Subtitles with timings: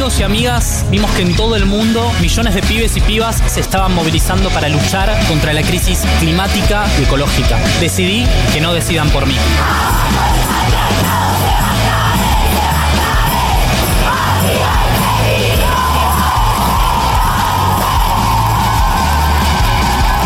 [0.00, 3.60] Amigos y amigas vimos que en todo el mundo millones de pibes y pibas se
[3.60, 7.58] estaban movilizando para luchar contra la crisis climática y ecológica.
[7.80, 9.36] Decidí que no decidan por mí.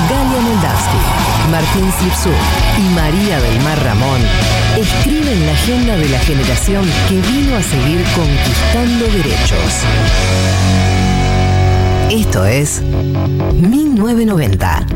[0.08, 2.30] Galia Moldavsky, Martín Sipsu
[2.78, 4.20] y María del Mar Ramón
[4.76, 9.82] escriben la agenda de la generación que vino a seguir conquistando derechos.
[12.10, 14.86] Esto es 1990.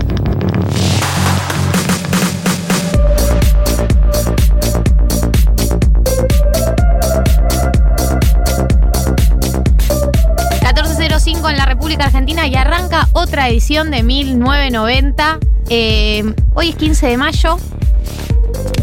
[11.51, 15.39] en la República Argentina y arranca otra edición de 1990.
[15.71, 17.57] Eh, hoy es 15 de mayo.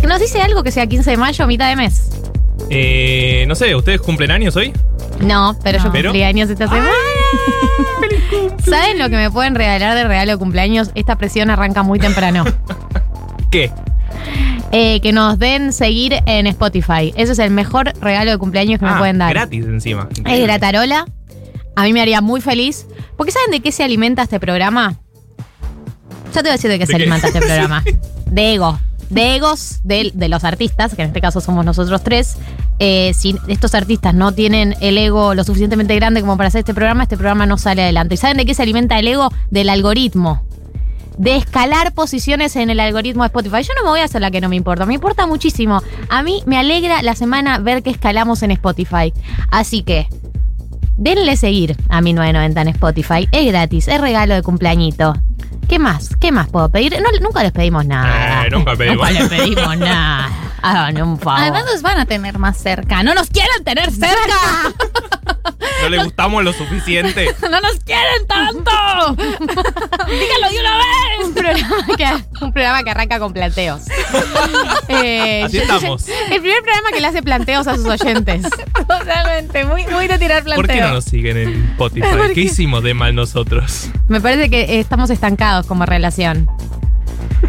[0.07, 2.09] ¿Nos dice algo que sea 15 de mayo, mitad de mes?
[2.69, 4.71] Eh, no sé, ¿ustedes cumplen años hoy?
[5.19, 6.09] No, pero yo ¿Pero?
[6.09, 6.89] cumplí años esta semana.
[8.65, 10.91] ¿Saben lo que me pueden regalar de regalo de cumpleaños?
[10.95, 12.43] Esta presión arranca muy temprano.
[13.51, 13.71] ¿Qué?
[14.71, 17.13] Eh, que nos den seguir en Spotify.
[17.15, 19.31] Ese es el mejor regalo de cumpleaños que me Ah, pueden dar.
[19.33, 20.09] Gratis encima.
[20.25, 21.05] Es gratarola.
[21.75, 22.87] A mí me haría muy feliz.
[23.15, 24.95] Porque ¿saben de qué se alimenta este programa?
[26.33, 27.03] Yo te voy a decir de qué ¿De se qué?
[27.03, 27.83] alimenta este programa.
[28.25, 28.79] De ego.
[29.09, 32.37] De egos de, de los artistas, que en este caso somos nosotros tres.
[32.79, 36.73] Eh, si estos artistas no tienen el ego lo suficientemente grande como para hacer este
[36.73, 38.15] programa, este programa no sale adelante.
[38.15, 39.31] ¿Y saben de qué se alimenta el ego?
[39.49, 40.43] Del algoritmo.
[41.17, 43.63] De escalar posiciones en el algoritmo de Spotify.
[43.63, 45.81] Yo no me voy a hacer la que no me importa, me importa muchísimo.
[46.09, 49.13] A mí me alegra la semana ver que escalamos en Spotify.
[49.49, 50.07] Así que,
[50.97, 53.27] Denle seguir a 1990 en Spotify.
[53.31, 55.13] Es gratis, es regalo de cumpleañito.
[55.67, 56.15] ¿Qué más?
[56.19, 56.95] ¿Qué más puedo pedir?
[57.01, 58.45] No, nunca les pedimos nada.
[58.45, 59.09] Eh, nunca pedimos.
[59.09, 60.29] Nunca les pedimos nada.
[60.61, 61.41] Hagan un favor.
[61.41, 63.03] Además nos van a tener más cerca.
[63.03, 64.73] No nos quieren tener cerca.
[65.81, 67.27] No le gustamos lo suficiente.
[67.41, 68.71] no nos quieren tanto.
[69.15, 71.25] Dígalo de una vez.
[71.25, 73.81] un, programa que, un programa que arranca con planteos.
[74.87, 76.07] Eh, Así yo- estamos.
[76.07, 78.43] El primer programa que le hace planteos a sus oyentes.
[78.87, 79.65] Totalmente.
[79.65, 80.65] Muy, muy de tirar planteo.
[80.65, 82.07] ¿Por qué no nos siguen en Spotify?
[82.09, 82.33] ¿Por qué?
[82.33, 83.89] ¿Qué hicimos de mal nosotros?
[84.07, 86.47] Me parece que estamos estancados como relación.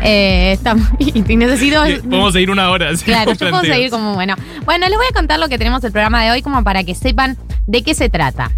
[0.02, 1.82] Eh, estamos, y, y necesito.
[2.04, 2.90] Podemos seguir una hora.
[2.90, 4.34] así Claro, yo puedo seguir como bueno.
[4.64, 6.94] Bueno, les voy a contar lo que tenemos el programa de hoy como para que
[6.94, 7.36] sepan
[7.66, 8.50] de qué se trata.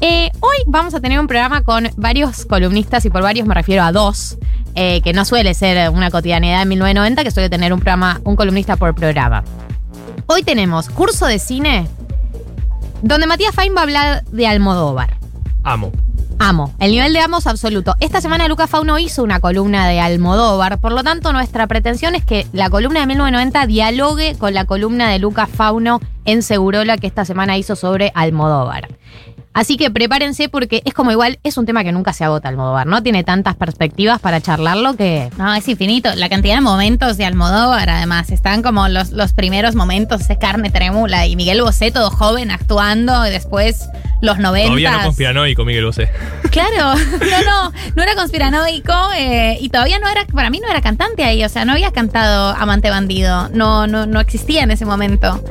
[0.00, 3.82] Eh, hoy vamos a tener un programa con varios columnistas y por varios me refiero
[3.84, 4.36] a dos,
[4.74, 8.36] eh, que no suele ser una cotidianidad en 1990, que suele tener un programa, un
[8.36, 9.44] columnista por programa.
[10.26, 11.86] Hoy tenemos curso de cine
[13.02, 15.16] donde Matías Fain va a hablar de Almodóvar.
[15.62, 15.92] Amo.
[16.38, 16.74] Amo.
[16.78, 17.94] El nivel de amo es absoluto.
[18.00, 22.24] Esta semana Luca Fauno hizo una columna de Almodóvar, por lo tanto nuestra pretensión es
[22.24, 27.06] que la columna de 1990 dialogue con la columna de Luca Fauno en Segurola que
[27.06, 28.88] esta semana hizo sobre Almodóvar.
[29.54, 32.88] Así que prepárense porque es como igual, es un tema que nunca se agota Almodóvar,
[32.88, 33.02] ¿no?
[33.04, 35.30] Tiene tantas perspectivas para charlarlo que...
[35.38, 36.12] No, es infinito.
[36.16, 40.70] La cantidad de momentos de Almodóvar, además, están como los, los primeros momentos, ese carne
[40.70, 43.88] trémula y Miguel Bosé todo joven actuando y después
[44.20, 44.66] los 90.
[44.66, 46.10] Todavía no conspiranoico, Miguel Bosé.
[46.54, 50.80] Claro, no, no, no era conspiranoico eh, y todavía no era, para mí no era
[50.80, 54.84] cantante ahí, o sea, no había cantado Amante Bandido, no, no, no existía en ese
[54.84, 55.42] momento.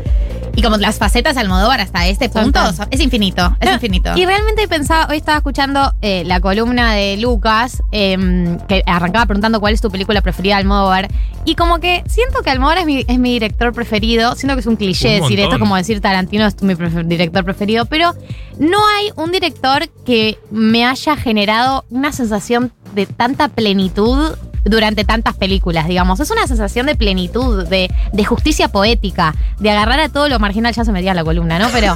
[0.56, 2.76] Y como las facetas de Almodóvar hasta este punto, Total.
[2.76, 4.16] son- es infinito, es No, infinito.
[4.16, 9.60] Y realmente pensaba, hoy estaba escuchando eh, la columna de Lucas, em, que arrancaba preguntando
[9.60, 11.08] cuál es tu película preferida de Almodóvar.
[11.46, 14.36] Y como que siento que Almodóvar es mi, es mi director preferido.
[14.36, 15.60] Siento que es un cliché Un decir esto, montón.
[15.62, 17.86] como decir Tarantino es mi prefer- director preferido.
[17.86, 18.14] Pero
[18.60, 24.36] no hay un director que me haya generado una sensación de tanta plenitud
[24.66, 26.22] durante tantas películas, digamos.
[26.22, 30.74] Es una sensación de plenitud, de, de justicia poética, de agarrar a todo lo marginal,
[30.74, 31.70] ya se metía la columna, ¿no?
[31.72, 31.96] Pero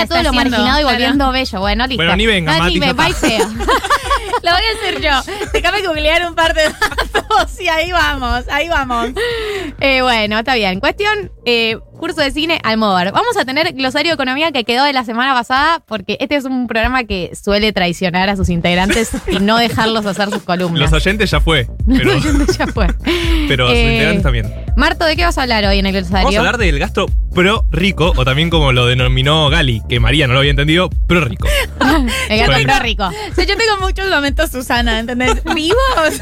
[0.00, 0.88] de todo lo haciendo, marginado y claro.
[0.88, 1.60] volviendo bello.
[1.60, 2.02] Bueno, listo.
[2.02, 3.46] Bueno, ni venga, No, Mati, me feo.
[4.42, 5.46] Lo voy a hacer yo.
[5.52, 7.50] Déjame googlear un par de datos.
[7.50, 9.10] sí, ahí vamos, ahí vamos.
[9.80, 10.80] Eh, bueno, está bien.
[10.80, 13.12] Cuestión, eh, curso de cine Almodóvar.
[13.12, 16.44] Vamos a tener glosario de economía que quedó de la semana pasada porque este es
[16.44, 20.80] un programa que suele traicionar a sus integrantes y no dejarlos hacer sus columnas.
[20.80, 21.68] Los oyentes ya fue.
[21.86, 22.12] Pero,
[22.58, 22.86] ya fue.
[23.48, 24.54] pero sus Eh, integrantes también.
[24.76, 26.18] Marto, ¿de qué vas a hablar hoy en el glosario?
[26.24, 30.26] Vamos a hablar del gasto pro rico, o también como lo denominó Gali, que María
[30.26, 31.48] no lo había entendido, pro rico.
[32.28, 33.04] El gato el- pro rico.
[33.04, 35.42] O sea, yo tengo muchos momentos Susana, ¿entendés?
[35.54, 36.20] Vivos.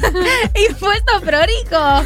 [0.68, 2.04] Impuesto prorico.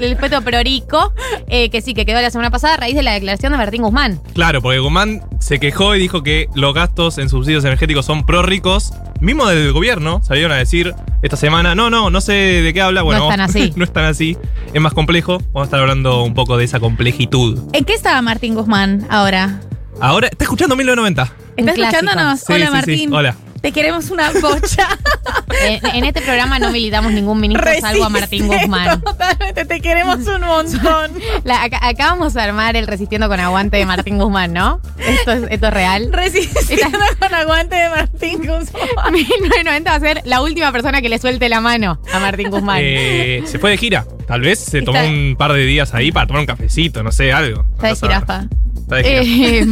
[0.00, 1.12] El feto prorico,
[1.48, 3.82] eh, que sí, que quedó la semana pasada a raíz de la declaración de Martín
[3.82, 4.20] Guzmán.
[4.34, 8.42] Claro, porque Guzmán se quejó y dijo que los gastos en subsidios energéticos son pro
[8.42, 8.92] ricos.
[9.20, 13.02] Mismo del gobierno salieron a decir esta semana, no, no, no sé de qué habla.
[13.02, 13.72] Bueno, No están así.
[13.76, 14.36] no están así.
[14.72, 15.38] Es más complejo.
[15.52, 17.58] Vamos a estar hablando un poco de esa complejitud.
[17.72, 19.60] ¿En qué estaba Martín Guzmán ahora?
[20.00, 21.22] Ahora, ¿está escuchando 1990?
[21.56, 21.96] ¿Estás clásico.
[21.98, 22.40] escuchándonos?
[22.40, 22.72] Sí, Hola, sí, sí.
[22.72, 23.14] Martín.
[23.14, 23.36] Hola.
[23.60, 24.88] Te queremos una bocha.
[25.62, 29.00] En, en este programa no militamos ningún ministro salvo a Martín Resiste, Guzmán.
[29.02, 31.10] Totalmente, te queremos un montón.
[31.44, 34.80] La- acá, acá vamos a armar el Resistiendo con Aguante de Martín Guzmán, ¿no?
[34.96, 36.08] Esto es, esto es real.
[36.10, 39.12] Resistiendo con aguante de Martín Guzmán.
[39.12, 42.78] 1990 va a ser la última persona que le suelte la mano a Martín Guzmán.
[42.80, 44.06] Eh, se fue de gira.
[44.26, 47.12] Tal vez se tomó Está- un par de días ahí para tomar un cafecito, no
[47.12, 47.66] sé, algo.
[47.74, 48.44] Está de jirafa.
[48.92, 49.66] Eh,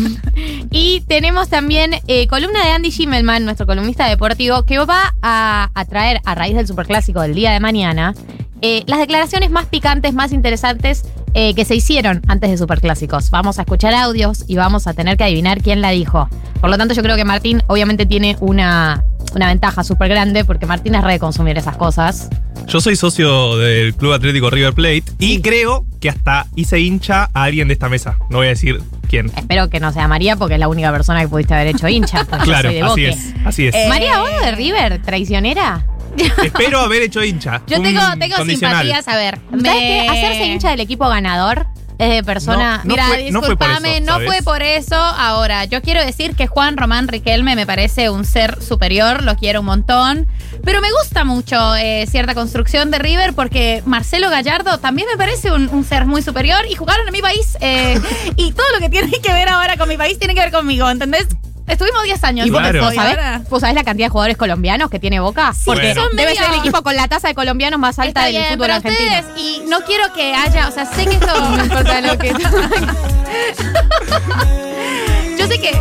[0.71, 5.85] y tenemos también eh, columna de Andy Schimmelman, nuestro columnista deportivo, que va a, a
[5.85, 8.15] traer a raíz del superclásico del día de mañana
[8.61, 13.31] eh, las declaraciones más picantes, más interesantes eh, que se hicieron antes de superclásicos.
[13.31, 16.29] Vamos a escuchar audios y vamos a tener que adivinar quién la dijo.
[16.61, 19.05] Por lo tanto, yo creo que Martín obviamente tiene una,
[19.35, 22.29] una ventaja súper grande porque Martín es re de consumir esas cosas.
[22.67, 27.45] Yo soy socio del Club Atlético River Plate y creo que hasta hice hincha a
[27.45, 28.19] alguien de esta mesa.
[28.31, 29.31] No voy a decir quién.
[29.37, 32.25] Espero que no sea María porque es la única persona que pudiste haber hecho hincha.
[32.25, 33.35] Claro, soy de así es.
[33.45, 33.75] Así es.
[33.75, 35.03] Eh, María, ¿vos de River?
[35.03, 35.87] ¿Traicionera?
[36.45, 37.63] Espero haber hecho hincha.
[37.67, 39.39] Yo tengo, tengo simpatías, a ver.
[39.51, 40.07] ¿Sabes qué?
[40.09, 41.67] Hacerse hincha del equipo ganador
[41.99, 42.79] es de persona.
[42.79, 44.29] No, no Mira, fue- no fue por discúlpame, eso, no ¿sabes?
[44.29, 44.95] fue por eso.
[44.95, 49.61] Ahora, yo quiero decir que Juan Román Riquelme me parece un ser superior, lo quiero
[49.61, 50.29] un montón.
[50.65, 55.51] Pero me gusta mucho eh, cierta construcción de River porque Marcelo Gallardo también me parece
[55.51, 57.57] un, un ser muy superior y jugaron en mi país.
[57.61, 58.01] eh,
[58.37, 60.89] y todo lo que tiene que ver ahora con mi país tiene que ver conmigo,
[60.89, 61.27] ¿entendés?
[61.69, 62.47] Estuvimos 10 años.
[62.47, 62.85] ¿Y vos, Claro.
[62.85, 65.55] vos sabés, ahora- vos sabés la cantidad de jugadores colombianos que tiene Boca?
[65.65, 66.09] Porque Bueno.
[66.15, 68.59] debe ser el equipo con la tasa de colombianos más alta Está del bien, fútbol
[68.61, 69.19] pero argentino.
[69.19, 71.27] ustedes, y no quiero que haya, o sea, sé que esto
[71.57, 72.33] No importa lo que.
[75.39, 75.73] Yo sé que.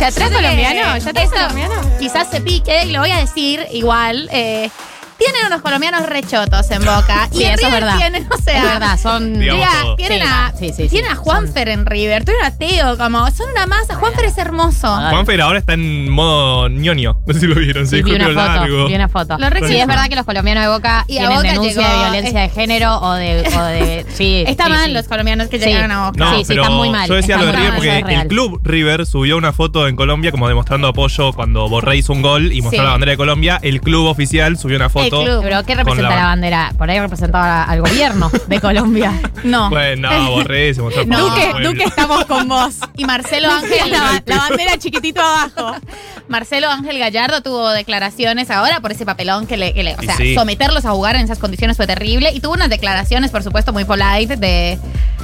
[0.00, 0.98] ¿Ya atrás colombiano?
[0.98, 1.74] ¿Ya atrás colombiano?
[1.98, 4.28] Quizás se pique, y lo voy a decir igual.
[4.32, 4.70] eh,
[5.18, 7.28] tienen unos colombianos rechotos en boca.
[7.32, 7.96] Sí, y en eso es verdad.
[7.98, 8.56] Tienen, o sea.
[8.58, 9.38] Es verdad, son.
[9.38, 9.96] Digamos Mira, todo.
[9.96, 12.98] tienen Sí, a, sí, sí, sí, tienen a son- Juanfer en River, tuvieron a Teo,
[12.98, 13.94] como, son una masa.
[13.96, 14.88] Juanfer es hermoso.
[15.10, 17.18] Juanfer ahora está en modo ñoño.
[17.26, 17.86] No sé si lo vieron.
[17.86, 18.60] Se Sí, vi dejó el una pelo foto.
[18.60, 18.86] largo.
[18.88, 19.38] Vi una foto.
[19.38, 21.82] Lo re sí, es verdad que los colombianos de Boca Y a tienen Boca denuncia
[21.82, 23.48] llegó- de violencia de género o de.
[23.56, 24.92] O de sí, Está sí, mal sí.
[24.92, 25.66] los colombianos que Sí.
[25.66, 26.18] llegaron a Boca.
[26.24, 27.88] No, Sí, sí, pero están muy mal, yo decía lo de muy River mal, porque
[27.90, 28.22] eso es real.
[28.22, 32.22] el club River subió una foto en Colombia como demostrando apoyo cuando Borré hizo un
[32.22, 32.84] gol y mostró Sí.
[32.84, 33.58] la bandera de Colombia.
[33.62, 35.03] El club oficial subió una foto.
[35.10, 35.40] Club.
[35.42, 36.72] Pero ¿qué representa la- la bandera?
[36.76, 39.12] Por ahí representaba al gobierno de Colombia.
[39.44, 39.68] No.
[39.68, 41.28] Bueno, no, Borré se mostró No.
[41.60, 42.76] Duque, estamos con vos.
[42.96, 43.90] Y Marcelo Ángel.
[43.90, 45.76] La, la bandera chiquitito abajo.
[46.28, 50.16] Marcelo Ángel Gallardo tuvo declaraciones ahora por ese papelón que le, que le- o sea,
[50.16, 50.34] sí.
[50.34, 53.84] someterlos a jugar en esas condiciones fue terrible y tuvo unas declaraciones, por supuesto, muy
[53.84, 54.78] polite de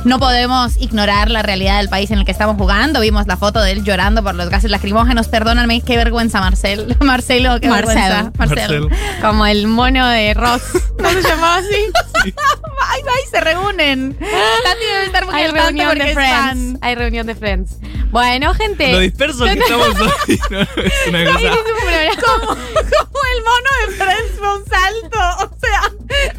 [0.04, 3.00] no podemos ignorar la realidad del país en el que estamos jugando.
[3.00, 5.28] Vimos la foto de él llorando por los gases lacrimógenos.
[5.28, 6.96] Perdónanme, qué vergüenza, Marcel.
[7.00, 7.94] Marcelo, qué Marcel.
[7.96, 8.32] vergüenza.
[8.38, 8.80] Marcel.
[8.88, 9.20] Marcel.
[9.20, 10.62] Como el mono de Ross.
[10.98, 11.92] ¿No se llamaba así?
[12.24, 14.14] Ay, ay, se reúnen.
[14.18, 16.30] Tati debe estar muy Hay al reunión de Friends.
[16.36, 16.78] fan.
[16.82, 17.76] Hay reunión de Friends.
[18.10, 18.92] Bueno, gente.
[18.92, 20.40] Lo disperso que estamos hoy.
[20.50, 20.68] no, es
[21.08, 21.48] una cosa.
[22.20, 22.56] Como
[23.36, 25.18] el mono de Friends fue un salto.
[25.44, 25.80] O sea,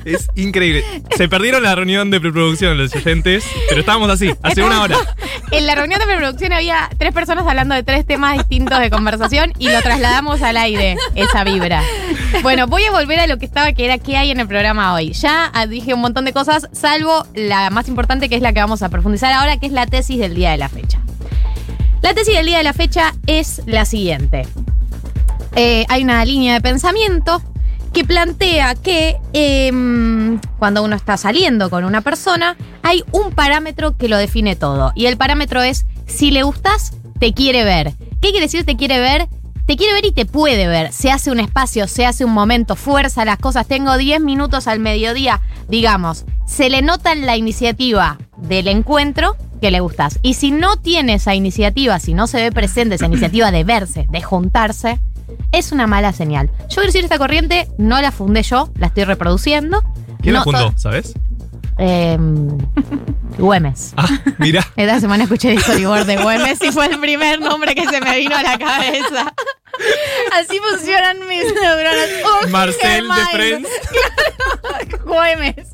[0.05, 0.83] Es increíble.
[1.15, 4.98] Se perdieron la reunión de preproducción los oyentes, pero estábamos así, hace una hora.
[5.51, 9.53] En la reunión de preproducción había tres personas hablando de tres temas distintos de conversación
[9.60, 11.83] y lo trasladamos al aire, esa vibra.
[12.41, 14.93] Bueno, voy a volver a lo que estaba, que era qué hay en el programa
[14.93, 15.12] hoy.
[15.13, 18.81] Ya dije un montón de cosas, salvo la más importante que es la que vamos
[18.81, 21.00] a profundizar ahora, que es la tesis del día de la fecha.
[22.01, 24.48] La tesis del día de la fecha es la siguiente.
[25.55, 27.41] Eh, hay una línea de pensamiento
[27.93, 34.08] que plantea que em, cuando uno está saliendo con una persona, hay un parámetro que
[34.08, 34.93] lo define todo.
[34.96, 37.93] Y el parámetro es, si le gustas, te quiere ver.
[38.22, 39.27] ¿Qué quiere decir te quiere ver?
[39.65, 40.91] Te quiere ver y te puede ver.
[40.91, 43.67] Se hace un espacio, se hace un momento, fuerza las cosas.
[43.67, 46.25] Tengo 10 minutos al mediodía, digamos.
[46.46, 50.20] Se le nota en la iniciativa del encuentro que le gustas.
[50.24, 54.08] Y si no tiene esa iniciativa, si no se ve presente esa iniciativa de verse,
[54.10, 55.00] de juntarse,
[55.51, 56.50] es una mala señal.
[56.61, 59.81] Yo quiero decir, esta corriente no la fundé yo, la estoy reproduciendo.
[60.21, 61.13] ¿Quién No, la fundó, sabes?
[61.77, 62.17] Eh,
[63.38, 63.93] Güemes.
[63.97, 64.07] Ah,
[64.38, 64.65] mira.
[64.75, 68.17] Esta semana escuché el storyboard de Güemes y fue el primer nombre que se me
[68.19, 69.33] vino a la cabeza.
[70.39, 72.09] Así funcionan mis neuronas.
[72.43, 73.25] Ugh, Marcel de.
[73.33, 73.69] Friends.
[75.05, 75.67] Güemes.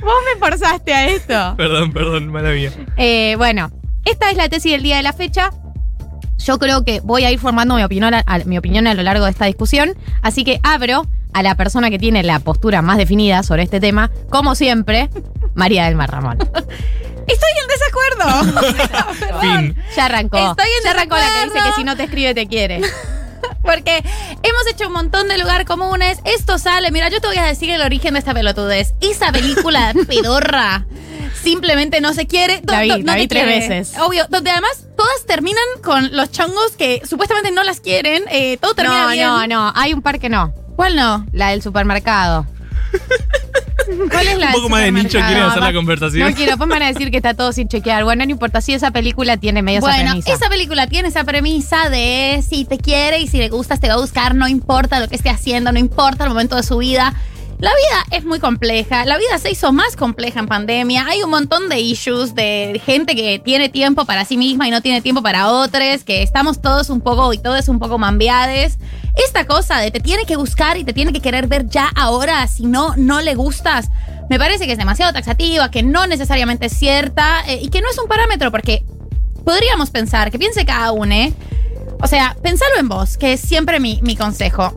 [0.00, 1.54] Vos me forzaste a esto.
[1.56, 2.70] Perdón, perdón, mala mía.
[2.96, 3.70] Eh, bueno,
[4.04, 5.50] esta es la tesis del día de la fecha.
[6.44, 9.02] Yo creo que voy a ir formando mi opinión, a, a- mi opinión a lo
[9.02, 9.94] largo de esta discusión.
[10.22, 14.10] Así que abro a la persona que tiene la postura más definida sobre este tema,
[14.28, 15.08] como siempre,
[15.54, 16.38] María del Mar Ramón.
[16.40, 19.40] Estoy en desacuerdo.
[19.40, 19.76] Fin.
[19.96, 20.36] Ya arrancó.
[20.38, 22.80] Estoy en ya arrancó la que dice que si no te escribe te quiere.
[23.62, 23.98] Porque
[24.42, 26.18] hemos hecho un montón de lugar comunes.
[26.24, 26.90] Esto sale.
[26.90, 28.94] Mira, yo te voy a decir el origen de esta pelotudez.
[29.00, 30.84] Esa película pedorra
[31.42, 32.60] simplemente no se quiere.
[32.62, 32.80] No la
[33.14, 33.58] te vi tres quiere.
[33.68, 33.98] veces.
[33.98, 34.26] Obvio.
[34.28, 38.24] Donde además todas terminan con los chongos que supuestamente no las quieren.
[38.30, 39.26] Eh, todo termina No, bien.
[39.26, 39.72] no, no.
[39.74, 40.52] Hay un par que no.
[40.76, 41.26] ¿Cuál no?
[41.32, 42.46] La del supermercado.
[44.10, 46.30] ¿Cuál es la Un poco más de nicho quieren hacer la conversación.
[46.30, 48.04] No quiero, pues me van a decir que está todo sin chequear.
[48.04, 48.60] Bueno, no importa.
[48.60, 50.32] Si esa película tiene medio esa Bueno, premisa.
[50.32, 53.94] esa película tiene esa premisa de si te quiere y si le gustas te va
[53.94, 57.12] a buscar, no importa lo que esté haciendo, no importa el momento de su vida.
[57.62, 61.30] La vida es muy compleja, la vida se hizo más compleja en pandemia, hay un
[61.30, 65.22] montón de issues de gente que tiene tiempo para sí misma y no tiene tiempo
[65.22, 68.78] para otros, que estamos todos un poco y todos un poco mambiades.
[69.14, 72.48] Esta cosa de te tiene que buscar y te tiene que querer ver ya ahora,
[72.48, 73.90] si no, no le gustas,
[74.28, 77.88] me parece que es demasiado taxativa, que no necesariamente es cierta eh, y que no
[77.88, 78.84] es un parámetro porque
[79.44, 81.32] podríamos pensar, que piense cada uno, ¿eh?
[82.00, 84.74] O sea, pensalo en vos, que es siempre mi, mi consejo.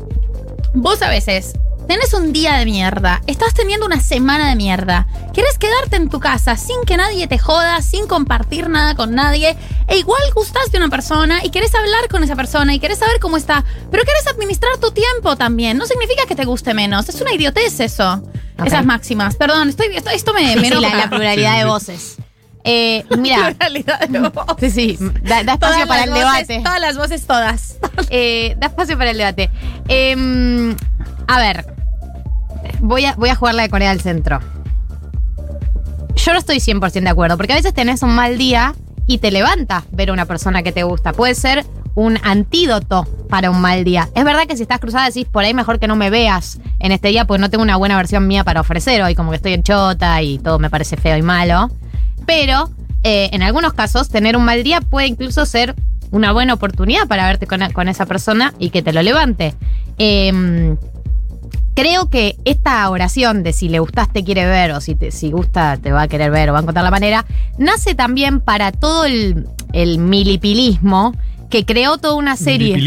[0.76, 1.56] Vos a veces
[1.88, 6.20] tenés un día de mierda, estás teniendo una semana de mierda, querés quedarte en tu
[6.20, 9.56] casa sin que nadie te joda, sin compartir nada con nadie,
[9.88, 13.20] e igual gustás de una persona y querés hablar con esa persona y querés saber
[13.20, 15.78] cómo está, pero querés administrar tu tiempo también.
[15.78, 18.22] No significa que te guste menos, es una idiotez eso.
[18.64, 19.36] Esas máximas.
[19.36, 22.16] Perdón, estoy, esto, esto me, Sí, me sí, la, pluralidad Sí, de voces.
[22.64, 24.74] Eh, mira, Pluralidad de voces.
[24.74, 26.64] sí, sí, da, da espacio Todas para el voces, debate.
[26.64, 27.76] Todas las voces, todas.
[28.10, 29.50] Eh, da espacio para el debate.
[29.90, 30.76] Em,
[31.28, 31.75] a ver,
[32.86, 34.40] voy a, voy jugar la de Corea del Centro.
[36.16, 38.74] Yo no estoy 100% de acuerdo, porque a veces tenés un mal día
[39.08, 41.14] y te levanta ver a una persona que te gusta.
[41.14, 44.10] Puede ser un antídoto para un mal día.
[44.16, 46.92] Es verdad que si estás cruzada decís, por ahí mejor que no me veas en
[46.92, 49.54] este día, porque no tengo una buena versión mía para ofrecer hoy, como que estoy
[49.54, 51.70] en chota y todo me parece feo y malo.
[52.26, 52.70] Pero
[53.04, 55.76] eh, en algunos casos, tener un mal día puede incluso ser
[56.12, 59.54] una buena oportunidad para verte con, con esa persona y que te lo levante.
[59.98, 60.78] Em,
[61.76, 65.32] creo que esta oración de si le gustas te quiere ver o si, te, si
[65.32, 67.26] gusta te va a querer ver o va a encontrar la manera,
[67.58, 71.14] nace también para todo el, el milipilismo
[71.50, 72.80] que creó toda una serie.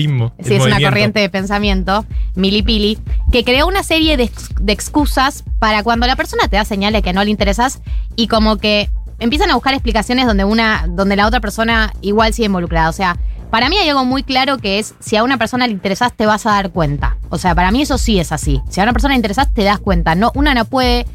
[0.43, 2.05] Sí, es una corriente de pensamiento,
[2.35, 2.99] milipili,
[3.31, 4.31] que creó una serie de,
[4.61, 7.81] de excusas para cuando la persona te da señales que no le interesas
[8.17, 8.91] y como que
[9.21, 12.89] empiezan a buscar explicaciones donde una, donde la otra persona igual sigue involucrada.
[12.89, 13.17] O sea,
[13.51, 16.27] para mí hay algo muy claro que es si a una persona le interesás te
[16.27, 17.17] vas a dar cuenta.
[17.31, 18.61] O sea, para mí eso sí es así.
[18.69, 20.15] Si a una persona le interesás te das cuenta.
[20.15, 21.07] No, una no puede.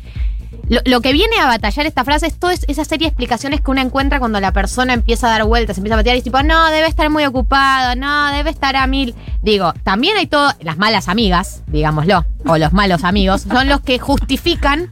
[0.86, 3.70] Lo, que viene a batallar esta frase es toda es- esa serie de explicaciones que
[3.70, 6.42] uno encuentra cuando la persona empieza a dar vueltas, empieza a batear y es tipo,
[6.42, 9.14] no, debe estar muy ocupado, no, debe estar a mil.
[9.42, 14.00] Digo, también hay todo, las malas amigas, digámoslo, o los malos amigos, son los que
[14.00, 14.90] justifican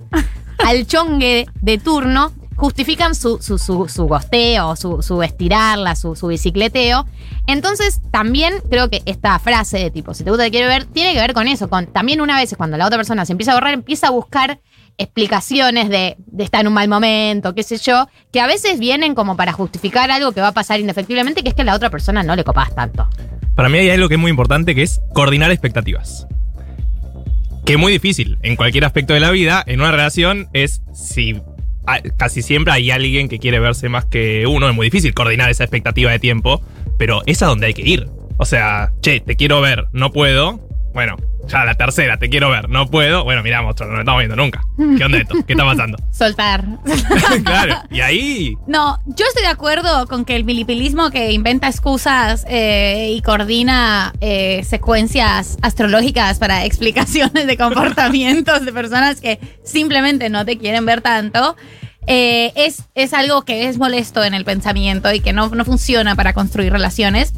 [0.58, 6.28] al chongue de turno, justifican su, su, su, su gosteo, su, su estirarla, su, su
[6.28, 7.08] bicicleteo.
[7.48, 11.14] Entonces, también creo que esta frase de tipo, si te gusta, te quiero ver, tiene
[11.14, 13.56] que ver con eso, con también una vez cuando la otra persona se empieza a
[13.56, 14.62] borrar, empieza a buscar
[15.00, 19.16] explicaciones de, de estar en un mal momento, qué sé yo, que a veces vienen
[19.16, 21.90] como para justificar algo que va a pasar indefectiblemente, que es que a la otra
[21.90, 23.10] persona no le copas tanto.
[23.56, 26.28] Para mí hay algo que es muy importante que es coordinar expectativas.
[27.66, 29.64] Que es muy difícil en cualquier aspecto de la vida.
[29.66, 31.42] En una relación es si
[32.18, 34.70] casi siempre hay alguien que quiere verse más que uno.
[34.70, 36.62] Es muy difícil coordinar esa expectativa de tiempo,
[36.98, 38.08] pero es a donde hay que ir.
[38.38, 40.71] O sea, che, te quiero ver, no puedo.
[40.94, 41.16] Bueno,
[41.48, 43.24] ya la tercera, te quiero ver, no puedo.
[43.24, 44.62] Bueno, mirá, monstruo, no nos estamos viendo nunca.
[44.98, 45.36] ¿Qué onda esto?
[45.46, 45.98] ¿Qué está pasando?
[46.12, 46.66] Soltar.
[47.44, 52.46] claro, y ahí No, yo estoy de acuerdo con que el milipilismo que inventa excusas
[52.50, 60.46] eh, y coordina eh, secuencias astrológicas para explicaciones de comportamientos de personas que simplemente no
[60.46, 61.56] te quieren ver tanto,
[62.08, 66.16] eh, es, es algo que es molesto en el pensamiento y que no, no funciona
[66.16, 67.34] para construir relaciones.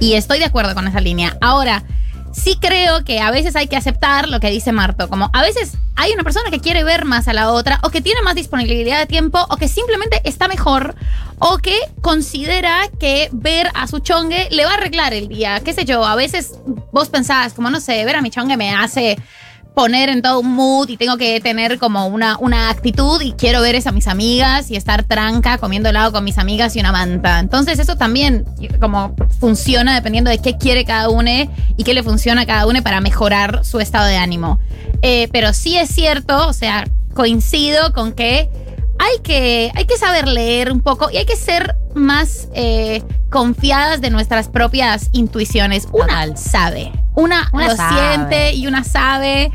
[0.00, 1.36] Y estoy de acuerdo con esa línea.
[1.40, 1.84] Ahora,
[2.32, 5.08] sí creo que a veces hay que aceptar lo que dice Marto.
[5.08, 8.00] Como a veces hay una persona que quiere ver más a la otra, o que
[8.00, 10.94] tiene más disponibilidad de tiempo, o que simplemente está mejor,
[11.38, 15.60] o que considera que ver a su chongue le va a arreglar el día.
[15.60, 16.58] Qué sé yo, a veces
[16.92, 19.16] vos pensás, como no sé, ver a mi chongue me hace
[19.74, 23.62] poner en todo un mood y tengo que tener como una, una actitud y quiero
[23.62, 26.92] ver eso a mis amigas y estar tranca comiendo helado con mis amigas y una
[26.92, 27.38] manta.
[27.38, 28.44] Entonces eso también
[28.80, 31.22] como funciona dependiendo de qué quiere cada uno
[31.76, 34.58] y qué le funciona a cada uno para mejorar su estado de ánimo.
[35.02, 38.48] Eh, pero sí es cierto, o sea, coincido con que
[39.02, 44.00] hay que, hay que saber leer un poco y hay que ser más eh, confiadas
[44.00, 45.88] de nuestras propias intuiciones.
[45.90, 48.14] Una sabe, una, Una lo sabe.
[48.14, 49.50] siente y una sabe.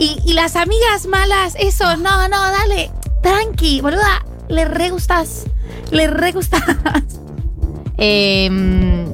[0.00, 2.90] Y, y las amigas malas, eso, no, no, dale,
[3.22, 5.44] tranqui, boluda, le re gustas,
[5.92, 6.62] le re gustas.
[8.02, 9.06] Eh,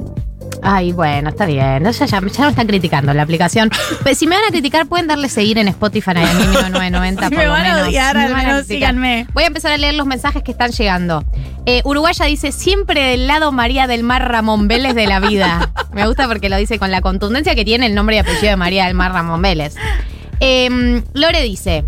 [0.61, 1.83] ay, bueno, está bien.
[1.83, 3.69] Ya, ya, ya me están criticando la aplicación.
[4.03, 7.23] Pero si me van a criticar, pueden darle seguir en Spotify a mí 1990.
[7.23, 9.27] Si por me lo van a odiar, al menos síganme.
[9.33, 11.23] Voy a empezar a leer los mensajes que están llegando.
[11.65, 15.71] Eh, Uruguaya dice, siempre del lado María del Mar Ramón Vélez de la vida.
[15.93, 18.55] Me gusta porque lo dice con la contundencia que tiene el nombre y apellido de
[18.55, 19.75] María del Mar Ramón Vélez.
[20.39, 21.85] Eh, Lore dice,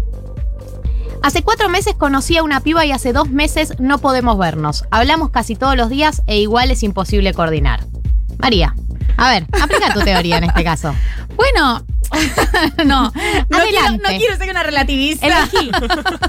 [1.22, 4.86] Hace cuatro meses conocí a una piba y hace dos meses no podemos vernos.
[4.90, 7.82] Hablamos casi todos los días e igual es imposible coordinar.
[8.40, 8.74] María,
[9.18, 10.96] a ver, aplica tu teoría en este caso.
[11.40, 11.86] Bueno,
[12.86, 13.12] no, no
[13.70, 15.26] quiero, no quiero ser una relativista.
[15.26, 15.72] Elegí.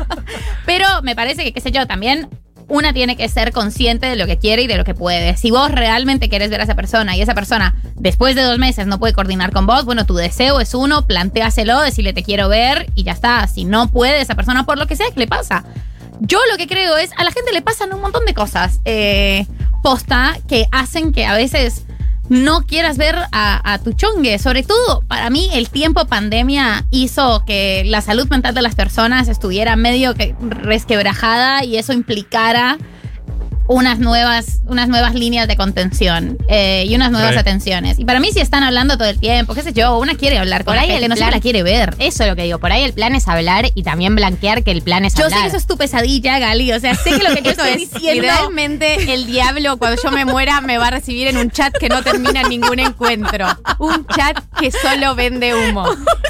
[0.67, 2.29] Pero me parece que, qué sé yo, también
[2.69, 5.37] una tiene que ser consciente de lo que quiere y de lo que puede.
[5.37, 8.87] Si vos realmente querés ver a esa persona y esa persona después de dos meses
[8.87, 12.87] no puede coordinar con vos, bueno, tu deseo es uno, planteáselo, decirle te quiero ver
[12.95, 13.47] y ya está.
[13.49, 15.65] Si no puede esa persona por lo que sea, ¿qué le pasa?
[16.21, 19.45] Yo lo que creo es, a la gente le pasan un montón de cosas eh,
[19.83, 21.87] posta que hacen que a veces
[22.31, 24.39] no quieras ver a, tu chongue.
[24.39, 29.29] Sobre todo, para mí, el tiempo pandemia hizo que la salud mental de las personas
[29.29, 32.79] estuviera medio que resquebrajada y eso implicara
[33.67, 37.39] unas nuevas, unas nuevas líneas de contención eh, y unas nuevas Sí.
[37.39, 37.99] atenciones.
[37.99, 40.65] Y para mí, si están hablando todo el tiempo, qué sé yo, una quiere hablar
[40.65, 41.95] con Por la ahí el no la quiere ver.
[41.99, 42.59] Eso es lo que digo.
[42.59, 45.39] Por ahí el plan es hablar y también blanquear que el plan es Yo hablar.
[45.39, 46.73] sé que eso es tu pesadilla, Gali.
[46.73, 48.25] O sea, sé que lo que yo estoy es, diciendo.
[48.25, 51.89] Idealmente, el diablo, cuando yo me muera, me va a recibir en un chat que
[51.89, 53.47] no termina en ningún encuentro.
[53.79, 55.85] Un chat que solo vende humo.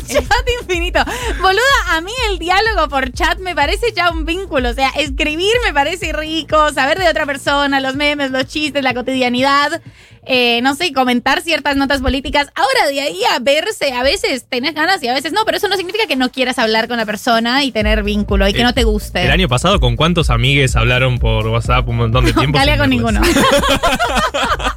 [0.07, 1.01] chat infinito.
[1.41, 1.61] Boluda,
[1.97, 4.71] a mí el diálogo por chat me parece ya un vínculo.
[4.71, 8.93] O sea, escribir me parece rico, saber de otra persona, los memes, los chistes, la
[8.95, 9.81] cotidianidad.
[10.27, 12.49] eh, no sé, comentar ciertas notas políticas.
[12.55, 15.67] Ahora de ahí a verse, a veces tenés ganas y a veces no, pero eso
[15.69, 18.67] no significa que no quieras hablar con la persona y tener vínculo y que El-
[18.67, 19.23] no te guste.
[19.25, 22.59] El año pasado, ¿con cuántos amigues hablaron por WhatsApp un montón de tiempo?
[22.59, 23.21] Galia sin con ninguno.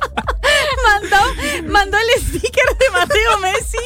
[0.85, 1.17] mandó,
[1.71, 3.77] mandó el sticker de Mateo Messi.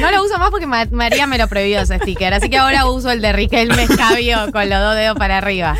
[0.00, 2.86] No lo uso más porque Ma- María me lo prohibió ese sticker, así que ahora
[2.86, 5.76] uso el de Riquelme Escabio con los dos dedos para arriba.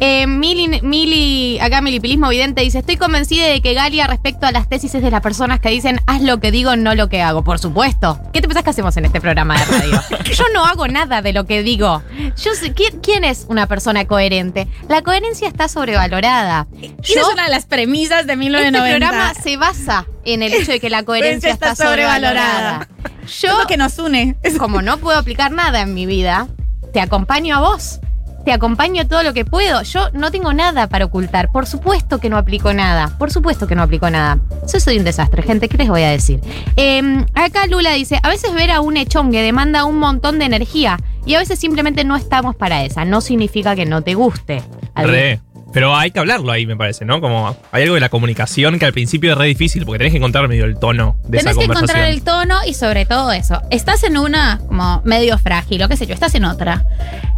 [0.00, 4.68] Eh, Mili, Mili, acá Milipilismo Vidente dice, estoy convencida de que Galia respecto a las
[4.68, 7.44] tesis es de las personas que dicen, haz lo que digo, no lo que hago.
[7.44, 8.18] Por supuesto.
[8.32, 10.00] ¿Qué te pensás que hacemos en este programa de radio?
[10.32, 12.02] Yo no hago nada de lo que digo.
[12.42, 14.68] Yo sé, ¿quién, quién es una persona coherente?
[14.88, 16.66] La coherencia está sobrevalorada.
[16.80, 18.98] Y es una de las premisas de Este 1990.
[19.08, 22.88] programa se basa en el hecho de que la coherencia está está sobrevalorada.
[23.26, 24.36] Es lo que nos une.
[24.58, 26.48] Como no puedo aplicar nada en mi vida,
[26.92, 28.00] te acompaño a vos.
[28.44, 29.82] Te acompaño todo lo que puedo.
[29.82, 31.52] Yo no tengo nada para ocultar.
[31.52, 33.16] Por supuesto que no aplico nada.
[33.18, 34.40] Por supuesto que no aplico nada.
[34.72, 35.68] Yo soy un desastre, gente.
[35.68, 36.40] ¿Qué les voy a decir?
[36.76, 40.98] Eh, acá Lula dice: A veces ver a un echongue demanda un montón de energía.
[41.26, 43.04] Y a veces simplemente no estamos para esa.
[43.04, 44.62] No significa que no te guste.
[44.96, 45.40] Re.
[45.72, 47.20] Pero hay que hablarlo ahí, me parece, ¿no?
[47.20, 50.16] Como hay algo de la comunicación que al principio es re difícil porque tenés que
[50.18, 52.00] encontrar medio el tono de Tenés esa que conversación.
[52.00, 53.62] encontrar el tono y sobre todo eso.
[53.70, 56.84] Estás en una como medio frágil, o qué sé yo, estás en otra.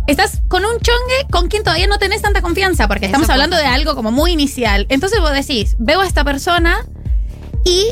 [0.06, 3.66] Estás con un chongue con quien todavía no tenés tanta confianza, porque estamos hablando de
[3.66, 4.86] algo como muy inicial.
[4.88, 6.78] Entonces vos decís, veo a esta persona
[7.64, 7.88] y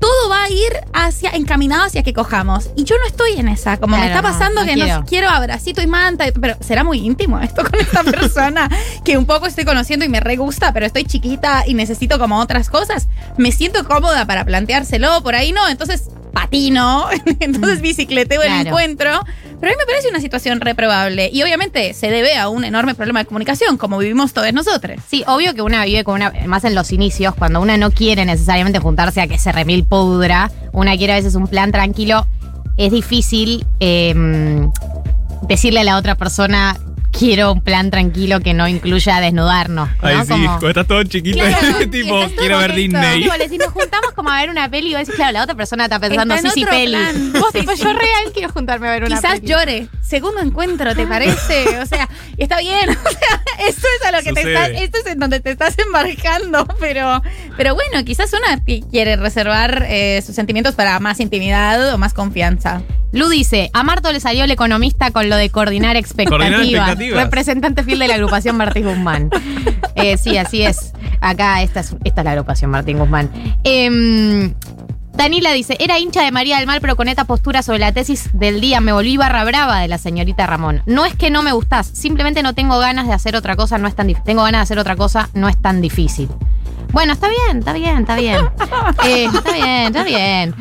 [0.00, 2.70] todo va a ir hacia, encaminado hacia que cojamos.
[2.76, 3.76] Y yo no estoy en esa.
[3.78, 5.00] Como me está no, pasando no que quiero.
[5.00, 8.68] no quiero abracito y manta, pero será muy íntimo esto con esta persona
[9.04, 12.38] que un poco estoy conociendo y me re gusta, pero estoy chiquita y necesito como
[12.38, 13.08] otras cosas.
[13.36, 15.68] Me siento cómoda para planteárselo, por ahí no.
[15.68, 17.06] Entonces patino,
[17.40, 18.68] entonces bicicleteo el Claro.
[18.68, 19.10] encuentro.
[19.60, 21.30] Pero a mí me parece una situación reprobable.
[21.32, 24.98] Y obviamente se debe a un enorme problema de comunicación, como vivimos todos nosotros.
[25.08, 28.26] Sí, obvio que una vive con una, más en los inicios, cuando una no quiere
[28.26, 32.26] necesariamente juntarse a que se remil pudra, una quiere a veces un plan tranquilo,
[32.76, 34.12] es difícil eh,
[35.48, 36.76] decirle a la otra persona
[37.18, 39.88] quiero un plan tranquilo que no incluya desnudarnos.
[39.88, 39.96] ¿no?
[40.02, 42.74] Ay, sí, Como- cuando estás todo chiquito, Claro, tipo, quiero ver.
[42.74, 43.22] Disney.
[43.22, 45.42] Tipo, le- si nos juntamos como a ver una peli, y vos decís, claro, la
[45.44, 46.92] otra persona está pensando, Está sí, sí, peli.
[46.96, 47.32] plan.
[47.32, 47.82] Vos, Sí, tipo, sí.
[47.82, 49.46] yo real quiero juntarme a ver una Quizás peli.
[49.52, 49.88] llore.
[50.02, 51.78] Segundo encuentro, ¿te parece?
[51.82, 52.90] O sea, está bien.
[53.04, 55.76] O sea, esto es a lo que te estás, esto es en donde te estás
[55.78, 57.22] embarcando, pero,
[57.56, 62.12] pero bueno, quizás una qui- quiere reservar eh, sus sentimientos para más intimidad o más
[62.14, 62.82] confianza.
[63.14, 66.50] Lu dice, a Marto le salió el economista con lo de coordinar expectativas.
[66.50, 67.24] Coordinar expectativas.
[67.24, 69.30] Representante fiel de la agrupación Martín Guzmán.
[69.96, 70.92] Eh, sí, así es.
[71.20, 73.30] Acá esta es, esta es la agrupación Martín Guzmán.
[73.62, 74.52] Em,
[75.12, 78.28] Danila dice, era hincha de María del Mar, pero con esta postura sobre la tesis
[78.32, 80.82] del día me volví barra brava de la señorita Ramón.
[80.86, 83.86] No es que no me gustás, simplemente no tengo ganas de hacer otra cosa, no
[83.86, 86.28] es tan Tengo ganas de hacer otra cosa, no es tan difícil.
[86.94, 88.38] Bueno, está bien, está bien, está bien.
[89.04, 90.54] Eh, está bien, está bien.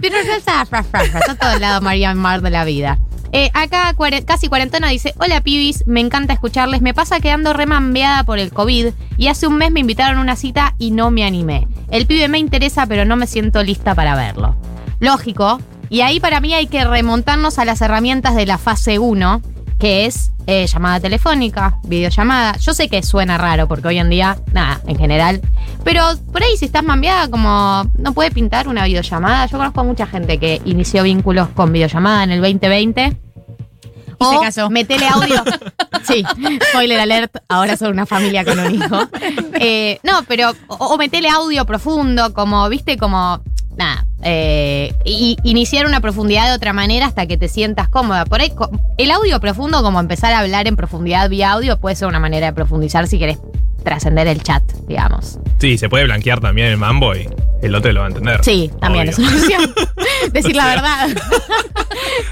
[0.00, 2.98] Pero está está a todo lado María Mar de la vida.
[3.32, 3.94] Eh, acá
[4.26, 8.88] casi cuarentena dice, hola pibis, me encanta escucharles, me pasa quedando remambeada por el COVID
[9.16, 11.66] y hace un mes me invitaron a una cita y no me animé.
[11.90, 14.54] El pibe me interesa pero no me siento lista para verlo.
[15.00, 15.58] Lógico,
[15.88, 19.40] y ahí para mí hay que remontarnos a las herramientas de la fase 1,
[19.82, 22.56] que es eh, llamada telefónica, videollamada.
[22.58, 25.40] Yo sé que suena raro porque hoy en día, nada, en general.
[25.82, 29.46] Pero por ahí si estás mambeada, como no puede pintar una videollamada.
[29.46, 33.16] Yo conozco a mucha gente que inició vínculos con videollamada en el 2020.
[34.18, 34.70] O casó.
[34.70, 35.42] metele audio.
[36.04, 36.24] sí,
[36.68, 38.98] spoiler alert, ahora son una familia con un hijo.
[39.64, 43.40] Eh, no, pero, o, o metele audio profundo, como, viste, como,
[43.76, 48.24] nada, eh, y iniciar una profundidad de otra manera hasta que te sientas cómoda.
[48.24, 48.52] Por ahí,
[48.98, 52.46] el audio profundo, como empezar a hablar en profundidad vía audio, puede ser una manera
[52.46, 53.38] de profundizar si querés
[53.82, 55.38] trascender el chat, digamos.
[55.58, 57.28] Sí, se puede blanquear también el mambo y
[57.62, 58.44] el otro lo va a entender.
[58.44, 59.12] Sí, también Obvio.
[59.12, 59.74] es una opción.
[60.32, 61.08] Decir la verdad.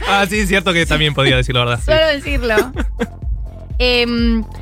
[0.08, 1.78] Ah, sí, es cierto que también podía decir la verdad.
[1.78, 1.84] sí.
[1.84, 2.72] Suelo decirlo.
[3.78, 4.44] Em,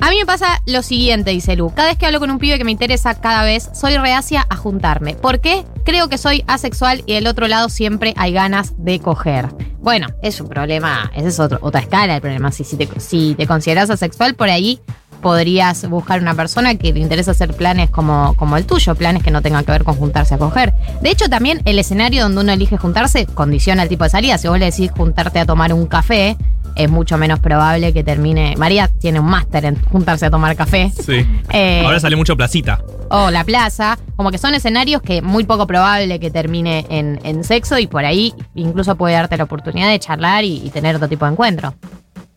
[0.00, 1.70] a mí me pasa lo siguiente, dice Lu.
[1.74, 4.56] Cada vez que hablo con un pibe que me interesa cada vez, soy reacia a
[4.56, 5.14] juntarme.
[5.14, 5.64] ¿Por qué?
[5.84, 9.48] Creo que soy asexual y del otro lado siempre hay ganas de coger.
[9.80, 12.52] Bueno, es un problema, esa es otro- otra escala el problema.
[12.52, 14.80] Si, si, te, si te consideras asexual, por ahí
[15.20, 19.30] podrías buscar una persona que le interesa hacer planes como, como el tuyo, planes que
[19.30, 20.72] no tengan que ver con juntarse a coger.
[21.02, 24.38] De hecho, también el escenario donde uno elige juntarse condiciona el tipo de salida.
[24.38, 26.36] Si vos le decís juntarte a tomar un café,
[26.76, 28.54] es mucho menos probable que termine.
[28.56, 30.92] María tiene un máster en juntarse a tomar café.
[31.04, 31.26] Sí.
[31.52, 32.80] Eh, Ahora sale mucho placita.
[33.10, 37.42] o la plaza, como que son escenarios que muy poco probable que termine en, en
[37.42, 41.08] sexo y por ahí incluso puede darte la oportunidad de charlar y, y tener otro
[41.08, 41.74] tipo de encuentro.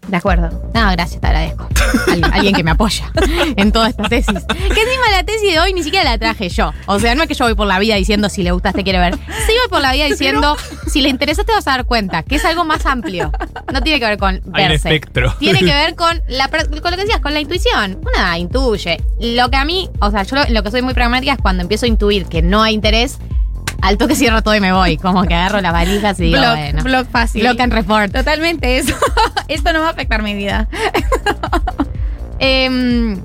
[0.07, 0.49] De acuerdo.
[0.73, 1.67] No, gracias, te agradezco.
[2.11, 3.11] Al- alguien que me apoya
[3.55, 4.33] en toda esta tesis.
[4.47, 6.73] Que encima la tesis de hoy ni siquiera la traje yo.
[6.87, 8.83] O sea, no es que yo voy por la vida diciendo si le gustas, te
[8.83, 9.15] quiere ver.
[9.15, 12.35] Sí voy por la vida diciendo si le interesa te vas a dar cuenta, que
[12.35, 13.31] es algo más amplio.
[13.71, 14.75] No tiene que ver con Hay un verse.
[14.89, 15.33] espectro.
[15.39, 17.99] Tiene que ver con, la, con lo que decías, con la intuición.
[18.15, 19.01] Una intuye.
[19.19, 21.61] Lo que a mí, o sea, yo lo, lo que soy muy pragmática es cuando
[21.61, 23.17] empiezo a intuir que no hay interés,
[23.81, 24.97] al toque cierro todo y me voy.
[24.97, 26.83] Como que agarro las valijas y digo, Blog, bueno.
[26.83, 27.41] blog fácil.
[27.41, 28.11] Block and report.
[28.11, 28.95] Totalmente eso.
[29.47, 30.67] Esto no va a afectar mi vida.
[32.43, 33.21] Em,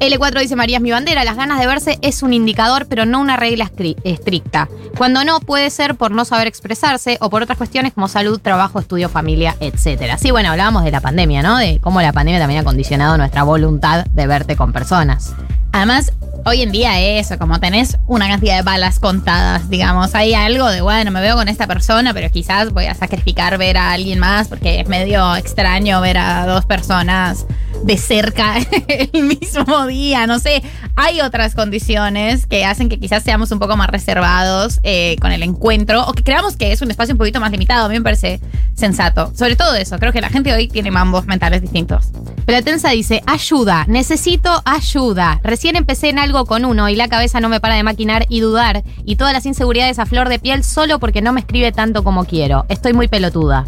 [0.00, 3.18] L4 dice María es mi bandera, las ganas de verse es un indicador, pero no
[3.18, 3.70] una regla
[4.04, 4.68] estricta.
[4.96, 8.78] Cuando no, puede ser por no saber expresarse o por otras cuestiones como salud, trabajo,
[8.78, 10.16] estudio, familia, etc.
[10.18, 11.56] Sí, bueno, hablábamos de la pandemia, ¿no?
[11.56, 15.34] De cómo la pandemia también ha condicionado nuestra voluntad de verte con personas.
[15.72, 16.12] Además,
[16.44, 20.80] hoy en día eso, como tenés una cantidad de balas contadas, digamos, hay algo de,
[20.80, 24.48] bueno, me veo con esta persona, pero quizás voy a sacrificar ver a alguien más
[24.48, 27.46] porque es medio extraño ver a dos personas
[27.84, 28.56] de cerca
[28.88, 30.62] el mismo día, no sé,
[30.96, 35.42] hay otras condiciones que hacen que quizás seamos un poco más reservados eh, con el
[35.42, 38.02] encuentro o que creamos que es un espacio un poquito más limitado, a mí me
[38.02, 38.40] parece
[38.74, 39.32] sensato.
[39.34, 42.08] Sobre todo eso, creo que la gente hoy tiene mambos mentales distintos.
[42.44, 45.40] Platensa dice, ayuda, necesito ayuda.
[45.60, 48.40] Recién empecé en algo con uno y la cabeza no me para de maquinar y
[48.40, 48.82] dudar.
[49.04, 52.24] Y todas las inseguridades a flor de piel solo porque no me escribe tanto como
[52.24, 52.64] quiero.
[52.70, 53.66] Estoy muy pelotuda.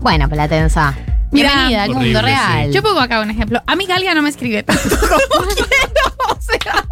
[0.00, 0.94] Bueno, Platensa.
[1.34, 2.24] Mira, Bienvenida al mundo sí.
[2.24, 2.72] real.
[2.72, 3.60] Yo pongo acá un ejemplo.
[3.66, 4.96] A mí Galga no me escribe tanto
[5.28, 6.14] como quiero.
[6.30, 6.86] O sea,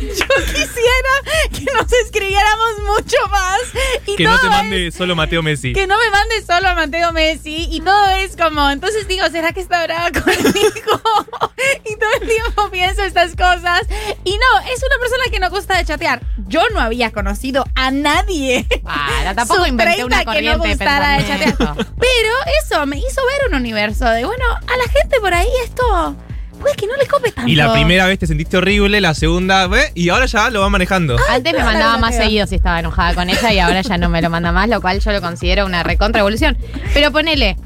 [0.00, 3.60] yo quisiera que nos escribiéramos mucho más.
[4.06, 5.72] Y Que no te es- mande solo Mateo Messi.
[5.72, 9.52] que no me mande solo a Mateo Messi y todo es como, entonces digo, ¿será
[9.52, 10.40] que está brava conmigo?
[11.84, 13.82] y todo el tiempo pienso estas cosas.
[14.24, 16.22] Y no, es una persona que no gusta de chatear.
[16.46, 18.66] Yo no había conocido a nadie.
[18.82, 21.74] Para, tampoco inventé una 30 que no corriente de gustara de chatear.
[21.76, 26.16] Pero eso me hizo ver un universo de, bueno, a la gente por ahí esto
[26.64, 27.50] puede que no le cope tanto.
[27.50, 29.92] Y la primera vez te sentiste horrible, la segunda, ¿ve?
[29.94, 31.16] y ahora ya lo va manejando.
[31.28, 34.22] Antes me mandaba más seguido si estaba enojada con ella y ahora ya no me
[34.22, 36.56] lo manda más, lo cual yo lo considero una recontra evolución.
[36.94, 37.56] Pero ponele,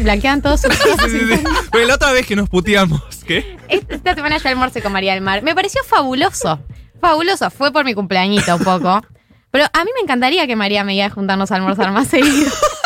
[0.00, 0.72] blanquean todos sus.
[0.82, 1.44] Sí, sí, sí.
[1.70, 3.56] Pero la otra vez que nos puteamos, ¿qué?
[3.68, 5.42] Esta esta semana yo almorcé con María del Mar.
[5.42, 6.60] Me pareció fabuloso.
[7.00, 7.50] Fabuloso.
[7.50, 9.02] Fue por mi cumpleañito un poco.
[9.50, 12.50] Pero a mí me encantaría que María me iba a juntarnos a almorzar más seguido.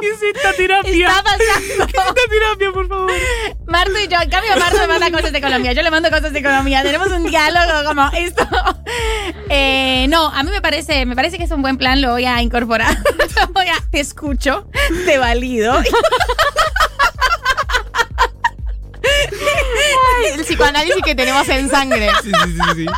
[0.00, 1.08] ¿Qué es esta terapia?
[1.08, 1.86] Está pasando.
[1.86, 3.10] ¿Qué es esta terapia, por favor?
[3.66, 6.32] Marto y yo, en cambio Marto me manda cosas de economía, yo le mando cosas
[6.32, 8.46] de economía, tenemos un diálogo como esto.
[9.48, 12.24] Eh, no, a mí me parece, me parece que es un buen plan, lo voy
[12.24, 12.96] a incorporar.
[13.36, 14.68] Lo voy a, te escucho,
[15.06, 15.74] te valido.
[20.34, 22.08] El psicoanálisis que tenemos en sangre.
[22.22, 22.86] Sí, sí, sí, sí.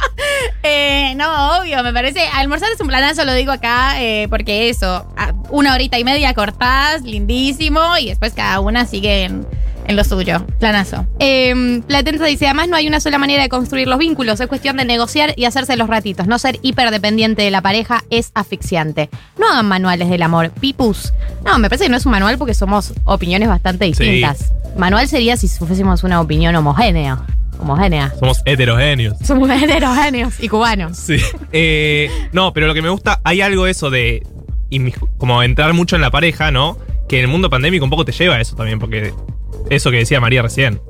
[0.64, 2.26] Eh, no, obvio, me parece.
[2.34, 5.06] Almorzar es un planazo, lo digo acá, eh, porque eso,
[5.50, 9.46] una horita y media cortás, lindísimo, y después cada una sigue en,
[9.92, 10.44] en lo suyo.
[10.58, 11.06] Planazo.
[11.18, 14.76] Eh, Platense dice, además no hay una sola manera de construir los vínculos, es cuestión
[14.76, 16.26] de negociar y hacerse los ratitos.
[16.26, 19.08] No ser hiperdependiente de la pareja es asfixiante.
[19.38, 21.12] No hagan manuales del amor, pipus.
[21.44, 24.52] No, me parece que no es un manual porque somos opiniones bastante distintas.
[24.76, 27.20] Manual sería si fuésemos una opinión homogénea.
[27.60, 28.12] Homogénea.
[28.18, 29.16] Somos heterogéneos.
[29.24, 30.96] Somos heterogéneos y cubanos.
[30.96, 31.18] Sí.
[31.52, 34.26] Eh, no, pero lo que me gusta, hay algo eso de
[35.18, 36.78] como entrar mucho en la pareja, ¿no?
[37.08, 39.12] Que en el mundo pandémico un poco te lleva a eso también, porque
[39.70, 40.80] eso que decía María recién.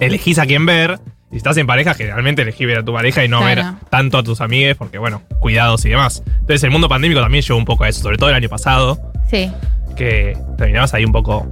[0.00, 0.98] Elegís a quién ver.
[1.30, 3.62] Y si estás en pareja, generalmente elegís ver a tu pareja y no Claro.
[3.62, 6.22] ver tanto a tus amigues, porque bueno, cuidados y demás.
[6.26, 9.00] Entonces el mundo pandémico también llevó un poco a eso, sobre todo el año pasado,
[9.30, 9.50] Sí.
[9.96, 11.50] que terminabas ahí un poco.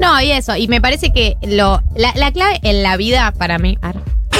[0.00, 0.56] No, y eso.
[0.56, 3.78] Y me parece que lo, la, la clave en la vida para mí.
[3.80, 3.96] Ar,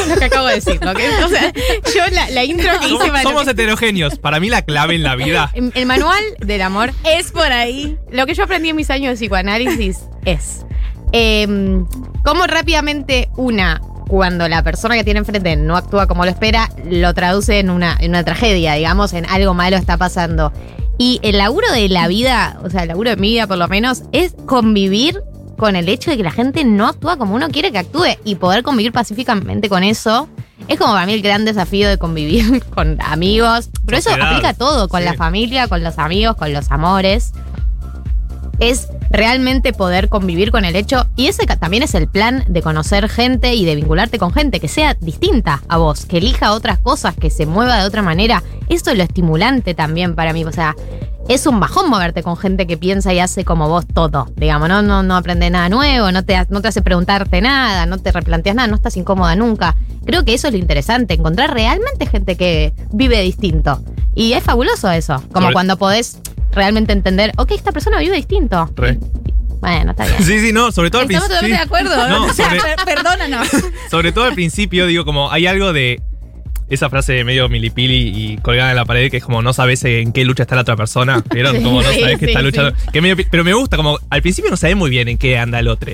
[0.09, 0.79] lo que acabo de decir.
[0.85, 1.53] lo que- o sea,
[1.94, 4.18] yo la, la intro que hice para- somos heterogéneos.
[4.18, 5.51] Para mí la clave en la vida.
[5.75, 7.96] El manual del amor Es por ahí.
[8.11, 10.66] Lo que yo aprendí en mis años de psicoanálisis es
[11.12, 11.87] em,
[12.25, 17.12] cómo rápidamente una, cuando la persona que tiene enfrente no actúa como lo espera, lo
[17.14, 20.53] traduce en una, en una tragedia, digamos, en algo malo está pasando.
[20.99, 23.69] Y el laburo de la vida, o sea, el laburo de mi vida por lo
[23.69, 25.21] menos, es convivir
[25.59, 28.35] con el hecho de que la gente no actúa como uno quiere que actúe y
[28.37, 30.29] poder convivir pacíficamente con eso.
[30.69, 33.71] Es como para mí el gran desafío de convivir con amigos.
[33.85, 35.07] Pero eso Sociedad, aplica a todo, con sí.
[35.07, 37.33] la familia, con los amigos, con los amores
[38.59, 41.07] es realmente poder convivir con el hecho.
[41.16, 44.69] Y ese también es el plan de conocer gente y de vincularte con gente que
[44.69, 48.42] sea distinta a vos, que elija otras cosas, que se mueva de otra manera.
[48.69, 50.45] Eso es lo estimulante también para mí.
[50.45, 50.75] O sea,
[51.29, 54.29] es un bajón moverte con gente que piensa y hace como vos todo.
[54.37, 57.99] Digamos, no, no, no aprende nada nuevo, no te, no te hace preguntarte nada, no
[57.99, 59.77] te replanteas nada, no estás incómoda nunca.
[60.05, 63.83] Creo que eso es lo interesante, encontrar realmente gente que vive distinto.
[64.14, 65.23] Y es fabuloso eso.
[65.33, 66.21] Como cuando podés
[66.57, 68.69] realmente entender, ok, esta persona vive distinto.
[68.75, 68.99] Re.
[69.61, 70.23] Bueno, está bien.
[70.23, 71.59] Sí, sí, no, sobre todo al Estamos principio.
[71.59, 72.09] totalmente de acuerdo.
[72.19, 73.49] No, o sea, sobre- per- perdónanos.
[73.90, 76.01] Sobre todo al principio, digo, como hay algo de
[76.69, 80.12] esa frase medio milipili y colgada en la pared que es como no sabes en
[80.12, 81.23] qué lucha está la otra persona.
[81.33, 81.57] ¿Vieron?
[81.59, 82.47] Sí, como no sí, sabes que sí, está sí.
[82.47, 82.73] luchando.
[82.92, 85.38] Que medio pi- pero me gusta, como al principio no sabes muy bien en qué
[85.38, 85.92] anda el otro.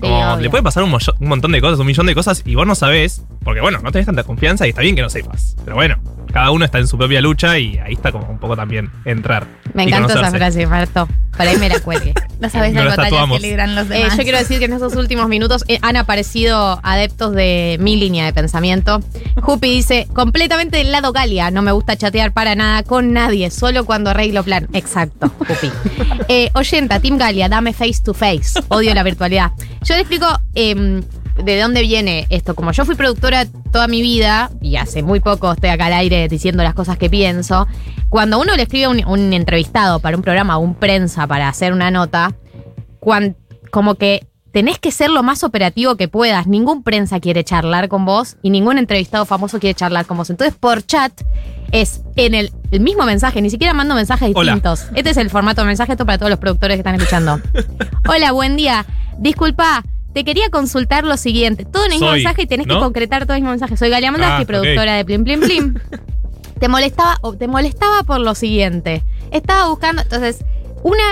[0.00, 2.66] Como le puede pasar un, un montón de cosas, un millón de cosas, y vos
[2.66, 5.56] no sabés, porque bueno, no tenés tanta confianza y está bien que no sepas.
[5.64, 5.98] Pero bueno,
[6.32, 9.46] cada uno está en su propia lucha y ahí está como un poco también entrar.
[9.74, 11.08] Me encanta esa frase, Marto.
[11.36, 12.14] Para ahí me la cuelgue.
[12.38, 13.40] No sabes Nos las las batallas tatuamos.
[13.40, 14.16] que libran los Eh, demás.
[14.16, 18.24] yo quiero decir que en estos últimos minutos eh, han aparecido adeptos de mi línea
[18.26, 19.00] de pensamiento.
[19.42, 23.84] Jupi dice, completamente del lado Galia, no me gusta chatear para nada con nadie, solo
[23.84, 24.68] cuando arreglo plan.
[24.72, 25.72] Exacto, Jupi.
[26.28, 28.60] Eh, oyenta, Team Galia, dame face to face.
[28.68, 29.50] Odio la virtualidad.
[29.82, 31.02] Yo le explico em,
[31.42, 32.54] de dónde viene esto.
[32.54, 36.28] Como yo fui productora toda mi vida, y hace muy poco estoy acá al aire
[36.28, 37.66] diciendo las cosas que pienso,
[38.08, 41.48] cuando uno le escribe a un, un entrevistado para un programa, a un prensa para
[41.48, 42.34] hacer una nota,
[43.00, 43.36] cuan-
[43.70, 46.46] como que tenés que ser lo más operativo que puedas.
[46.46, 50.30] Ningún prensa quiere charlar con vos y ningún entrevistado famoso quiere charlar con vos.
[50.30, 51.12] Entonces, por chat
[51.70, 54.52] es en el, el mismo mensaje, ni siquiera mando mensajes Hola.
[54.54, 54.86] distintos.
[54.94, 57.38] Este es el formato de mensaje, esto para todos los productores que están escuchando.
[58.08, 58.86] Hola, buen día.
[59.18, 59.84] Disculpa,
[60.18, 61.64] te quería consultar lo siguiente.
[61.64, 63.76] Todo en el mismo Soy, mensaje y tenés que concretar todo en el mismo mensaje.
[63.76, 64.46] Soy Galia Mandaski, Ah, ok.
[64.48, 65.74] productora de Plim Plim Plim.
[66.58, 69.04] te molestaba, o te molestaba por lo siguiente.
[69.30, 70.44] Estaba buscando, entonces,
[70.82, 71.04] una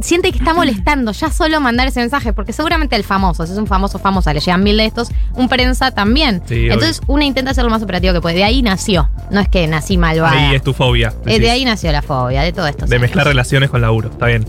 [0.00, 3.58] siente que está molestando ya solo mandar ese mensaje, porque seguramente el famoso, si es
[3.58, 6.40] un famoso famosa, le llegan mil de estos, un prensa también.
[6.46, 8.36] Sí, entonces, una intenta ser lo más operativo que puede.
[8.36, 9.10] De ahí nació.
[9.30, 10.48] No es que nací malvada.
[10.48, 11.08] Ahí es tu fobia.
[11.08, 11.40] Eh, decís.
[11.42, 12.86] de ahí nació la fobia, de todo esto.
[12.86, 14.46] de mezclar relaciones con laburo, está bien.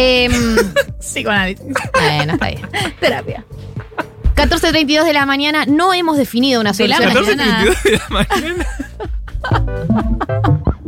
[0.00, 0.32] Em,
[1.00, 1.64] Psicoanálisis.
[1.92, 2.60] bueno, está bien.
[3.00, 3.44] Terapia.
[4.36, 7.36] 14.32 de la mañana, no hemos definido una De la solución.
[7.38, 7.64] mañana.
[7.64, 8.66] 14.32 de la mañana.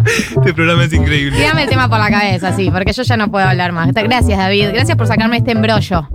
[0.36, 1.36] este programa es increíble.
[1.36, 3.92] Tírame el tema por la cabeza, sí, porque yo ya no puedo hablar más.
[3.92, 4.68] Gracias, David.
[4.72, 6.08] Gracias por sacarme este embrollo.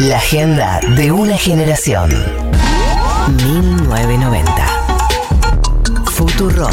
[0.00, 2.10] La agenda de una generación.
[3.46, 4.66] 1990.
[6.10, 6.68] Futuro.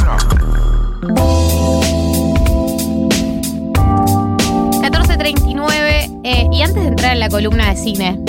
[6.24, 8.20] Eh, y antes de entrar en la columna de cine,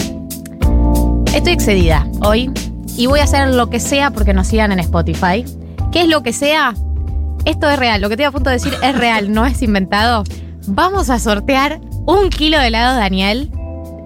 [1.34, 2.50] estoy excedida hoy
[2.96, 5.44] y voy a hacer lo que sea porque nos sigan en Spotify.
[5.90, 6.74] ¿Qué es lo que sea?
[7.44, 10.24] Esto es real, lo que te a punto de decir es real, no es inventado.
[10.66, 13.50] Vamos a sortear un kilo de helado Daniel.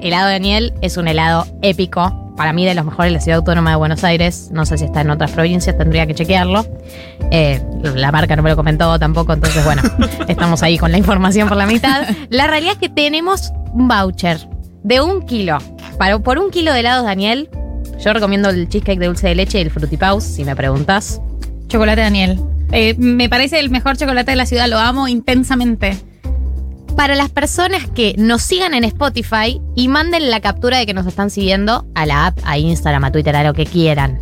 [0.00, 2.20] Helado Daniel es un helado épico.
[2.36, 4.48] Para mí, de los mejores de la ciudad autónoma de Buenos Aires.
[4.50, 6.66] No sé si está en otras provincias, tendría que chequearlo.
[7.30, 7.62] Eh,
[7.94, 9.82] la marca no me lo comentó tampoco, entonces, bueno,
[10.28, 12.08] estamos ahí con la información por la mitad.
[12.30, 14.38] La realidad es que tenemos un voucher
[14.82, 15.58] de un kilo.
[15.98, 17.50] Para, por un kilo de helados, Daniel,
[18.02, 21.20] yo recomiendo el cheesecake de dulce de leche y el frutipaus, si me preguntas.
[21.68, 22.38] Chocolate Daniel.
[22.72, 25.96] Eh, me parece el mejor chocolate de la ciudad, lo amo intensamente.
[26.96, 31.06] Para las personas que nos sigan en Spotify y manden la captura de que nos
[31.06, 34.20] están siguiendo a la app, a Instagram, a Twitter, a lo que quieran.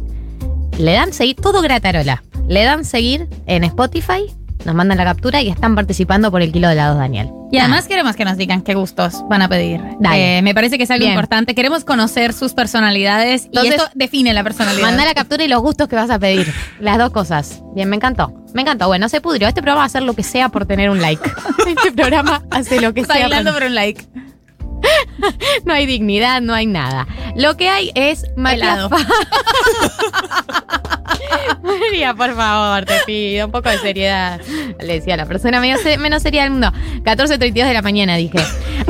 [0.79, 2.23] Le dan seguir, todo gratarola.
[2.49, 4.33] Le dan seguir en Spotify,
[4.65, 7.31] nos mandan la captura y están participando por el kilo de helados Daniel.
[7.51, 9.81] Y además queremos que nos digan qué gustos van a pedir.
[10.15, 11.13] Eh, me parece que es algo Bien.
[11.13, 11.55] importante.
[11.55, 14.87] Queremos conocer sus personalidades Entonces, y esto define la personalidad.
[14.87, 16.53] Manda la captura y los gustos que vas a pedir.
[16.81, 17.63] Las dos cosas.
[17.75, 18.33] Bien, me encantó.
[18.55, 18.87] Me encantó.
[18.87, 19.49] Bueno, se pudrió.
[19.49, 21.23] Este programa va a hacer lo que sea por tener un like.
[21.67, 23.29] Este programa hace lo que sea.
[23.29, 24.03] Bailando por un like.
[25.65, 27.07] No hay dignidad, no hay nada.
[27.37, 28.23] Lo que hay es.
[28.23, 28.99] Fa-
[31.63, 34.41] María, por favor, te pido un poco de seriedad.
[34.81, 36.73] Le decía a la persona menos, menos seria del mundo.
[37.05, 38.39] 14.32 de la mañana dije.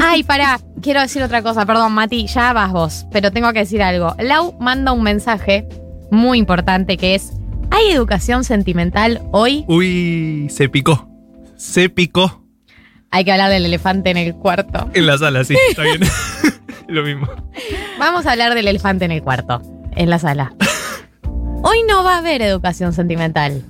[0.03, 1.67] Ay, pará, quiero decir otra cosa.
[1.67, 4.15] Perdón, Mati, ya vas vos, pero tengo que decir algo.
[4.19, 5.67] Lau manda un mensaje
[6.11, 7.33] muy importante que es:
[7.71, 9.65] ¿hay educación sentimental hoy?
[9.69, 11.09] Uy, se picó.
[11.57, 12.42] Se picó
[13.13, 14.89] Hay que hablar del elefante en el cuarto.
[14.95, 16.01] en la sala, sí, está bien.
[16.89, 17.27] Lo mismo.
[17.99, 19.61] Vamos a hablar del elefante en el cuarto,
[19.95, 20.55] en la sala.
[21.63, 23.63] Hoy no va a haber educación sentimental.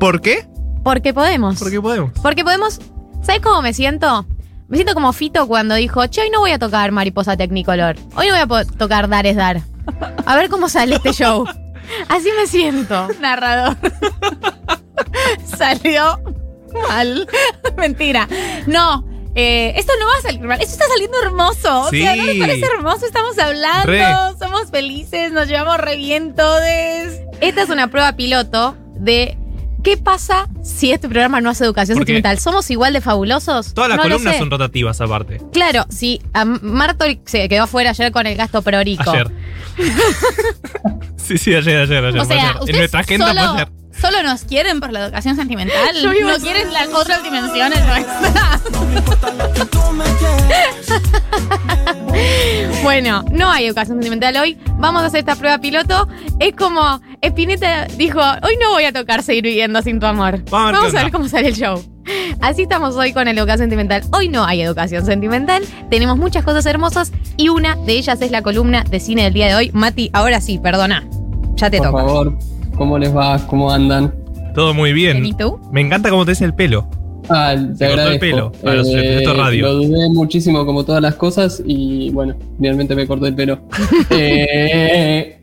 [0.00, 0.48] ¿Por qué?
[0.82, 1.58] Porque podemos.
[1.58, 2.12] Porque podemos.
[2.22, 2.80] Porque podemos.
[3.22, 4.26] ¿Sabes cómo me siento?
[4.68, 7.96] Me siento como Fito cuando dijo, che, hoy no voy a tocar Mariposa Technicolor.
[8.16, 9.60] Hoy no voy a tocar Dar es Dar.
[10.24, 11.46] A ver cómo sale este show.
[12.08, 13.08] Así me siento.
[13.20, 13.76] Narrador.
[15.44, 16.20] Salió
[16.88, 17.28] mal.
[17.76, 18.28] Mentira.
[18.66, 19.04] No.
[19.34, 20.60] eh, esto no va a salir mal.
[20.60, 21.82] Esto está saliendo hermoso.
[21.82, 22.40] O sea, ¿no les Sí.
[22.40, 23.06] parece hermoso?
[23.06, 24.04] Estamos hablando, Re.
[24.38, 26.60] somos felices, nos llevamos re bien todos.
[27.40, 29.36] Esta es una prueba piloto de
[29.84, 32.38] qué pasa si este programa no hace educación Porque- sentimental.
[32.40, 33.74] ¿Somos igual de fabulosos?
[33.74, 35.40] Todas las No columnas son rotativas aparte.
[35.52, 39.08] Claro, si a Martol se quedó afuera ayer con el gasto prorico.
[39.08, 39.30] Ayer.
[41.16, 42.20] sí, sí, ayer, ayer, ayer.
[42.20, 42.70] O fue sea, ayer.
[42.70, 43.68] En nuestra agenda fue solo, ayer.
[44.00, 45.76] Solo nos quieren por la educación sentimental.
[46.02, 48.62] No quieren las otras dimensiones nuestras.
[52.82, 54.58] Bueno, no hay educación sentimental hoy.
[54.78, 56.08] Vamos a hacer esta prueba piloto.
[56.38, 60.42] Es como Spinetta dijo, hoy no voy a tocar seguir viviendo sin tu amor.
[60.50, 61.84] Vamos a ver qué Vamos a ver cómo sale el show.
[62.40, 64.02] Así estamos hoy con la educación sentimental.
[64.12, 65.64] Hoy no hay educación sentimental.
[65.90, 69.46] Tenemos muchas cosas hermosas y una de ellas es la columna de cine del día
[69.48, 69.70] de hoy.
[69.74, 71.04] Mati, ahora sí, perdona.
[71.56, 71.98] Ya te Por toca.
[72.04, 72.38] favor,
[72.78, 73.38] ¿cómo les va?
[73.46, 74.14] ¿Cómo andan?
[74.54, 75.26] Todo muy bien.
[75.26, 75.58] ¿Y tú?
[75.72, 76.88] Me encanta cómo te es el pelo.
[77.28, 79.66] Ah, te Se el pelo para los efectos de radio.
[79.66, 83.58] Lo dudé muchísimo como todas las cosas y bueno, finalmente me corté el pelo.
[84.10, 85.40] Eh,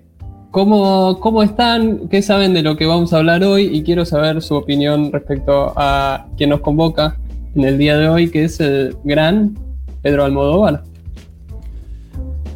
[0.50, 2.08] ¿cómo, ¿Cómo están?
[2.10, 3.70] ¿Qué saben de lo que vamos a hablar hoy?
[3.72, 7.18] Y quiero saber su opinión respecto a quien nos convoca
[7.56, 9.58] en el día de hoy, que es el gran
[10.02, 10.84] Pedro Almodóvar.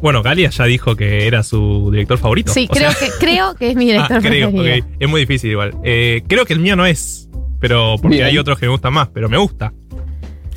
[0.02, 2.52] Bueno, Galia ya dijo que era su director favorito.
[2.52, 4.86] Sí, O creo, sea- que, creo que es mi director Ah, creo, preferido.
[4.98, 5.74] Es muy difícil igual.
[5.84, 7.28] Eh, creo que el mío no es.
[7.60, 8.28] Pero porque Bien.
[8.28, 9.72] hay otros que me gustan más, pero me gusta.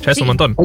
[0.04, 0.56] Ya es un montón.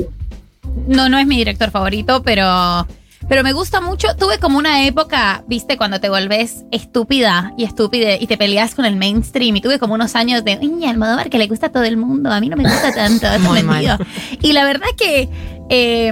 [0.88, 2.88] No, no es mi director favorito, pero,
[3.28, 4.08] pero me gusta mucho.
[4.18, 8.86] Tuve como una época, viste, cuando te volvés estúpida y estúpida y te peleas con
[8.86, 9.58] el mainstream.
[9.58, 12.32] Y tuve como unos años de, "Uy, Almodóvar, que le gusta a todo el mundo.
[12.32, 13.28] A mí no me gusta tanto.
[13.42, 13.98] Muy mentido".
[14.42, 15.28] Y la verdad que
[15.70, 16.12] eh,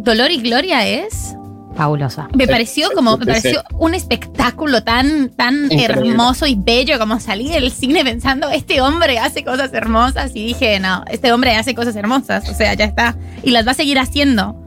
[0.00, 1.36] Dolor y Gloria es.
[1.78, 2.28] Fabulosa.
[2.34, 3.54] Me pareció como, me sí, sí.
[3.54, 6.08] pareció un espectáculo tan, tan Increíble.
[6.10, 10.80] hermoso y bello como salí del cine pensando, este hombre hace cosas hermosas y dije,
[10.80, 13.16] no, este hombre hace cosas hermosas, o sea, ya está.
[13.44, 14.60] Y las va a seguir haciendo.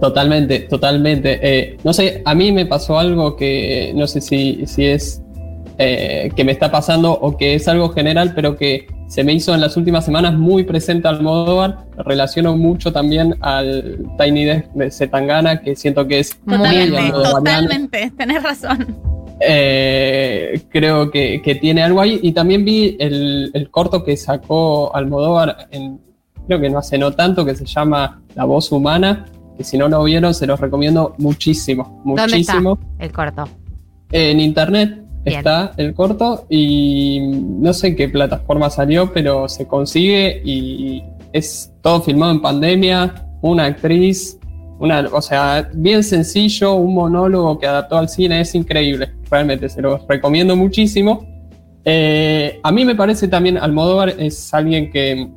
[0.00, 1.38] Totalmente, totalmente.
[1.42, 5.20] Eh, no sé, a mí me pasó algo que no sé si, si es
[5.76, 9.52] eh, que me está pasando o que es algo general, pero que se me hizo
[9.54, 11.84] en las últimas semanas muy presente al Almodóvar.
[11.98, 17.34] Relaciono mucho también al Tiny Desk de Zetangana, que siento que es muy Totalmente, almodovariano.
[17.68, 18.96] totalmente, tenés razón.
[19.38, 22.20] Eh, creo que, que tiene algo ahí.
[22.22, 26.00] Y también vi el, el corto que sacó Almodóvar, en,
[26.46, 29.26] creo que no hace no tanto, que se llama La voz humana,
[29.58, 32.78] que si no lo vieron se los recomiendo muchísimo, ¿Dónde está muchísimo.
[32.98, 33.44] el corto?
[34.10, 40.42] En internet Está el corto y no sé en qué plataforma salió, pero se consigue
[40.44, 44.38] y es todo filmado en pandemia, una actriz,
[44.80, 49.80] una, o sea, bien sencillo, un monólogo que adaptó al cine, es increíble, realmente se
[49.80, 51.24] los recomiendo muchísimo.
[51.84, 55.28] Eh, a mí me parece también Almodóvar es alguien que,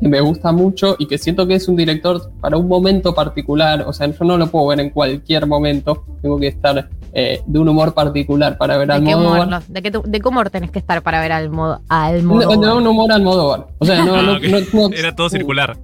[0.00, 3.84] que me gusta mucho y que siento que es un director para un momento particular,
[3.86, 7.58] o sea, yo no lo puedo ver en cualquier momento, tengo que estar eh, de
[7.58, 9.46] un humor particular para ver ¿De qué, Almodóvar.
[9.46, 9.60] humor, no?
[9.68, 12.58] ¿De, qué, ¿De qué humor tenés que estar para ver al modo a No, Almodóvar?
[12.58, 13.66] no, un humor Almodóvar.
[13.78, 14.42] O sea, no, Ah, no, ok.
[14.72, 15.76] no- no- Era todo circular.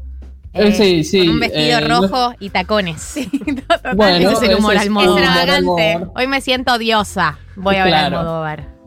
[0.54, 1.18] Eh, sí, sí.
[1.26, 3.00] Con un vestido eh, no- rojo y tacones.
[3.02, 3.28] Sí,
[3.96, 5.22] Bueno, ese es el humor es Almodóvar.
[5.22, 6.10] humor Almodóvar.
[6.16, 7.38] Hoy me siento odiosa.
[7.56, 8.18] Voy a ver Claro.
[8.20, 8.78] Almodóvar.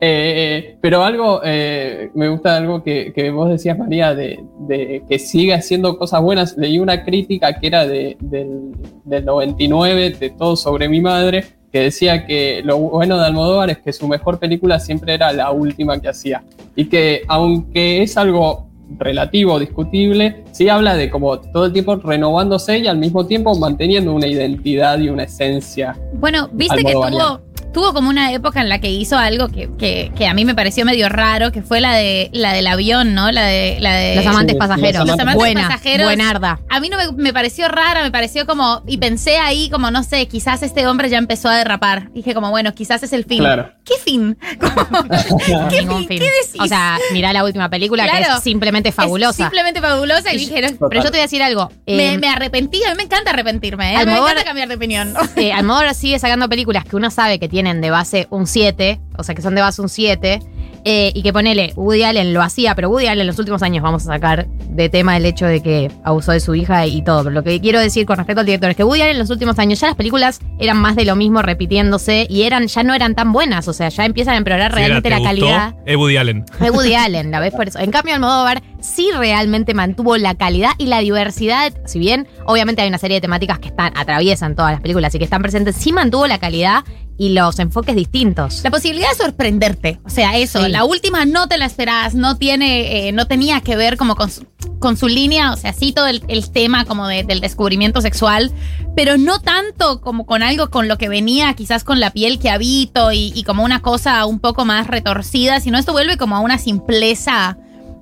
[0.00, 5.18] Eh, pero algo, eh, me gusta algo que, que vos decías, María, de, de que
[5.18, 6.56] sigue haciendo cosas buenas.
[6.58, 8.72] Leí una crítica que era de, del,
[9.04, 11.44] del 99, de Todo sobre mi madre,
[11.74, 15.50] que decía que lo bueno de Almodóvar es que su mejor película siempre era la
[15.50, 16.44] última que hacía.
[16.76, 22.78] Y que aunque es algo relativo, discutible, sí habla de como todo el tiempo renovándose
[22.78, 25.98] y al mismo tiempo manteniendo una identidad y una esencia.
[26.12, 27.40] Bueno, viste que tuvo,
[27.74, 30.54] tuvo como una época en la que hizo algo que, que- que a mí me
[30.54, 33.30] pareció medio raro, que fue la de la del avión, ¿no?
[33.32, 35.06] La de la de Los amantes Sí, pasajeros.
[35.06, 36.06] Los amantes Buena, pasajeros.
[36.06, 36.60] buenarda.
[36.70, 40.02] A mí no me, me pareció rara, me pareció como y pensé ahí como no
[40.04, 42.10] sé, quizás este hombre ya empezó a derrapar.
[42.12, 43.38] Dije como bueno, quizás es el fin.
[43.40, 43.70] Claro.
[43.84, 44.38] ¿Qué fin?
[45.70, 45.88] ¿Qué fin?
[46.06, 46.08] fin.
[46.08, 46.60] ¿Qué decís?
[46.60, 49.30] O sea, mirá la última película que es simplemente fabulosa.
[49.30, 51.70] Es simplemente fabulosa y dije, no, Pero yo te voy a decir algo.
[51.86, 54.04] me, Eh, me arrepentí, a mí me encanta arrepentirme, ¿eh?
[54.04, 55.14] me Almodóvar- encanta cambiar de opinión.
[55.36, 59.22] eh, Almodóvar sigue sacando películas que uno sabe que tienen de base un 7, o
[59.22, 60.40] sea, que son de base un 7,
[60.86, 63.82] eh, y que ponele, Woody Allen lo hacía, pero Woody Allen en los últimos años
[63.82, 67.24] vamos a sacar de tema el hecho de que abusó de su hija y todo.
[67.24, 69.30] Pero lo que quiero decir con respecto al director es que Woody Allen en los
[69.30, 72.92] últimos años ya las películas eran más de lo mismo repitiéndose y eran ya no
[72.92, 75.74] eran tan buenas, o sea, ya empiezan a empeorar realmente era, la calidad.
[75.86, 76.44] Es Woody Allen.
[76.58, 77.78] Fue Woody Allen, la ves por eso.
[77.78, 81.72] En cambio, Almodóvar sí realmente mantuvo la calidad y la diversidad.
[81.86, 85.18] Si bien, obviamente, hay una serie de temáticas que están, atraviesan todas las películas y
[85.18, 86.84] que están presentes, sí mantuvo la calidad
[87.16, 88.60] y los enfoques distintos.
[88.64, 90.00] La posibilidad de sorprenderte.
[90.04, 90.64] O sea, eso.
[90.64, 90.70] Sí.
[90.70, 94.30] La última no te la esperás, no tiene, eh, no tenía que ver como con
[94.30, 94.44] su,
[94.80, 98.50] con su línea, o sea, sí todo el, el tema como de- del descubrimiento sexual,
[98.96, 102.50] pero no tanto como con algo con lo que venía, quizás con la piel que
[102.50, 106.40] habito y, y como una cosa un poco más retorcida, sino esto vuelve como a
[106.40, 107.58] una simpleza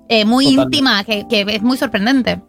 [0.08, 0.76] eh, muy Totalmente.
[0.76, 2.40] íntima que, que es muy sorprendente.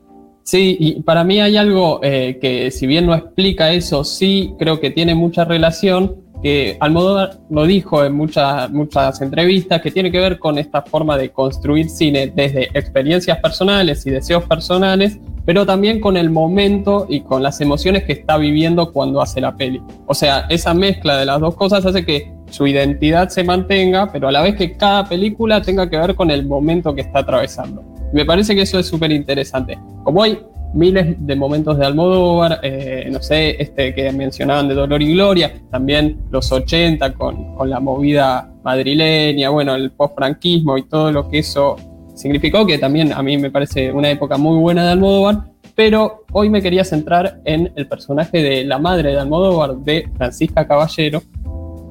[0.45, 4.81] Sí, y para mí hay algo eh, que si bien no explica eso, sí creo
[4.81, 10.19] que tiene mucha relación, que Almodóvar lo dijo en muchas, muchas entrevistas, que tiene que
[10.19, 16.01] ver con esta forma de construir cine desde experiencias personales y deseos personales, pero también
[16.01, 19.81] con el momento y con las emociones que está viviendo cuando hace la peli.
[20.05, 24.27] O sea, esa mezcla de las dos cosas hace que su identidad se mantenga, pero
[24.27, 27.81] a la vez que cada película tenga que ver con el momento que está atravesando.
[28.11, 29.79] Me parece que eso es súper interesante.
[30.03, 30.37] Como hay
[30.73, 35.53] miles de momentos de Almodóvar, eh, no sé, este que mencionaban de Dolor y Gloria,
[35.69, 41.39] también los 80 con, con la movida madrileña, bueno, el post-franquismo y todo lo que
[41.39, 41.77] eso
[42.15, 45.43] significó, que también a mí me parece una época muy buena de Almodóvar,
[45.75, 50.67] pero hoy me quería centrar en el personaje de la madre de Almodóvar, de Francisca
[50.67, 51.21] Caballero,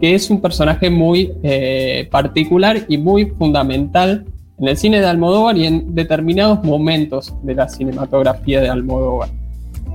[0.01, 4.25] que es un personaje muy eh, particular y muy fundamental
[4.63, 9.29] en el cine de Almodóvar y en determinados momentos de la cinematografía de Almodóvar.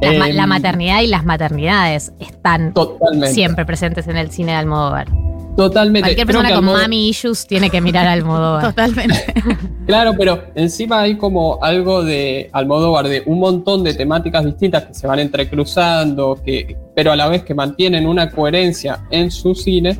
[0.02, 3.34] La, Em, la maternidad y las maternidades están Totalmente.
[3.34, 5.08] siempre presentes en el cine de Almodóvar.
[5.56, 6.02] Totalmente.
[6.02, 8.64] Cualquier persona con mami issues tiene que mirar a Almodóvar.
[8.76, 9.34] Totalmente.
[9.88, 14.94] Claro, pero encima hay como algo de Almodóvar, de un montón de temáticas distintas que
[14.94, 19.98] se van entrecruzando, que, pero a la vez que mantienen una coherencia en su cine.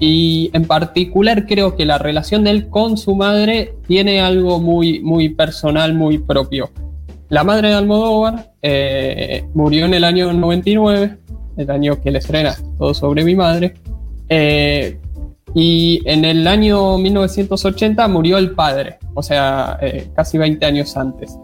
[0.00, 5.00] Y en particular creo que la relación de él con su madre tiene algo muy,
[5.00, 6.70] muy personal, muy propio.
[7.28, 11.18] La madre de Almodóvar eh, murió en el año 99,
[11.58, 13.74] el año que le estrena Todo sobre mi madre.
[14.28, 14.98] Eh,
[15.54, 21.36] y en el año 1980 murió el padre, o sea, eh, casi 20 años antes,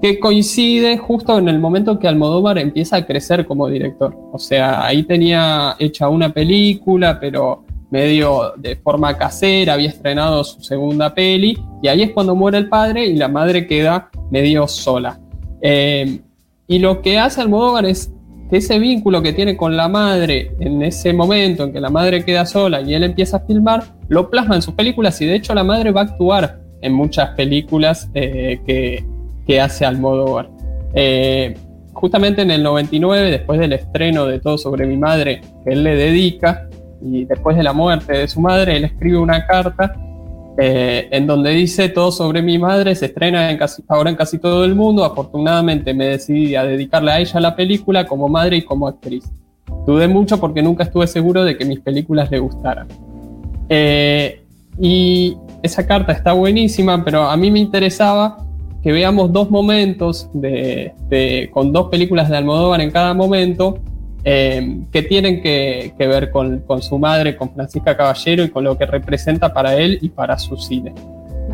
[0.00, 4.16] que coincide justo en el momento que Almodóvar empieza a crecer como director.
[4.32, 10.62] O sea, ahí tenía hecha una película, pero medio de forma casera, había estrenado su
[10.62, 15.20] segunda peli, y ahí es cuando muere el padre y la madre queda medio sola.
[15.60, 16.20] Eh,
[16.66, 18.10] y lo que hace Almodóvar es
[18.48, 22.24] que ese vínculo que tiene con la madre en ese momento en que la madre
[22.24, 25.54] queda sola y él empieza a filmar, lo plasma en sus películas y de hecho
[25.54, 29.04] la madre va a actuar en muchas películas eh, que,
[29.46, 30.48] que hace Almodóvar.
[30.94, 31.54] Eh,
[31.92, 35.94] justamente en el 99, después del estreno de Todo sobre mi madre, que él le
[35.94, 36.68] dedica,
[37.04, 39.94] y después de la muerte de su madre, él escribe una carta
[40.58, 44.38] eh, en donde dice todo sobre mi madre, se estrena en casi, ahora en casi
[44.38, 48.62] todo el mundo, afortunadamente me decidí a dedicarle a ella la película como madre y
[48.62, 49.24] como actriz.
[49.86, 52.86] Dudé mucho porque nunca estuve seguro de que mis películas le gustaran.
[53.68, 54.42] Eh,
[54.78, 58.38] y esa carta está buenísima, pero a mí me interesaba
[58.82, 63.78] que veamos dos momentos de, de- con dos películas de Almodóvar en cada momento
[64.24, 68.64] eh, que tienen que, que ver con, con su madre, con Francisca Caballero y con
[68.64, 70.94] lo que representa para él y para su cine.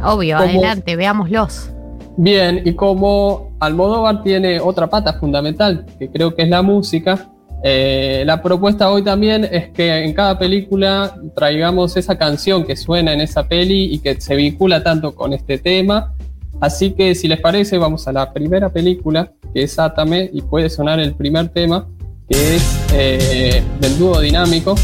[0.03, 1.71] Obvio, Como- adelante, veámoslos.
[2.17, 7.29] Bien, y como Almodóvar tiene otra pata fundamental, que creo que es la música,
[7.63, 13.13] eh, la propuesta hoy también es que en cada película traigamos esa canción que suena
[13.13, 16.13] en esa peli y que se vincula tanto con este tema.
[16.61, 20.71] Así que si les parece, vamos a la primera película, que es Átame, y puede
[20.71, 21.87] sonar el primer tema,
[22.29, 22.63] que es
[22.93, 24.75] eh, del dúo dinámico.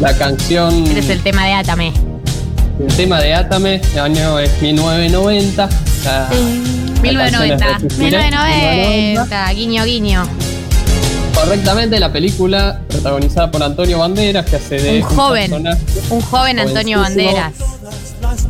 [0.00, 0.84] La canción...
[0.86, 1.92] Este es el tema de Atame.
[2.80, 5.68] El tema de Átame, el año es 1990.
[6.04, 6.48] la- la canción
[6.96, 7.66] es 1990.
[7.66, 9.52] de Suspiré, 1990.
[9.52, 10.22] Guiño, guiño.
[11.44, 15.50] Correctamente, la película protagonizada por Antonio Banderas, que hace de Un joven.
[15.50, 17.00] personaje Un joven Antonio.
[17.00, 17.52] Banderas.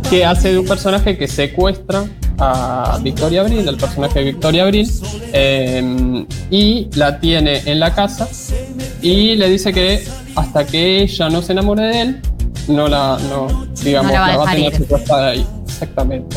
[0.08, 2.04] que hace de un personaje que secuestra
[2.38, 4.88] a Victoria Abril, el personaje de Victoria Abril,
[5.32, 8.28] eh, y la tiene en la casa
[9.02, 10.04] y le dice que
[10.36, 12.22] hasta que ella no se enamore de él,
[12.68, 15.46] no la, no, digamos, No la va a la va a dejar tener secuestrada ahí.
[15.66, 16.36] Exactamente.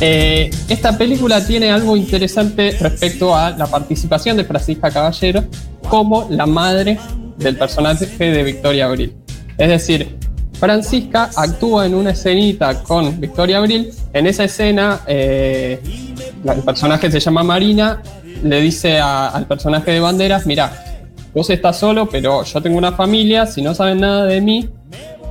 [0.00, 5.44] Eh, esta película tiene algo interesante respecto a la participación de Francisca Caballero
[5.90, 6.98] como la madre
[7.36, 9.14] del personaje de Victoria Abril.
[9.58, 10.16] Es decir,
[10.58, 13.90] Francisca actúa en una escenita con Victoria Abril.
[14.12, 15.80] En esa escena, eh,
[16.44, 18.02] el personaje se llama Marina,
[18.42, 20.72] le dice al personaje de Banderas, mira,
[21.34, 24.68] vos estás solo, pero yo tengo una familia, si no saben nada de mí,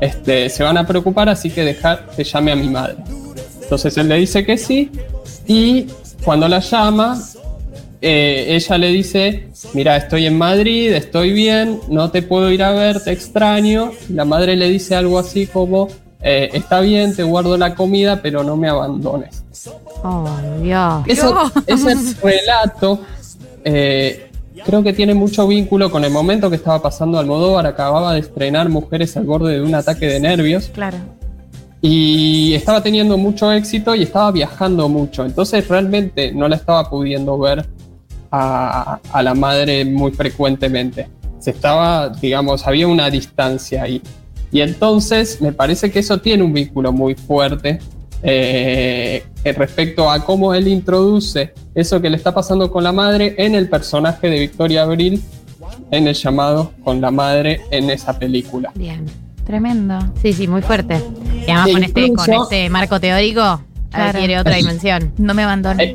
[0.01, 2.97] este, se van a preocupar, así que dejar que llame a mi madre.
[3.61, 4.91] Entonces él le dice que sí
[5.47, 5.87] y
[6.25, 7.21] cuando la llama,
[8.01, 12.71] eh, ella le dice, mira, estoy en Madrid, estoy bien, no te puedo ir a
[12.71, 13.91] ver, te extraño.
[14.09, 15.87] La madre le dice algo así como,
[16.21, 19.43] eh, está bien, te guardo la comida, pero no me abandones.
[20.03, 20.29] Oh,
[20.61, 21.03] Dios.
[21.07, 23.01] Eso- ese relato
[23.65, 24.29] eh,
[24.65, 27.65] creo que tiene mucho vínculo con el momento que estaba pasando Almodóvar.
[27.67, 30.97] Acababa de estrenar Mujeres al borde de un ataque de nervios Claro.
[31.81, 35.25] y estaba teniendo mucho éxito y estaba viajando mucho.
[35.25, 37.65] Entonces realmente no la estaba pudiendo ver
[38.31, 41.09] a, a la madre muy frecuentemente.
[41.39, 44.01] Se estaba, digamos, había una distancia ahí.
[44.51, 47.79] Y entonces me parece que eso tiene un vínculo muy fuerte
[48.21, 53.55] eh, respecto a cómo él introduce eso que le está pasando con la madre en
[53.55, 55.23] el personaje de Victoria Abril
[55.91, 58.71] en el llamado con la madre en esa película.
[58.75, 59.05] Bien.
[59.45, 59.97] Tremendo.
[60.21, 61.01] Sí, sí, muy fuerte.
[61.47, 63.61] Y además E con este, con este marco teórico
[63.91, 64.09] Claro.
[64.09, 65.13] adquiere otra dimensión.
[65.17, 65.89] No me abandones.
[65.89, 65.93] Eh,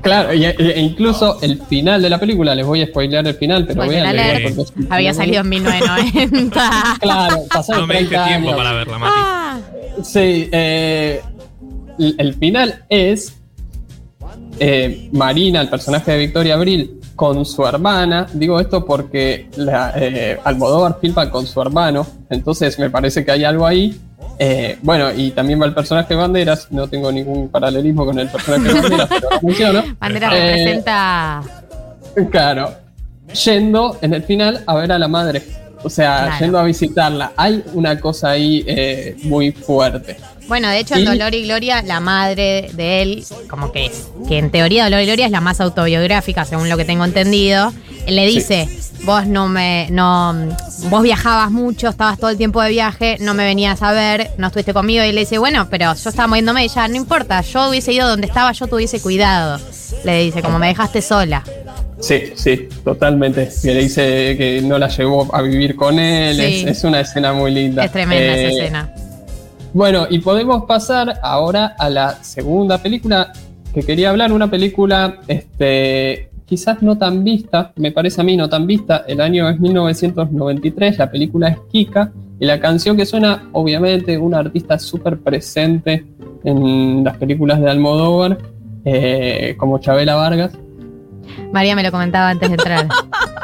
[0.00, 3.66] Claro, y- e incluso el final de la película, les voy a spoilear el final,
[3.66, 4.18] pero Spoiler vean.
[4.18, 4.58] alert.
[4.90, 6.70] Había salido en 1990.
[7.00, 8.58] Claro, pasaron No me diste 30 tiempo años.
[8.58, 9.12] para verla, Mati.
[9.16, 9.60] Ah,
[10.02, 11.20] Sí, eh,
[11.98, 13.34] el el final es
[14.58, 18.26] eh, Marina, el personaje de Victoria Abril, con su hermana.
[18.32, 23.44] Digo esto porque la, eh, Almodóvar filma con su hermano, entonces me parece que hay
[23.44, 23.96] algo ahí.
[24.38, 28.28] Eh, bueno, y también va el personaje de Banderas, no tengo ningún paralelismo con el
[28.28, 29.84] personaje de Banderas, pero lo menciono.
[30.00, 31.42] Bandera Eh, representa.
[32.30, 32.74] Claro.
[33.44, 35.42] Yendo en el final a ver a la madre.
[35.82, 36.36] O sea, Claro.
[36.40, 37.32] yendo a visitarla.
[37.36, 40.16] Hay una cosa ahí eh, muy fuerte.
[40.46, 43.90] Bueno, de hecho, en Dolor y Gloria, la madre de él, como que
[44.28, 47.72] que en teoría Dolor y Gloria es la más autobiográfica, según lo que tengo entendido.
[48.06, 48.36] Él le Sí.
[49.04, 50.34] Vos no me, no,
[50.90, 54.46] vos viajabas mucho, estabas todo el tiempo de viaje, no me venías a ver, no
[54.48, 55.04] estuviste conmigo.
[55.04, 58.26] Y le dice, bueno, pero yo estaba moviéndome, ya no importa, yo hubiese ido donde
[58.26, 59.60] estaba, yo te hubiese cuidado.
[60.04, 61.42] Le dice, como me dejaste sola.
[62.00, 63.48] Sí, sí, totalmente.
[63.62, 66.36] Que le dice que no la llevó a vivir con él.
[66.36, 66.64] Sí.
[66.66, 67.84] Es, es una escena muy linda.
[67.84, 68.94] Es tremenda Eh, esa escena.
[69.72, 73.32] Bueno, y podemos pasar ahora a la segunda película
[73.72, 78.48] que quería hablar, una película este, quizás no tan vista, me parece a mí no
[78.48, 83.48] tan vista, el año es 1993, la película es Kika, y la canción que suena,
[83.50, 86.06] obviamente, una artista súper presente
[86.44, 88.38] en las películas de Almodóvar,
[88.84, 90.56] eh, como Chabela Vargas.
[91.54, 92.86] María me lo comentaba antes de entrar.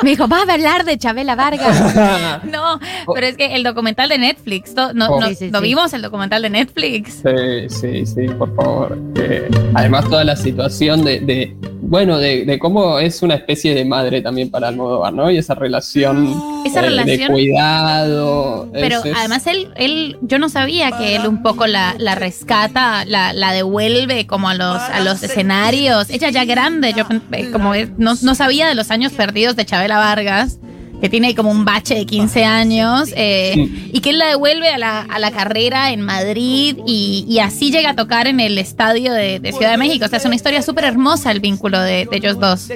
[0.02, 2.40] me dijo, ¿vas a hablar de Chabela Vargas?
[2.44, 2.78] No,
[3.14, 5.20] pero es que el documental de Netflix, ¿no, no, Oh.
[5.20, 5.64] no- Sí, sí, ¿lo sí.
[5.64, 7.22] vimos el documental de Netflix?
[7.22, 8.98] Sí, sí, sí, por favor.
[9.16, 13.84] Eh, además, toda la situación de, de bueno, de, de cómo es una especie de
[13.84, 15.30] madre también para Almodóvar, ¿no?
[15.30, 18.68] Y esa relación, Esa eh, de relación- cuidado.
[18.72, 22.14] Pero es- es- además él, él, yo no sabía que él un poco la, la
[22.14, 26.10] rescata, la, la devuelve como a los, a los escenarios.
[26.10, 29.64] Ella ya grande, yo eh, como que no, no sabía de los años perdidos de
[29.64, 30.58] Chabela Vargas,
[31.00, 33.54] que tiene ahí como un bache de 15 años, eh,
[33.92, 37.70] y que él la devuelve a la, a la carrera en Madrid y, y así
[37.70, 40.04] llega a tocar en el estadio de, de Ciudad de México.
[40.04, 42.68] O sea, es una historia súper hermosa el vínculo de, de ellos dos.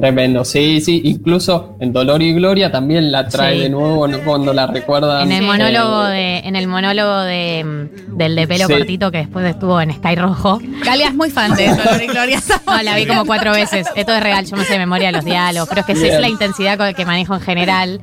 [0.00, 1.02] Tremendo, sí, sí.
[1.04, 3.60] Incluso en Dolor y Gloria también la trae Sí.
[3.60, 4.18] de nuevo ¿no?
[4.20, 5.22] cuando la recuerda.
[5.22, 8.72] En el monólogo de, en el monólogo de del de pelo Sí.
[8.74, 10.60] cortito que después estuvo en Sky Rojo.
[10.84, 12.40] Galia es muy fan de Dolor y Gloria.
[12.66, 13.86] No, la vi como cuatro veces.
[13.96, 15.68] Esto es real, yo me sé de memoria los diálogos.
[15.68, 18.00] Creo que esa es la intensidad con la que manejo en general.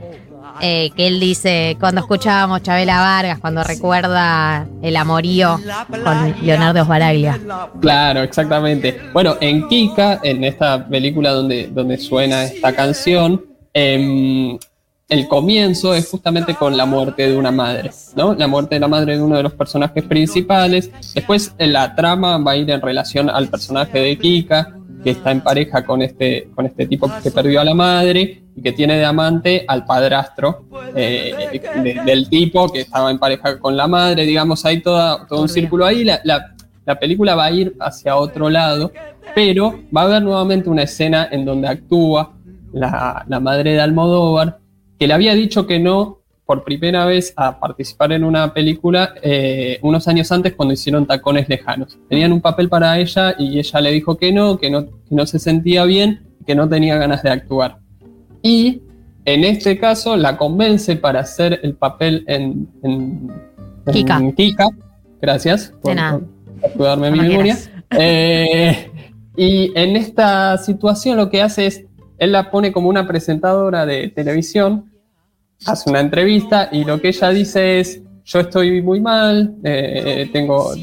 [0.59, 5.59] Eh, que él dice, cuando escuchábamos Chabela Vargas, cuando recuerda el amorío
[6.03, 7.39] con Leonardo Sbaraglia.
[7.79, 8.99] Claro, exactamente.
[9.13, 14.57] Bueno, en Kika, en esta película donde, donde suena esta canción, em,
[15.09, 18.33] el comienzo es justamente con la muerte de una madre, ¿no?
[18.33, 20.91] La muerte de la madre de uno de los personajes principales.
[21.13, 25.31] Después eh, la trama va a ir en relación al personaje de Kika, que está
[25.31, 28.97] en pareja con este, con este tipo que perdió a la madre y que tiene
[28.97, 31.33] de amante al padrastro eh,
[31.83, 35.49] de- del tipo que estaba en pareja con la madre, digamos, hay toda, todo un
[35.49, 36.03] círculo ahí.
[36.03, 36.53] La, la-
[36.85, 38.91] la película va a ir hacia otro lado,
[39.35, 42.33] pero va a haber nuevamente una escena en donde actúa
[42.73, 44.59] la, la madre de Almodóvar,
[44.97, 49.79] que le había dicho que no por primera vez a participar en una película eh,
[49.81, 51.99] unos años antes cuando hicieron Tacones Lejanos.
[52.09, 55.25] Tenían un papel para ella y ella le dijo que no, que no, que no
[55.25, 57.79] se sentía bien, que no tenía ganas de actuar.
[58.41, 58.81] Y
[59.25, 63.29] en este caso la convence para hacer el papel en, en,
[63.85, 64.21] en Kika.
[64.33, 64.69] Kika.
[65.21, 65.95] Gracias por,
[66.77, 67.57] por mi memoria.
[67.97, 68.91] Eh,
[69.37, 71.85] y en esta situación lo que hace es,
[72.17, 74.91] él la pone como una presentadora de televisión,
[75.65, 80.73] hace una entrevista y lo que ella dice es, yo estoy muy mal, eh, tengo,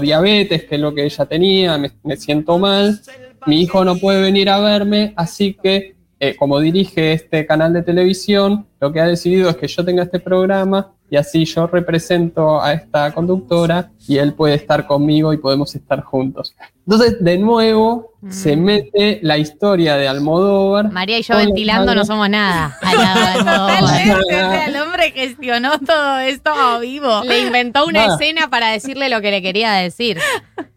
[0.00, 3.00] diabetes, que es lo que ella tenía, me, me siento mal,
[3.46, 7.82] mi hijo no puede venir a verme, así que eh, como dirige este canal de
[7.82, 12.60] televisión, lo que ha decidido es que yo tenga este programa y así yo represento
[12.62, 16.54] a esta conductora y él puede estar conmigo y podemos estar juntos.
[16.86, 20.90] Entonces, de nuevo, se mete la historia de Almodóvar.
[20.90, 22.76] María y yo ventilando no somos nada.
[22.82, 23.80] al lado de Almodóvar.
[23.80, 27.22] Totalmente, o sea, el hombre gestionó todo esto a vivo.
[27.24, 30.18] Le inventó una escena para decirle lo que le quería decir.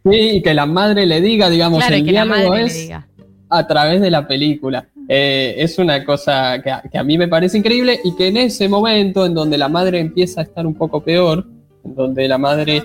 [0.03, 3.07] Sí, y que la madre le diga, digamos, Claro, el la diálogo le es diga.
[3.49, 4.87] a través de la película.
[5.09, 8.37] Eh, es una cosa que a, que a mí me parece increíble y que en
[8.37, 11.45] ese momento en donde la madre empieza a estar un poco peor,
[11.85, 12.83] en donde la madre,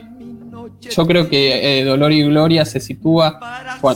[0.81, 3.41] yo creo que eh, Dolor y Gloria se sitúa,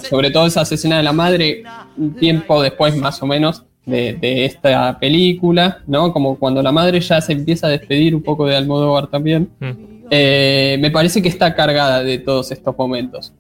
[0.09, 1.63] sobre todo esa escena de la madre,
[1.97, 6.13] un tiempo después más o menos de, de esta película, ¿no?
[6.13, 9.49] Como cuando la madre ya se empieza a despedir un poco de Almodóvar también.
[10.11, 13.33] Eh, me parece que está cargada de todos estos momentos.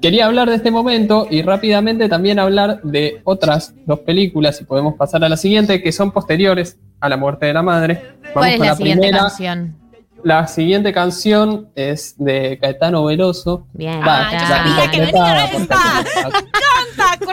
[0.00, 4.94] Quería hablar de este momento y rápidamente también hablar de otras dos películas, y podemos
[4.94, 7.94] pasar a la siguiente, que son posteriores a la muerte de la madre.
[7.94, 9.18] Vamos ¿Cuál es con la, siguiente primera.
[9.24, 9.76] canción?
[10.22, 13.66] La siguiente canción es de Caetano Veloso.
[13.72, 14.00] Bien.
[14.00, 15.76] Va, Ah, yo sabía que venía esta.
[15.76, 17.26] ¡Canta!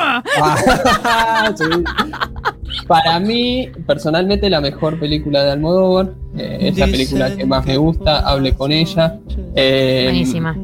[0.00, 1.64] Ah, sí.
[2.86, 6.10] Para mí, personalmente, la mejor película de Almodóvar.
[6.36, 8.20] eh, es la película que más me gusta.
[8.20, 9.18] Hable con ella.
[9.54, 10.56] Eh, Buenísima.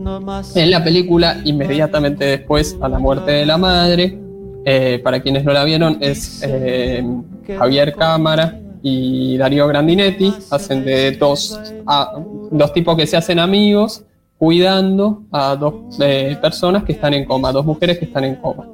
[0.55, 4.19] En la película, inmediatamente después a la muerte de la madre,
[4.65, 7.05] eh, para quienes no la vieron, es eh,
[7.59, 10.33] Javier Cámara y Darío Grandinetti.
[10.51, 12.15] Hacen de dos, a-
[12.51, 14.05] dos tipos que se hacen amigos
[14.39, 18.67] cuidando a dos eh, personas que están en coma, dos mujeres que están en coma.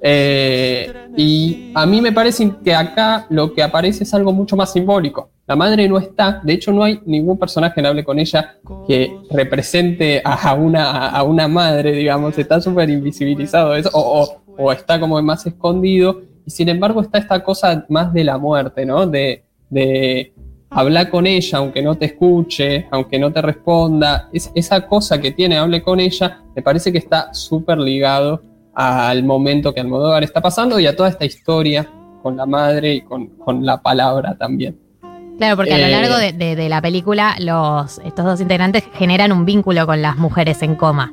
[0.00, 4.72] Eh, y a mí me parece que acá lo que aparece es algo mucho más
[4.72, 5.30] simbólico.
[5.46, 9.16] La madre no está, de hecho no hay ningún personaje en Hable con ella que
[9.30, 16.50] represente a una, madre, digamos, está súper invisibilizado eso, o, está como más escondido, y
[16.50, 19.06] sin embargo está esta cosa más de la muerte, ¿no?
[19.06, 19.42] De,
[20.70, 25.30] hablar con ella, aunque no te escuche, aunque no te responda, es, esa cosa que
[25.30, 28.42] tiene Hable con ella, me parece que está súper ligado
[28.80, 31.88] al momento que Almodóvar está pasando y a toda esta historia
[32.22, 34.78] con la madre y con, con la palabra también.
[35.36, 38.84] Claro, porque a lo Eh, largo de, de- de la película, los, estos dos integrantes
[38.94, 41.12] generan un vínculo con las mujeres en coma.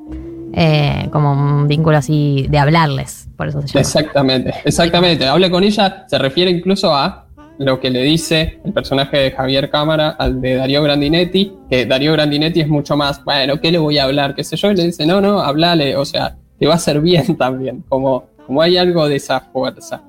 [0.53, 3.81] Eh, como un vínculo así de hablarles, por eso se llama.
[3.81, 5.25] Exactamente, exactamente.
[5.27, 7.25] Hable con ella, se refiere incluso a
[7.57, 12.13] lo que le dice el personaje de Javier Cámara al de Darío Grandinetti, que Darío
[12.13, 14.33] Grandinetti es mucho más, bueno, ¿qué le voy a hablar?
[14.35, 14.71] ¿Qué sé yo?
[14.71, 18.35] Y le dice, no, no, hablale, o sea, te va a hacer bien también, como
[18.45, 20.01] como hay algo de esa fuerza.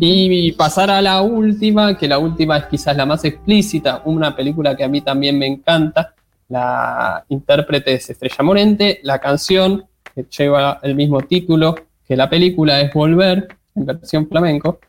[0.00, 4.74] Y pasar a la última, que la última es quizás la más explícita, una película
[4.74, 6.14] que a mí también me encanta,
[6.48, 9.84] la intérprete es Estrella Morente, la canción
[10.14, 11.74] que lleva el mismo título
[12.06, 14.80] que la película es Volver, en versión flamenco.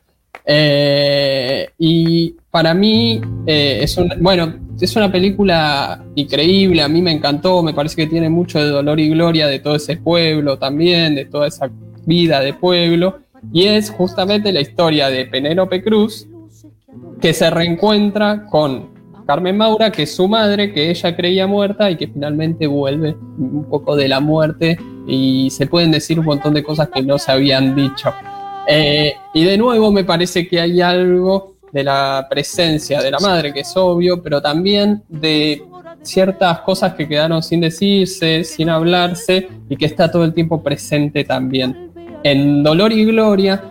[0.46, 7.12] Eh, y para mí eh, es, un, bueno, es una película increíble, a mí me
[7.12, 11.14] encantó, me parece que tiene mucho de dolor y gloria de todo ese pueblo también,
[11.14, 11.70] de toda esa
[12.04, 13.20] vida de pueblo,
[13.52, 16.26] y es justamente la historia de Penélope Cruz,
[17.20, 18.92] que se reencuentra con
[19.26, 23.64] Carmen Maura, que es su madre, que ella creía muerta y que finalmente vuelve un
[23.70, 27.32] poco de la muerte y se pueden decir un montón de cosas que no se
[27.32, 28.12] habían dicho.
[28.66, 33.52] Eh, y de nuevo me parece que hay algo de la presencia de la madre,
[33.52, 35.62] que es obvio, pero también de
[36.02, 41.24] ciertas cosas que quedaron sin decirse, sin hablarse y que está todo el tiempo presente
[41.24, 41.90] también.
[42.22, 43.62] En Dolor y Gloria,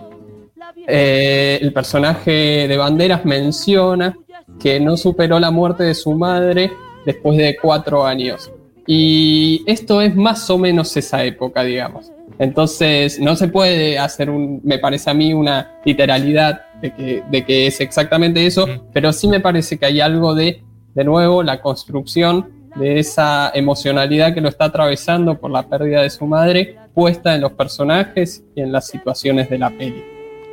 [0.88, 4.18] eh, el personaje de Banderas menciona
[4.60, 6.72] que no superó la muerte de su madre
[7.06, 8.52] después de cuatro años.
[8.86, 12.12] Y esto es más o menos esa época, digamos.
[12.40, 17.46] Entonces, no se puede hacer un, me parece a mí, una literalidad de que, de
[17.46, 20.64] que es exactamente eso, pero sí me parece que hay algo de,
[20.94, 26.10] de nuevo, la construcción de esa emocionalidad que lo está atravesando por la pérdida de
[26.10, 30.04] su madre, puesta en los personajes y en las situaciones de la peli.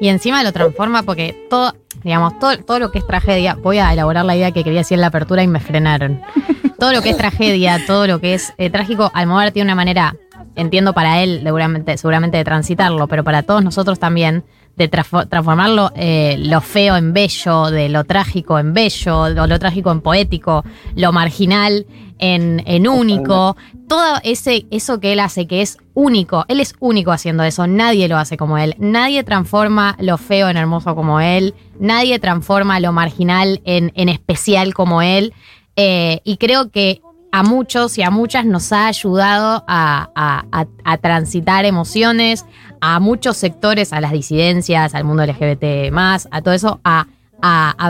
[0.00, 3.92] Y encima lo transforma porque todo, digamos, todo, todo lo que es tragedia, voy a
[3.92, 6.22] elaborar la idea que quería decir en la apertura y me frenaron.
[6.78, 10.16] todo lo que es tragedia, todo lo que es eh, trágico, Almodóvar tiene una manera,
[10.60, 14.44] entiendo para él seguramente, seguramente de transitarlo, pero para todos nosotros también,
[14.76, 19.90] de transformarlo eh, lo feo en bello, de lo trágico en bello, lo, lo trágico
[19.90, 21.86] en poético, lo marginal
[22.18, 23.56] en, en único,
[23.88, 28.08] todo ese, eso que él hace, que es único, él es único haciendo eso, nadie
[28.08, 32.92] lo hace como él, nadie transforma lo feo en hermoso como él, nadie transforma lo
[32.92, 35.34] marginal en, en especial como él,
[35.76, 37.00] eh, y creo que
[37.32, 40.66] a muchos y a muchas nos ha ayudado a,
[41.00, 42.44] transitar emociones,
[42.80, 47.06] a muchos sectores, a las disidencias, al mundo LGBT, a todo eso, a,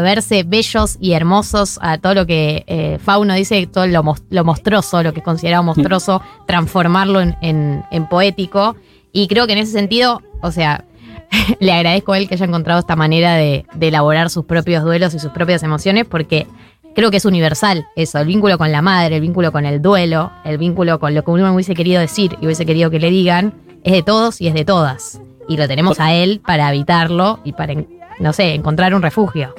[0.03, 5.03] verse bellos y hermosos, a todo lo que eh, Fauno dice, todo lo, lo, monstruoso,
[5.03, 8.77] lo que es considerado monstruoso, transformarlo en, poético.
[9.13, 10.85] Y creo que en ese sentido, o sea,
[11.61, 15.19] le agradezco a él que haya encontrado esta manera de elaborar sus propios duelos y
[15.19, 16.47] sus propias emociones, porque
[16.95, 20.31] creo que es universal eso, el vínculo con la madre, el vínculo con el duelo,
[20.45, 23.55] el vínculo con lo que uno hubiese querido decir y hubiese querido que le digan,
[23.85, 25.21] es de todos y es de todas.
[25.49, 27.75] Y lo tenemos a él para evitarlo y para,
[28.21, 29.55] no sé, encontrar un refugio.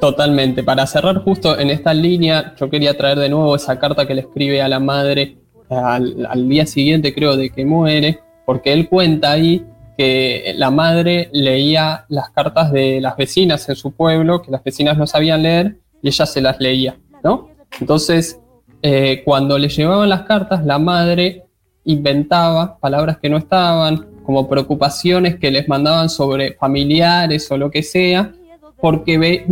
[0.00, 0.62] Totalmente.
[0.64, 4.22] Para cerrar justo en esta línea, yo quería traer de nuevo esa carta que le
[4.22, 5.36] escribe a la madre
[5.68, 9.64] al, al día siguiente, creo, de que muere, porque él cuenta ahí
[9.96, 14.96] que la madre leía las cartas de las vecinas en su pueblo, que las vecinas
[14.96, 17.48] no sabían leer, y ella se las leía, ¿no?
[17.80, 18.40] Entonces,
[18.82, 21.44] eh, cuando le llevaban las cartas, la madre
[21.84, 27.82] inventaba palabras que no estaban, como preocupaciones que les mandaban sobre familiares o lo que
[27.82, 28.32] sea,
[28.80, 29.44] porque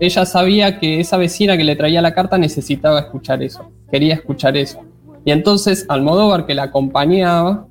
[0.00, 4.56] ella sabía que esa vecina que le traía la carta necesitaba escuchar eso, quería escuchar
[4.56, 4.80] eso.
[5.24, 7.66] Y entonces Almodóvar, que la acompañaba,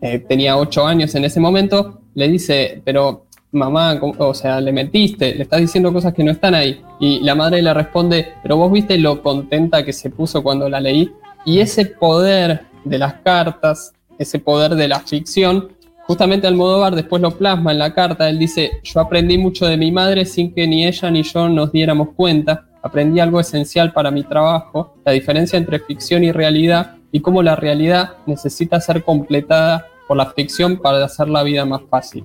[0.00, 5.34] eh, tenía ocho años en ese momento, le dice, pero mamá, o sea, le mentiste,
[5.34, 6.80] le estás diciendo cosas que no están ahí.
[7.00, 10.80] Y la madre le responde, pero vos viste lo contenta que se puso cuando la
[10.80, 11.10] leí.
[11.44, 15.68] Y ese poder de las cartas, ese poder de la ficción,
[16.06, 18.28] justamente Almodóvar después lo plasma en la carta.
[18.28, 21.72] Él dice, yo aprendí mucho de mi madre sin que ni ella ni yo nos
[21.72, 22.66] diéramos cuenta.
[22.82, 27.56] Aprendí algo esencial para mi trabajo, la diferencia entre ficción y realidad y cómo la
[27.56, 32.24] realidad necesita ser completada por la ficción para hacer la vida más fácil.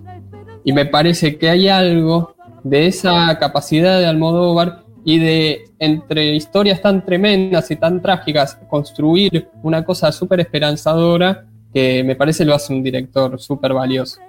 [0.64, 6.82] Y me parece que hay algo de esa capacidad de Almodóvar y de, entre historias
[6.82, 12.72] tan tremendas y tan trágicas, construir una cosa súper esperanzadora que me parece lo hace
[12.72, 14.20] un director súper valioso.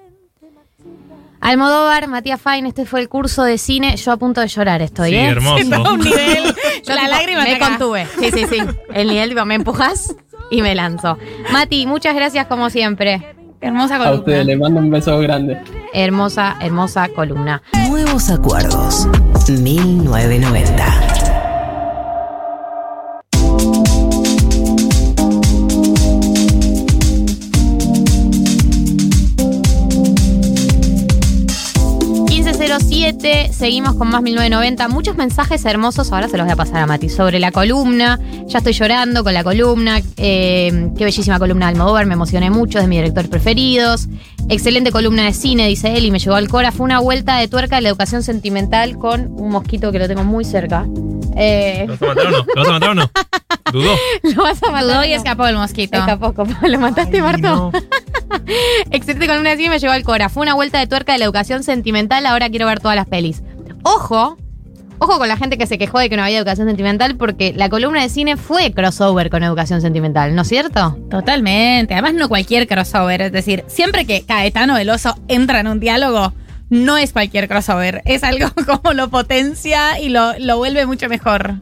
[1.40, 3.96] Almodóvar, Matías Fain, este fue el curso de cine.
[3.98, 5.26] Yo a punto de llorar estoy, sí, ¿eh?
[5.26, 5.62] hermoso.
[5.68, 6.42] No, un nivel.
[6.82, 7.68] Yo la tipo, lágrima me acá.
[7.68, 8.06] contuve.
[8.18, 8.58] Sí, sí, sí.
[8.94, 10.16] El nivel, tipo, me empujas
[10.50, 11.18] y me lanzo.
[11.52, 13.36] Mati, muchas gracias como siempre.
[13.64, 14.18] Hermosa A columna.
[14.18, 15.58] ustedes les mando un beso grande.
[15.94, 17.62] Hermosa, hermosa columna.
[17.88, 19.08] Nuevos acuerdos.
[19.48, 21.23] 1990.
[33.50, 34.86] Seguimos con más 1990.
[34.88, 38.20] Muchos mensajes hermosos, ahora se los voy a pasar a Mati, sobre la columna.
[38.46, 40.00] Ya estoy llorando con la columna.
[40.16, 44.06] Eh, qué bellísima columna de Almodóvar, me emocioné mucho, es de mis directores preferidos.
[44.48, 46.70] Excelente columna de cine, dice él, y me llegó al Cora.
[46.70, 50.22] Fue una vuelta de tuerca de la educación sentimental con un mosquito que lo tengo
[50.24, 50.86] muy cerca.
[51.36, 52.44] Eh, ¿Lo vas a matar o no?
[52.54, 53.10] ¿Lo vas a matar o no?
[53.72, 53.96] Dudó.
[54.22, 54.84] lo vas a matar.
[54.84, 55.16] Dudó y no.
[55.16, 55.98] escapó el mosquito.
[55.98, 56.34] Escapó.
[56.66, 57.72] ¿Lo mataste, Marto?
[58.90, 60.28] Excelente columna de cine, me llegó al Cora.
[60.28, 62.26] Fue una vuelta de tuerca de la educación sentimental.
[62.26, 63.42] Ahora quiero ver todas las pelis.
[63.82, 64.36] Ojo,
[64.98, 67.68] ojo con la gente que se quejó de que no había educación sentimental, porque la
[67.68, 70.98] columna de cine fue crossover con educación sentimental, ¿no es cierto?
[71.10, 71.94] Totalmente.
[71.94, 73.22] Además, no cualquier crossover.
[73.22, 76.32] Es decir, siempre que Caetano Veloso entra en un diálogo,
[76.70, 78.02] no es cualquier crossover.
[78.04, 81.54] Es algo como lo potencia y lo, lo vuelve mucho mejor.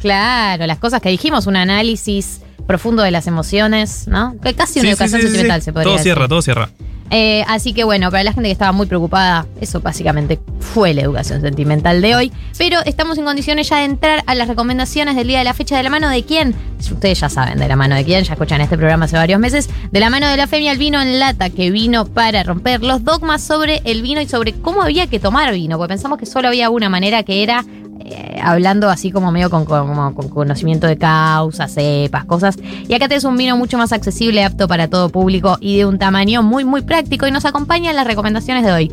[0.00, 4.36] Claro, las cosas que dijimos, un análisis profundo de las emociones, ¿no?
[4.42, 5.64] Que casi una Sí, educación sí, sí, sentimental sí.
[5.66, 6.04] se podría Todo decir.
[6.12, 6.68] cierra, todo cierra.
[7.10, 11.02] Eh, así que bueno, para la gente que estaba muy preocupada, eso básicamente fue la
[11.02, 12.32] educación sentimental de hoy.
[12.56, 15.76] Pero estamos en condiciones ya de entrar a las recomendaciones del día de la fecha
[15.76, 16.54] de la mano de quién.
[16.78, 19.68] Ustedes ya saben de la mano de quién, ya escuchan este programa hace varios meses.
[19.90, 23.04] De la mano de la Femia, el vino en lata, que vino para romper los
[23.04, 25.78] dogmas sobre el vino y sobre cómo había que tomar vino.
[25.78, 27.64] Porque pensamos que solo había una manera que era
[28.10, 32.56] eh, hablando así como medio con, conocimiento de causa, cepas, cosas.
[32.88, 35.98] Y acá tenés un vino mucho más accesible, apto para todo público y de un
[35.98, 37.26] tamaño muy, muy práctico.
[37.26, 38.92] Y nos acompañan las recomendaciones de hoy.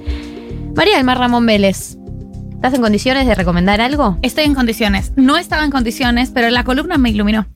[0.75, 1.97] María del Mar Ramón Vélez,
[2.53, 4.17] ¿estás en condiciones de recomendar algo?
[4.21, 5.13] Estoy en condiciones.
[5.15, 7.47] No estaba en condiciones, pero la columna me iluminó.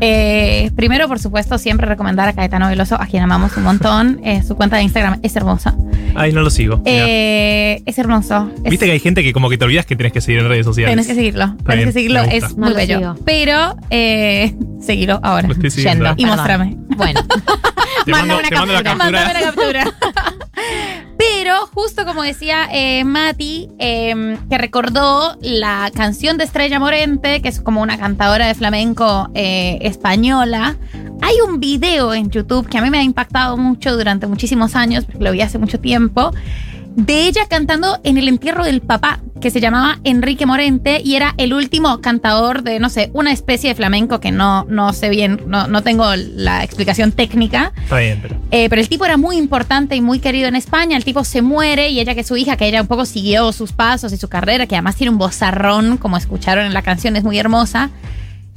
[0.00, 4.20] Eh, primero, por supuesto, siempre recomendar a Caetano Veloso, a quien amamos un montón.
[4.26, 5.74] Eh, su cuenta de Instagram es hermosa.
[6.16, 6.82] Ay, no lo sigo.
[6.84, 8.50] Eh, es hermoso.
[8.64, 10.48] Es- Viste que hay gente que como que te olvidas que tenés que seguir en
[10.48, 10.92] redes sociales.
[10.92, 11.44] Tenés que seguirlo.
[11.44, 12.22] Está Tenés bien, que seguirlo.
[12.22, 12.98] Es No muy lo bello.
[12.98, 13.14] sigo.
[13.24, 15.46] Pero, eh, seguilo ahora.
[15.48, 16.04] Lo estoy siguiendo.
[16.06, 16.20] Yendo.
[16.20, 16.36] Y Perdón.
[16.38, 16.76] mostrame.
[16.96, 17.20] Bueno,
[18.04, 18.94] Te mando, te mando la captura.
[19.10, 19.84] Mándame la captura.
[21.18, 27.48] Pero justo como decía eh, Mati, eh, que recordó la canción de Estrella Morente, que
[27.48, 30.76] es como una cantadora de flamenco eh, española,
[31.22, 35.04] hay un video en YouTube que a mí me ha impactado mucho durante muchísimos años,
[35.04, 36.32] porque lo vi hace mucho tiempo,
[36.96, 41.34] de ella cantando en el entierro del papá, que se llamaba Enrique Morente y era
[41.36, 45.42] el último cantador de, no sé, una especie de flamenco que no, no sé bien,
[45.46, 47.72] no, no tengo la explicación técnica.
[47.76, 48.36] Está bien, pero.
[48.50, 50.96] Eh, pero el tipo era muy importante y muy querido en España.
[50.96, 53.52] El tipo se muere y ella, que es su hija, que ella un poco siguió
[53.52, 57.14] sus pasos y su carrera, que además tiene un vozarrón, como escucharon en la canción,
[57.16, 57.90] es muy hermosa.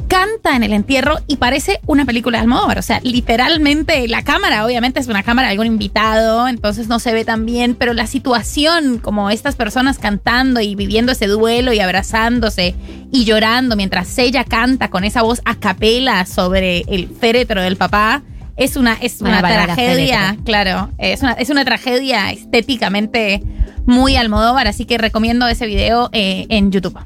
[0.10, 2.80] Canta en el entierro y parece una película de Almodóvar.
[2.80, 7.14] O sea, literalmente la cámara, obviamente es una cámara de algún invitado, entonces no se
[7.14, 11.80] ve tan bien, pero la situación, como estas personas cantando y viviendo ese duelo y
[11.80, 12.74] abrazándose
[13.12, 18.24] y llorando mientras ella canta con esa voz a capela sobre el féretro del papá,
[18.57, 23.43] es una, es una tragedia, claro, es una, es una tragedia estéticamente
[23.86, 26.97] muy Almodóvar, así que recomiendo ese video eh, en YouTube.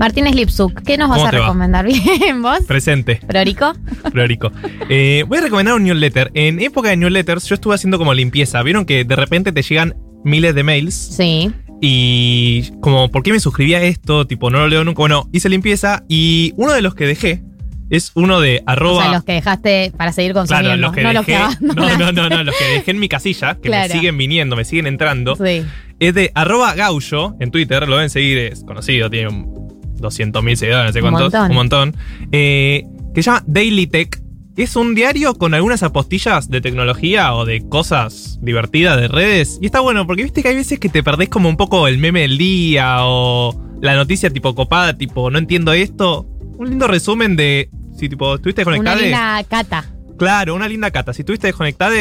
[0.00, 1.38] Martínez Lipsuk, ¿qué nos vas ¿Cómo a va?
[1.38, 1.84] recomendar?
[2.18, 2.60] Bien, vos.
[2.66, 3.20] Presente.
[3.28, 3.74] Priorico.
[4.10, 4.50] Priorico.
[4.88, 6.30] Eh, voy a recomendar un newsletter.
[6.32, 8.62] En época de newsletters, yo estuve haciendo como limpieza.
[8.62, 9.94] Vieron que de repente te llegan
[10.24, 10.94] miles de mails.
[10.94, 11.52] Sí.
[11.82, 14.26] Y como, ¿por qué me suscribí a esto?
[14.26, 15.00] Tipo, no lo leo nunca.
[15.00, 17.42] Bueno, hice limpieza y uno de los que dejé
[17.90, 19.02] es uno de O arroba.
[19.02, 20.68] sea, los que dejaste para seguir consumiendo.
[20.68, 23.08] Claro, los que no los que no, no, no, no, los que dejé en mi
[23.10, 23.88] casilla, que Claro.
[23.92, 25.36] me siguen viniendo, me siguen entrando.
[25.36, 25.62] Sí.
[25.98, 29.59] Es de arroba gaullo en Twitter, lo deben seguir, es conocido, tiene un
[30.00, 31.50] 200.000 seguidores, no sé Un cuántos, montón.
[31.50, 31.96] un montón.
[32.32, 32.84] Eh,
[33.14, 34.20] que se llama Daily Tech.
[34.56, 39.58] Es un diario con algunas apostillas de tecnología o de cosas divertidas de redes.
[39.62, 41.96] Y está bueno, porque viste que hay veces que te perdés como un poco el
[41.98, 46.26] meme del día o la noticia tipo copada, tipo, no entiendo esto.
[46.58, 49.00] Un lindo resumen de si tipo estuviste Una desconectado.
[49.02, 49.84] linda cata.
[50.18, 51.14] Claro, una linda cata.
[51.14, 51.94] Si estuviste desconectado,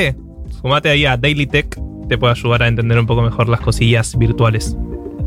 [0.60, 1.80] sumate ahí a Daily Tech.
[2.10, 4.76] Te puede ayudar a entender un poco mejor las cosillas virtuales.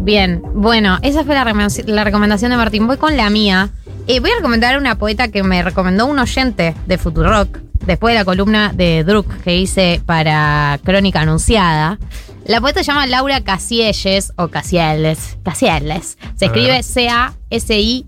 [0.03, 2.87] Bien, bueno, esa fue la, recomendación- la recomendación de Martín.
[2.87, 3.71] Voy con la mía.
[4.09, 8.19] Eh, voy a recomendar una poeta que me recomendó un oyente de Futurock, después de
[8.19, 11.99] la columna de Druk que hice para Crónica Anunciada.
[12.47, 16.19] La poeta se llama Laura Casielles, o Casielles, Casielles.
[16.35, 18.03] Se escribe C-A-S-I-E-L-L-E-S.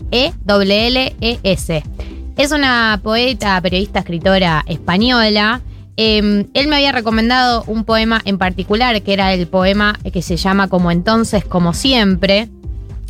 [2.37, 5.61] Es una poeta, periodista, escritora española.
[5.97, 10.37] Eh, él me había recomendado un poema en particular, que era el poema que se
[10.37, 12.49] llama Como entonces, como siempre.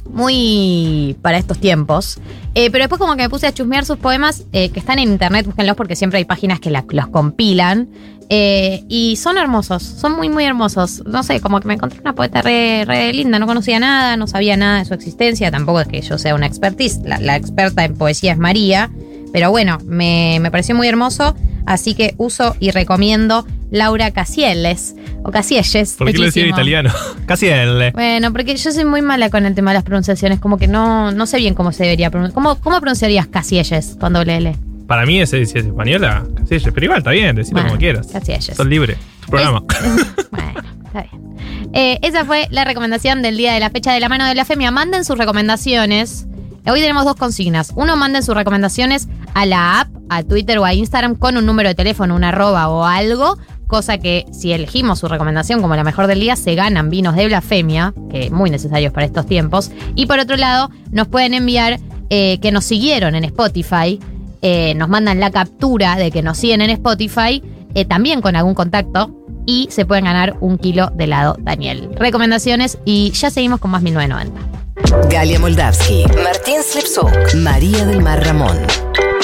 [0.08, 2.20] Muy para estos tiempos.
[2.54, 5.10] Eh, pero después como que me puse a chusmear sus poemas, eh, que están en
[5.12, 7.90] internet, búsquenlos porque siempre hay páginas que los compilan.
[8.30, 11.04] Eh, y son hermosos, son muy, muy hermosos.
[11.06, 14.58] No sé, como que me encontré una poeta re, linda, no conocía nada, no sabía
[14.58, 18.32] nada de su existencia, tampoco es que yo sea una expertise, la experta en poesía
[18.32, 18.90] es María,
[19.36, 25.32] pero bueno, me, me pareció muy hermoso, así que uso y recomiendo Laura Casielles, o
[25.32, 25.96] Casielles.
[25.98, 26.90] ¿Por qué lo decía en italiano?
[27.26, 27.92] Casi él.
[27.92, 31.12] Bueno, porque yo soy muy mala con el tema de las pronunciaciones, como que no,
[31.12, 32.34] no sé bien cómo se debería pronunciar.
[32.34, 34.56] ¿Cómo, cómo pronunciarías Casielles con doble L?
[34.88, 37.80] Para mí es, si es española, casi es, pero igual está bien, decirlo Bueno, como
[37.80, 38.08] quieras.
[38.08, 38.56] Casielles.
[38.56, 38.98] Son libres.
[39.28, 39.64] Programa.
[40.32, 41.72] Bueno, está bien.
[41.74, 44.46] Eh, esa fue la recomendación del día de la fecha de la mano de la
[44.46, 44.72] femia.
[44.72, 46.26] Manden sus recomendaciones.
[46.68, 47.72] Hoy tenemos dos consignas.
[47.76, 51.70] Uno, manden sus recomendaciones a la app, a Twitter o a Instagram con un número
[51.70, 53.38] de teléfono, una arroba o algo.
[53.68, 57.28] Cosa que si elegimos su recomendación como la mejor del día, se ganan vinos de
[57.28, 59.72] blasfemia, que muy necesarios para estos tiempos.
[59.94, 64.00] Y por otro lado, nos pueden enviar eh, que nos siguieron en Spotify.
[64.42, 67.42] eh, nos mandan la captura de que nos siguen en Spotify,
[67.74, 69.12] eh, también con algún contacto.
[69.48, 71.90] Y se pueden ganar un kilo de helado Daniel.
[71.96, 74.65] Recomendaciones y ya seguimos con más 1990.
[75.10, 78.58] Galia Moldavsky, Martín Slipsuk, María del Mar Ramón.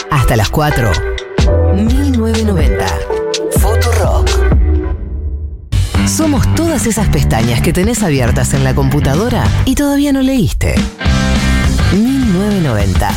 [0.10, 0.92] Hasta las 4.
[1.76, 2.86] 1990.
[3.60, 4.30] Futurock.
[6.08, 10.76] Somos todas esas pestañas que tenés abiertas en la computadora y todavía no leíste.
[11.92, 13.10] 1990.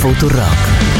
[0.00, 0.97] Futurock.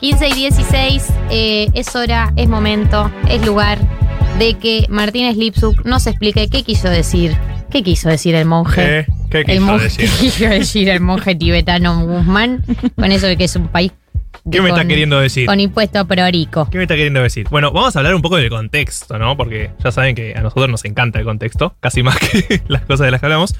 [0.00, 3.78] 15 y 16 eh, es hora, es momento, es lugar
[4.38, 7.36] de que Martínez Lipsuk nos explique qué quiso decir.
[7.70, 9.06] ¿Qué quiso decir el monje?
[9.30, 10.10] ¿Qué el quiso monje, decir?
[10.10, 12.64] ¿Qué quiso decir el monje tibetano Guzmán
[12.96, 13.92] con eso de que es un país
[14.50, 15.46] ¿Qué me está queriendo decir?
[15.46, 16.68] con impuesto prorico?
[16.70, 17.46] ¿Qué me está queriendo decir?
[17.50, 19.36] Bueno, vamos a hablar un poco del contexto, ¿no?
[19.36, 23.06] Porque ya saben que a nosotros nos encanta el contexto, casi más que las cosas
[23.06, 23.54] de las que hablamos.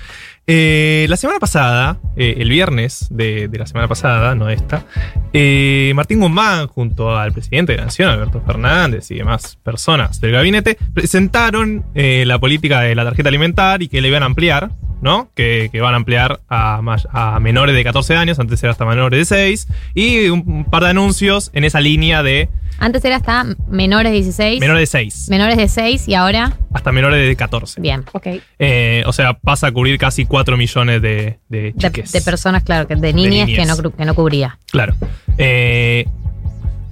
[0.46, 4.84] Eh, la semana pasada, eh, el viernes de, de la semana pasada, no esta,
[5.32, 10.32] eh, Martín Guzmán, junto al presidente de la Nación, Alberto Fernández y demás personas del
[10.32, 14.70] gabinete, presentaron la política de la tarjeta alimentar y que le iban a ampliar,
[15.00, 15.30] ¿no?
[15.34, 18.84] Que, que van a ampliar a, más- a menores de 14 años, antes era hasta
[18.84, 22.48] menores de 6, y un, un par de anuncios en esa línea de
[22.78, 26.92] Antes era hasta menores de 16, menores de 6, menores de 6 y ahora, hasta
[26.92, 27.80] menores de 14.
[27.80, 28.26] bien, ok.
[28.58, 32.96] Eh, o sea, pasa a cubrir casi 4 millones de, de De, personas, claro, que
[32.96, 34.58] de niñas que no, que no cubría.
[34.70, 34.94] Claro.
[35.38, 36.06] Eh,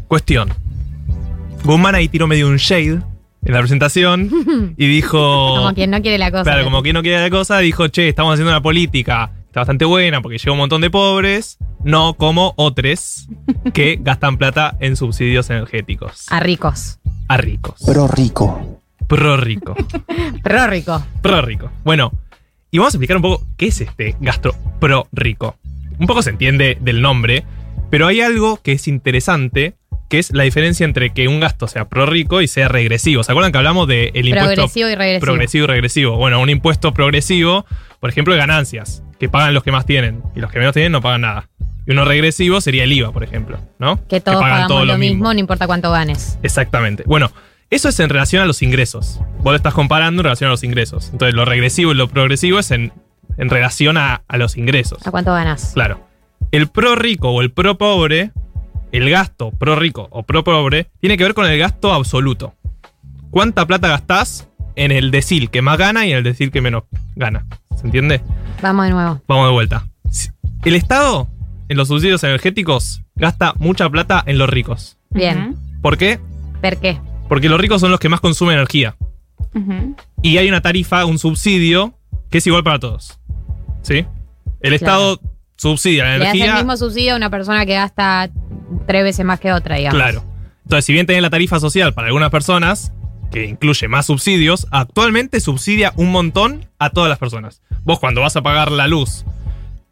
[0.09, 0.53] cuestión.
[1.65, 3.01] Guzmán ahí tiró medio un shade
[3.45, 5.19] en la presentación y dijo...
[5.57, 6.45] Como quien no quiere la cosa.
[6.45, 9.87] Claro, como que no quería la cosa, dijo, che, estamos haciendo una política está bastante
[9.87, 13.29] buena porque llega un montón de pobres, no como otros
[13.73, 16.27] que gastan plata en subsidios energéticos.
[16.29, 16.99] A ricos.
[17.29, 17.81] A ricos.
[17.85, 18.83] Pro rico.
[19.07, 19.75] Pro rico.
[20.43, 21.03] Pro rico.
[21.23, 21.71] Pro rico.
[21.83, 22.13] Bueno,
[22.71, 25.57] y vamos a explicar un poco qué es este gasto pro rico.
[25.99, 27.45] Un poco se entiende del nombre,
[27.91, 29.77] pero hay algo que es interesante,
[30.09, 33.23] que es la diferencia entre que un gasto sea pro rico y sea regresivo.
[33.23, 35.25] ¿Se acuerdan que hablamos del impuesto Progresivo y regresivo.
[35.27, 36.17] progresivo y regresivo?
[36.17, 37.67] Bueno, un impuesto progresivo,
[38.01, 40.93] por ejemplo, de ganancias, que pagan los que más tienen, y los que menos tienen
[40.93, 41.49] no pagan nada.
[41.87, 44.07] Y uno regresivo sería el IVA, por ejemplo, ¿no?
[44.09, 45.33] Que todos pagan pagamos todo lo mismo, mismo.
[45.33, 46.39] no importa cuánto ganes.
[46.43, 47.03] Exactamente.
[47.07, 47.31] Bueno,
[47.71, 49.21] eso es en relación a los ingresos.
[49.39, 51.11] Vos lo estás comparando en relación a los ingresos.
[51.13, 52.93] Entonces, lo regresivo y lo progresivo es en,
[53.37, 55.07] en relación a, a los ingresos.
[55.07, 55.73] ¿A cuánto ganas?
[55.75, 56.07] Claro.
[56.51, 58.33] El pro rico o el pro pobre,
[58.93, 62.55] el gasto pro rico o pro pobre, tiene que ver con el gasto absoluto.
[63.31, 66.85] ¿Cuánta plata gastás en el decil que más gana y en el decil que menos
[67.17, 67.47] gana?
[67.77, 68.21] ¿Se entiende?
[68.63, 69.21] Vamos de nuevo.
[69.29, 69.87] Vamos de vuelta.
[70.65, 71.29] El Estado,
[71.69, 74.99] en los subsidios energéticos, gasta mucha plata en los ricos.
[75.11, 75.57] Bien.
[75.83, 76.19] ¿Por qué?
[76.61, 76.99] ¿Per qué?
[77.29, 78.97] Porque los ricos son los que más consumen energía.
[80.23, 81.95] Y hay una tarifa, un subsidio,
[82.31, 83.19] que es igual para todos.
[83.83, 84.05] ¿Sí?
[84.61, 85.21] El Estado
[85.57, 86.55] subsidia la Le das el energía.
[86.57, 88.31] mismo subsidio a una persona que gasta
[88.87, 90.01] tres veces más que otra, digamos.
[90.01, 90.25] Claro.
[90.65, 92.93] Entonces, si bien tenés la tarifa social para algunas personas,
[93.31, 97.63] que incluye más subsidios, actualmente subsidia un montón a todas las personas.
[97.85, 99.25] Vos cuando vas a pagar la luz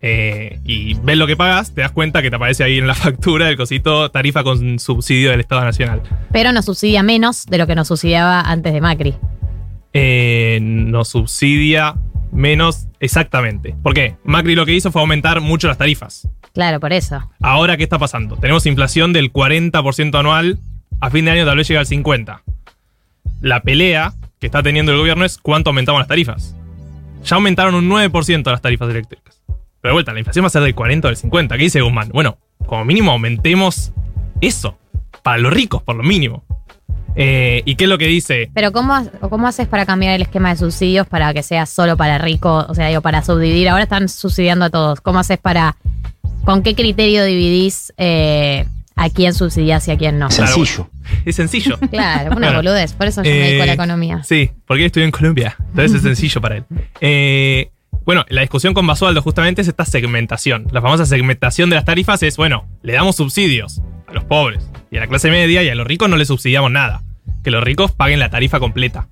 [0.01, 2.95] eh, y ves lo que pagas, te das cuenta que te aparece ahí en la
[2.95, 6.03] factura el cosito tarifa con subsidio del Estado Nacional.
[6.33, 9.15] Pero nos subsidia menos de lo que nos subsidiaba antes de Macri.
[9.93, 11.97] eh, nos subsidia
[12.33, 13.75] menos exactamente.
[13.83, 14.17] ¿Por qué?
[14.25, 16.29] Macri lo que hizo fue aumentar mucho las tarifas.
[16.53, 17.31] Claro, por eso.
[17.43, 18.37] Ahora, ¿qué está pasando?
[18.37, 20.59] Tenemos inflación del 40% anual,
[21.01, 22.41] a fin de año tal vez llega al 50%.
[23.41, 26.55] La pelea que está teniendo el gobierno es cuánto aumentamos las tarifas.
[27.25, 29.43] Ya aumentaron un 9% las tarifas eléctricas.
[29.47, 31.57] Pero de vuelta, la inflación va a ser del 40 o del 50.
[31.57, 32.11] ¿Qué dice Guzmán?
[32.13, 33.93] Bueno, como mínimo aumentemos
[34.41, 34.79] eso.
[35.23, 36.45] Para los ricos, por lo mínimo.
[37.17, 38.51] Eh, ¿Y qué es lo que dice?
[38.55, 38.95] Pero ¿cómo,
[39.31, 42.67] ¿cómo haces para cambiar el esquema de subsidios para que sea solo para rico?
[42.69, 43.69] O sea, digo, para subdividir.
[43.71, 45.01] Ahora están subsidiando a todos.
[45.01, 45.77] ¿Cómo haces para...
[46.45, 50.29] ¿Con qué criterio dividís eh, a quién subsidias y a quién no?
[50.29, 50.89] Claro,
[51.25, 51.79] es sencillo.
[51.91, 52.57] Claro, una Claro.
[52.59, 52.93] boludez.
[52.93, 54.23] Por eso yo me dedico a la Eh, economía.
[54.23, 55.57] Sí, porque él estudió en Colombia.
[55.71, 56.65] Entonces es sencillo para él.
[57.01, 57.71] Eh,
[58.05, 60.67] bueno, la discusión con Basualdo justamente es esta segmentación.
[60.71, 64.99] La famosa segmentación de las tarifas es, bueno, le damos subsidios a los pobres y
[64.99, 67.03] a la clase media y a los ricos no les subsidiamos nada.
[67.47, 69.07] Que los ricos paguen la tarifa completa.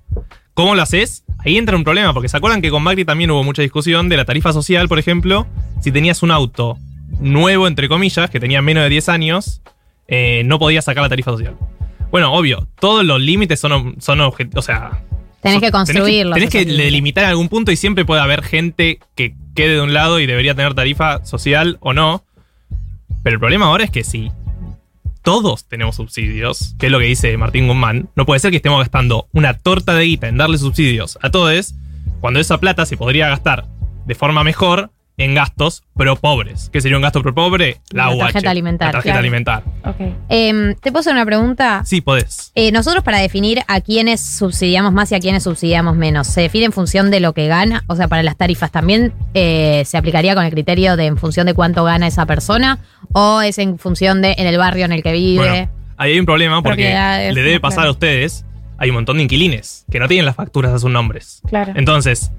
[0.53, 1.23] ¿Cómo lo haces?
[1.37, 4.17] Ahí entra un problema, porque se acuerdan que con Macri también hubo mucha discusión de
[4.17, 5.47] la tarifa social, por ejemplo,
[5.81, 6.77] si tenías un auto
[7.21, 9.61] nuevo, entre comillas, que tenía menos de 10 años,
[10.09, 11.55] eh, no podía sacar la tarifa social.
[12.11, 15.01] Bueno, obvio, todos los límites son, son objetivos, o sea...
[15.39, 16.33] Tenés que construirlos.
[16.33, 19.75] Tenés que, tenés que delimitar en algún punto y siempre puede haber gente que quede
[19.75, 22.25] de un lado y debería tener tarifa social o no.
[23.23, 24.29] Pero el problema ahora es que si
[25.25, 28.79] todos tenemos subsidios, que es lo que dice Martín Guzmán, no puede ser que estemos
[28.79, 31.73] gastando una torta de guita en darle subsidios a todos,
[32.21, 33.65] cuando esa plata se podría gastar
[34.05, 36.69] de forma mejor en gastos pro pobres.
[36.73, 37.79] ¿Qué sería un gasto pro pobre?
[37.91, 38.87] La, La UH, tarjeta alimentaria.
[38.89, 39.19] La tarjeta Claro.
[39.19, 39.63] alimentar.
[40.29, 41.83] Em, ¿Te puedo hacer una pregunta?
[41.85, 42.51] Sí, podés.
[42.55, 46.65] Eh, nosotros para definir a quiénes subsidiamos más y a quiénes subsidiamos menos, ¿se define
[46.65, 47.83] en función de lo que gana?
[47.87, 51.45] O sea, para las tarifas también eh, se aplicaría con el criterio de en función
[51.47, 52.79] de cuánto gana esa persona
[53.13, 55.47] o es en función de en el barrio en el que vive.
[55.47, 56.93] Bueno, ahí hay un problema porque
[57.33, 57.89] le debe pasar claro.
[57.89, 58.45] a ustedes.
[58.77, 61.41] Hay un montón de inquilines que no tienen las facturas a sus nombres.
[61.47, 61.71] Claro.
[61.77, 62.31] Entonces,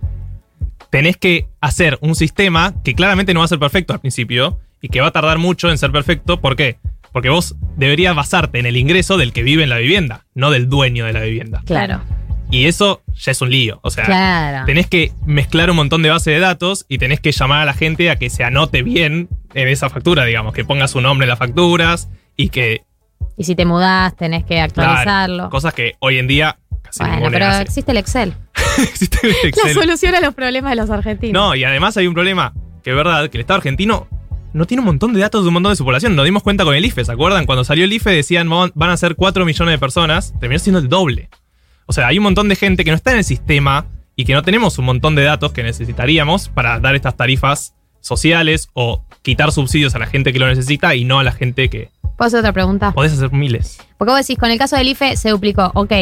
[0.91, 4.89] tenés que hacer un sistema que claramente no va a ser perfecto al principio y
[4.89, 6.41] que va a tardar mucho en ser perfecto.
[6.41, 6.79] ¿Por qué?
[7.13, 10.69] Porque vos deberías basarte en el ingreso del que vive en la vivienda, no del
[10.69, 11.63] dueño de la vivienda.
[11.67, 12.03] Claro.
[12.51, 13.81] Y eso ya es un lío.
[13.83, 14.67] O sea, Claro.
[14.67, 17.75] tenés que mezclar un montón de bases de datos y tenés que llamar a la
[17.75, 21.31] gente a que se anote bien en esa factura, digamos, que ponga su nombre en
[21.31, 22.83] las facturas y que
[23.37, 25.37] Y si te mudás, tenés que actualizarlo.
[25.37, 26.59] Claro, cosas que hoy en día
[27.05, 28.35] bueno, pero existe el Excel.
[28.79, 29.75] Existe el La Excel.
[29.75, 31.33] solución a los problemas de los argentinos.
[31.41, 34.07] No, y además hay un problema, que es verdad, que el Estado argentino
[34.53, 36.15] no tiene un montón de datos de un montón de su población.
[36.17, 37.47] Nos dimos cuenta con el IFE, ¿se acuerdan?
[37.47, 40.79] Cuando salió el IFE decían "Van- van a ser 4 millones de personas, terminó siendo
[40.79, 41.29] el doble.
[41.87, 44.33] O sea, hay un montón de gente que no está en el sistema y que
[44.35, 49.53] no tenemos un montón de datos que necesitaríamos para dar estas tarifas sociales o quitar
[49.53, 52.39] subsidios a la gente que lo necesita y no a la gente que ¿Puedo hacer
[52.41, 52.93] otra pregunta?
[52.93, 53.79] podés hacer miles.
[53.99, 55.93] Porque vos decís, con el caso del IFE se duplicó, ok.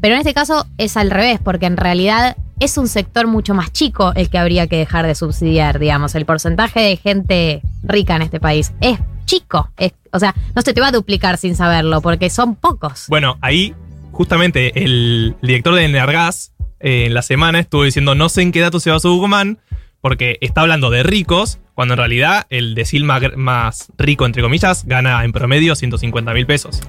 [0.00, 3.72] Pero en este caso es al revés, porque en realidad es un sector mucho más
[3.72, 6.14] chico el que habría que dejar de subsidiar, digamos.
[6.14, 9.70] El porcentaje de gente rica en este país es chico.
[9.76, 13.06] Es- o sea, no se te va a duplicar sin saberlo, porque son pocos.
[13.08, 13.74] Bueno, ahí
[14.12, 18.60] justamente el director de Energas eh, en la semana estuvo diciendo no sé en qué
[18.60, 19.58] dato se basó Guzmán
[20.00, 24.84] porque está hablando de ricos cuando en realidad el decil más, más rico, entre comillas,
[24.86, 26.80] gana en promedio 150 mil pesos.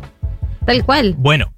[0.65, 1.15] Tal cual.
[1.17, 1.51] Bueno,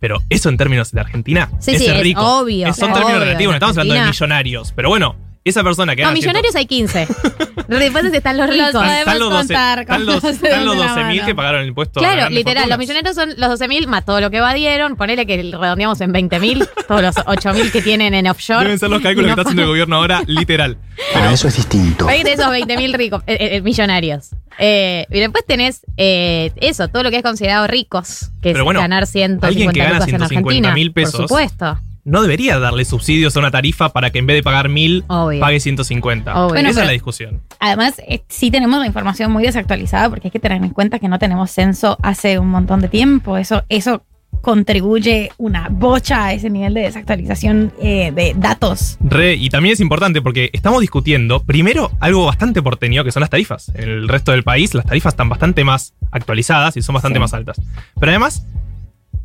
[0.00, 2.20] pero eso en términos de Argentina Sí, es sí, es rico.
[2.40, 4.72] obvio, Es- son obvio, términos relativos, no estamos hablando de millonarios.
[4.76, 5.16] Pero bueno,
[5.48, 7.06] esa persona que No, millonarios hay 15.
[7.68, 8.68] Después están los ricos.
[8.68, 11.26] están los 12 contar están con los, los están los 12 mil mano.
[11.26, 12.00] que pagaron el impuesto.
[12.00, 12.78] a Claro, literal, los fortunas.
[12.78, 14.96] millonarios son los 12 mil más todo lo que evadieron.
[14.96, 18.64] Ponele que redondeamos en 20 mil, todos los 8 mil que tienen en offshore.
[18.64, 20.78] Deben ser los cálculos Y que no está haciendo el gobierno ahora, literal.
[21.12, 22.08] Pero eso es distinto.
[22.08, 24.30] Hay de esos 20 mil ricos, eh, eh, millonarios.
[24.58, 28.64] Eh, y después tenés eh, eso, todo lo que es considerado ricos, que Pero es
[28.64, 30.74] bueno, ganar 150 alguien que gana lucas en 150 Argentina.
[30.74, 31.12] mil pesos.
[31.12, 31.78] Por supuesto.
[32.08, 35.40] No debería darle subsidios a una tarifa para que en vez de pagar mil, Obvio.
[35.40, 36.32] pague 150.
[36.34, 36.48] Obvio.
[36.54, 37.42] Bueno, Esa es la discusión.
[37.60, 41.08] Además, eh, sí tenemos la información muy desactualizada porque hay que tener en cuenta que
[41.08, 43.36] no tenemos censo hace un montón de tiempo.
[43.38, 44.02] Eso, eso
[44.40, 48.96] contribuye una bocha a ese nivel de desactualización eh, de datos.
[49.00, 53.30] Re, y también es importante porque estamos discutiendo, primero, algo bastante porteño, que son las
[53.30, 53.70] tarifas.
[53.74, 57.20] En el resto del país, las tarifas están bastante más actualizadas y son bastante Sí.
[57.20, 57.60] más altas.
[58.00, 58.46] Pero además,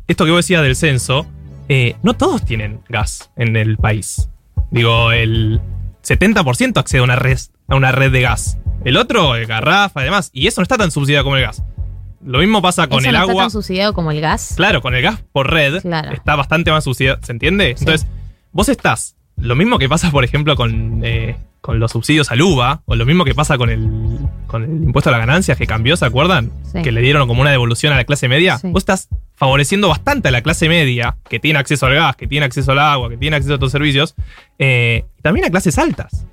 [0.08, 1.26] esto que vos decías del censo,
[1.68, 4.28] eh, no todos tienen gas en el país.
[4.70, 5.60] Digo, el
[6.02, 7.38] 70% accede a una red,
[7.68, 8.58] a una red de gas.
[8.84, 10.30] El otro, eh, garrafa y demás.
[10.32, 11.62] Y eso no está tan subsidiado como el gas.
[12.22, 13.42] Lo mismo pasa con Eso el no está agua.
[13.44, 14.54] tan subsidiado como el gas.
[14.56, 16.12] Claro, con el gas por red Claro.
[16.12, 17.70] está bastante más subsidiado, ¿se entiende?
[17.78, 18.06] Entonces,
[18.52, 22.82] vos estás, lo mismo que pasa, por ejemplo, con, eh, con los subsidios al UVA,
[22.86, 25.96] o lo mismo que pasa con el, con el impuesto a la ganancia que cambió,
[25.96, 26.52] ¿se acuerdan?
[26.72, 26.82] Sí.
[26.82, 28.58] Que le dieron como una devolución a la clase media.
[28.58, 28.68] Sí.
[28.68, 32.46] Vos estás favoreciendo bastante a la clase media, que tiene acceso al gas, que tiene
[32.46, 34.14] acceso al agua, que tiene acceso a otros servicios,
[34.58, 36.26] eh, y también a clases altas.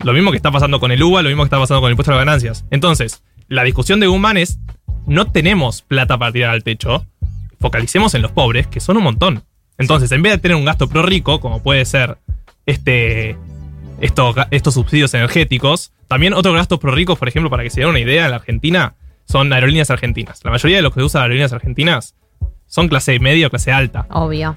[0.00, 1.92] Lo mismo que está pasando con el UVA, lo mismo que está pasando con el
[1.92, 2.64] impuesto a las ganancias.
[2.70, 4.58] Entonces, la discusión de Guzmán es,
[5.06, 7.06] no tenemos plata para tirar al techo,
[7.60, 9.44] focalicemos en los pobres, que son un montón.
[9.78, 12.18] Entonces, en vez de tener un gasto pro rico, como puede ser
[12.66, 13.36] este,
[14.00, 17.80] estos, ga- estos subsidios energéticos, también otros gastos pro ricos, por ejemplo, para que se
[17.80, 18.94] den una idea, en la Argentina
[19.26, 20.40] son aerolíneas argentinas.
[20.44, 22.14] La mayoría de los que usan aerolíneas argentinas
[22.66, 24.06] son clase media o clase alta.
[24.10, 24.56] Obvio.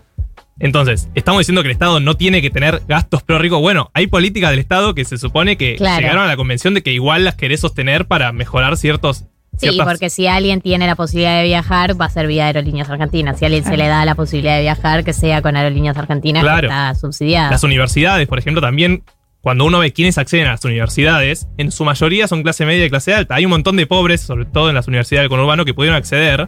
[0.59, 3.61] Entonces, estamos diciendo que el Estado no tiene que tener gastos pro ricos.
[3.61, 6.01] Bueno, hay políticas del Estado que se supone que Claro.
[6.01, 9.25] llegaron a la convención de que igual las querés sostener para mejorar ciertos.
[9.59, 12.89] Sí, ciertas- porque si alguien tiene la posibilidad de viajar, va a ser vía Aerolíneas
[12.89, 13.37] Argentinas.
[13.39, 16.43] Si a alguien se le da la posibilidad de viajar, que sea con Aerolíneas Argentinas,
[16.43, 16.61] Claro.
[16.61, 17.51] que está subsidiada.
[17.51, 19.03] Las universidades, por ejemplo, también,
[19.41, 22.89] cuando uno ve quiénes acceden a las universidades, en su mayoría son clase media y
[22.89, 23.35] clase alta.
[23.35, 26.47] Hay un montón de pobres, sobre todo en las universidades del conurbano, que pudieron acceder.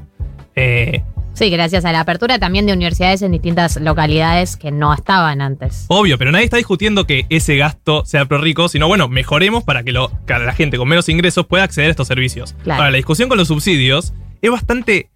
[0.55, 1.03] eh,
[1.41, 5.85] Sí, gracias a la apertura también de universidades en distintas localidades que no estaban antes.
[5.87, 9.81] Obvio, pero nadie está discutiendo que ese gasto sea pro rico, sino bueno, mejoremos para
[9.81, 12.53] que, lo, que la gente con menos ingresos pueda acceder a estos servicios.
[12.61, 12.81] Claro.
[12.83, 14.13] Ahora, la discusión con los subsidios
[14.43, 15.09] es bastante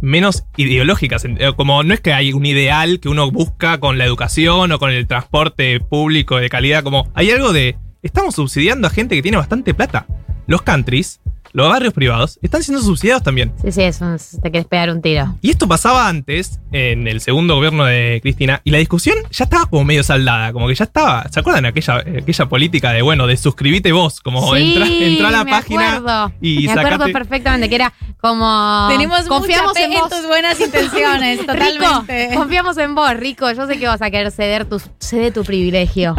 [0.00, 1.16] menos ideológica.
[1.24, 4.78] eh, Como no es que hay un ideal que uno busca con la educación o
[4.78, 9.22] con el transporte público de calidad, como hay algo de, estamos subsidiando a gente que
[9.22, 10.06] tiene bastante plata.
[10.46, 11.20] Los countries,
[11.52, 13.52] los barrios privados, están siendo subsidiados también.
[13.62, 15.36] Sí, sí, es un- te querés pegar un tiro.
[15.40, 19.66] Y esto pasaba antes, en el segundo gobierno de Cristina, y la discusión ya estaba
[19.66, 21.26] como medio saldada, como que ya estaba.
[21.30, 24.20] ¿Se acuerdan de aquella, aquella política de, bueno, de suscribite vos?
[24.20, 26.32] Como sí, entra, entra a la me página acuerdo.
[26.40, 30.08] y me acuerdo perfectamente que era como Tenemos confiamos mucha fe en vos.
[30.10, 32.28] tus buenas intenciones, totalmente.
[32.28, 33.50] Rico, confiamos en vos, Rico.
[33.52, 36.14] Yo sé que vas a querer ceder tu, cede tu privilegio.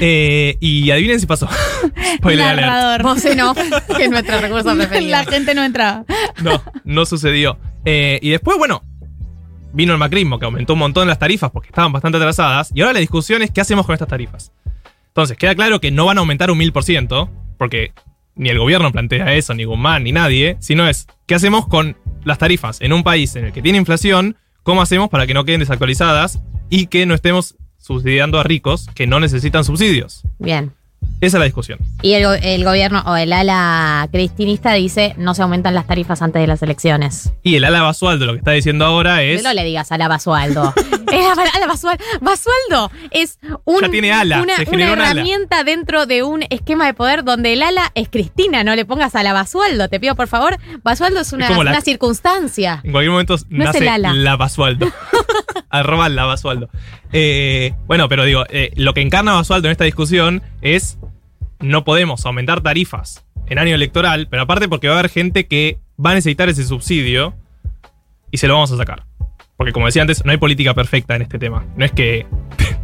[0.00, 1.48] Eh, y adivinen si pasó.
[2.16, 2.66] Spoiler alert.
[2.66, 3.02] Narrador.
[3.02, 3.58] Vos en off,
[3.96, 5.10] que es nuestro recurso preferido.
[5.10, 6.04] La gente no entraba.
[6.42, 7.58] No, no sucedió.
[7.84, 8.82] Eh, y después, bueno,
[9.72, 12.70] vino el macrismo, que aumentó un montón las tarifas porque estaban bastante atrasadas.
[12.74, 14.52] Y ahora la discusión es qué hacemos con estas tarifas.
[15.08, 17.92] Entonces, queda claro que no van a aumentar un mil por ciento, porque
[18.34, 22.38] ni el gobierno plantea eso, ni Guzmán, ni nadie, sino es qué hacemos con las
[22.38, 25.60] tarifas en un país en el que tiene inflación, cómo hacemos para que no queden
[25.60, 30.22] desactualizadas y que no estemos subsidiando a ricos que no necesitan subsidios.
[30.38, 30.72] Bien.
[31.20, 31.78] Esa es la discusión.
[32.02, 36.20] Y el, go- el gobierno o el ala cristinista dice no se aumentan las tarifas
[36.20, 37.32] antes de las elecciones.
[37.42, 39.42] Y el ala Basualdo lo que está diciendo ahora es...
[39.42, 40.74] No le digas ala Basualdo.
[41.12, 42.04] es ala Basualdo.
[42.20, 45.10] Basualdo es un- Ya tiene ala, una, una un ala.
[45.10, 48.62] herramienta dentro de un esquema de poder donde el ala es Cristina.
[48.62, 49.88] No le pongas ala Basualdo.
[49.88, 50.58] Te pido por favor.
[50.82, 52.80] Basualdo es una, la- una circunstancia.
[52.84, 54.12] En cualquier momento No es nace el ala.
[54.12, 54.86] la Basualdo.
[55.70, 56.68] Arroba la Basualdo.
[57.12, 60.98] Eh, bueno, pero digo, eh, lo que encarna Basualdo en esta discusión es
[61.60, 65.78] no podemos aumentar tarifas en año electoral, pero aparte porque va a haber gente que
[66.04, 67.34] va a necesitar ese subsidio
[68.30, 69.04] y se lo vamos a sacar.
[69.56, 71.64] Porque como decía antes, no hay política perfecta en este tema.
[71.76, 72.26] No es que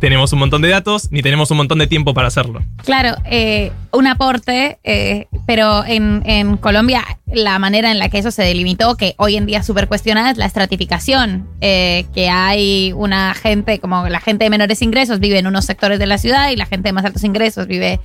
[0.03, 2.61] tenemos un montón de datos ni tenemos un montón de tiempo para hacerlo.
[2.85, 8.33] Claro, eh, un aporte, eh, pero en, en Colombia la manera en la que eso
[8.33, 12.93] se delimitó, que hoy en día es súper cuestionada, es la estratificación, eh, que hay
[12.97, 16.51] una gente, como la gente de menores ingresos vive en unos sectores de la ciudad
[16.51, 18.01] y la gente de más altos ingresos vive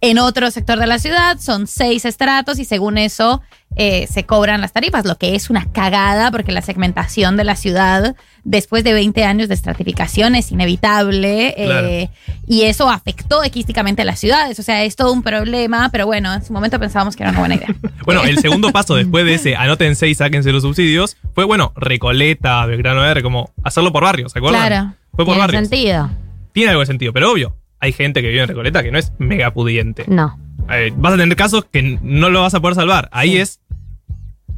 [0.00, 3.40] en otro sector de la ciudad, son seis estratos y según eso
[3.76, 7.56] eh, se cobran las tarifas, lo que es una cagada porque la segmentación de la
[7.56, 11.86] ciudad después de 20 años de estratificación es inevitable Claro.
[11.88, 12.08] eh,
[12.46, 16.32] y eso afectó equísticamente a las ciudades, o sea, es todo un problema, pero bueno,
[16.34, 17.68] en su momento pensábamos que era una buena idea.
[18.04, 22.66] Bueno, el segundo paso después de ese anótense y sáquense los subsidios fue, bueno, Recoleta,
[22.66, 24.66] Belgrano R, como hacerlo por barrios, ¿se acuerdan?
[24.66, 24.92] Claro.
[25.14, 25.68] Fue por Tiene barrios.
[25.68, 26.10] sentido.
[26.52, 29.12] Tiene algo de sentido, pero obvio, hay gente que vive en Recoleta que no es
[29.18, 30.04] mega pudiente.
[30.08, 30.36] No.
[30.70, 33.08] Eh, vas a tener casos que no lo vas a poder salvar.
[33.12, 33.60] Ahí es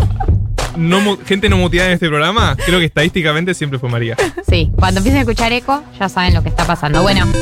[1.25, 2.57] gente no muteada en este programa?
[2.65, 4.17] Creo que estadísticamente siempre fue María.
[4.49, 7.03] Sí, cuando empiecen a escuchar eco, ya saben lo que está pasando.
[7.03, 7.27] Bueno,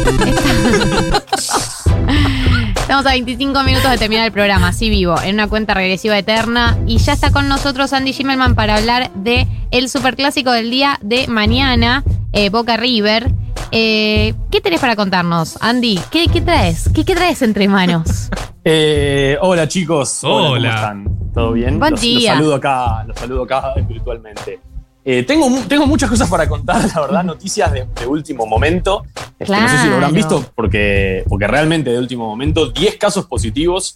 [2.76, 6.78] estamos a 25 minutos de terminar el programa, así vivo, en una cuenta regresiva eterna.
[6.86, 11.26] Y ya está con nosotros Andy Gimelman para hablar de el superclásico del día de
[11.26, 13.32] mañana, eh, Boca River.
[13.70, 15.98] Eh, ¿Qué tenés para contarnos, Andy?
[16.10, 16.88] ¿Qué, qué traes?
[16.94, 18.28] ¿Qué, qué traes entre manos?
[18.66, 20.46] Eh, hola chicos, Hola.
[20.48, 21.18] ¿cómo están?
[21.34, 21.78] ¿Todo bien?
[21.78, 22.32] Buen los, los día.
[22.32, 24.58] saludo acá, los saludo acá virtualmente.
[25.04, 29.04] Eh, tengo, tengo muchas cosas para contar, la verdad, noticias de, de último momento.
[29.38, 30.14] Este, No sé si lo habrán Claro.
[30.14, 33.92] visto, porque, porque realmente de último momento, 10 casos positivos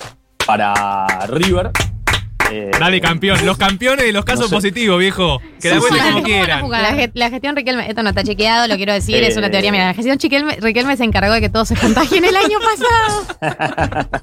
[0.46, 1.70] para River.
[2.50, 3.44] Eh, Dale, campeón.
[3.44, 4.54] Los campeones de los casos No sé.
[4.54, 5.40] positivos, viejo.
[5.60, 6.02] Que la Sí, vuelta sí.
[6.12, 6.70] como ¿Cómo van a quieran.
[6.70, 9.50] La, ge- la gestión Riquelme, esto no está chequeado, lo quiero decir, es una Eh.
[9.50, 9.70] teoría.
[9.72, 12.58] Mira, la gestión Riquelme, Riquelme se encargó de que todos se contagien el año
[13.40, 14.22] pasado.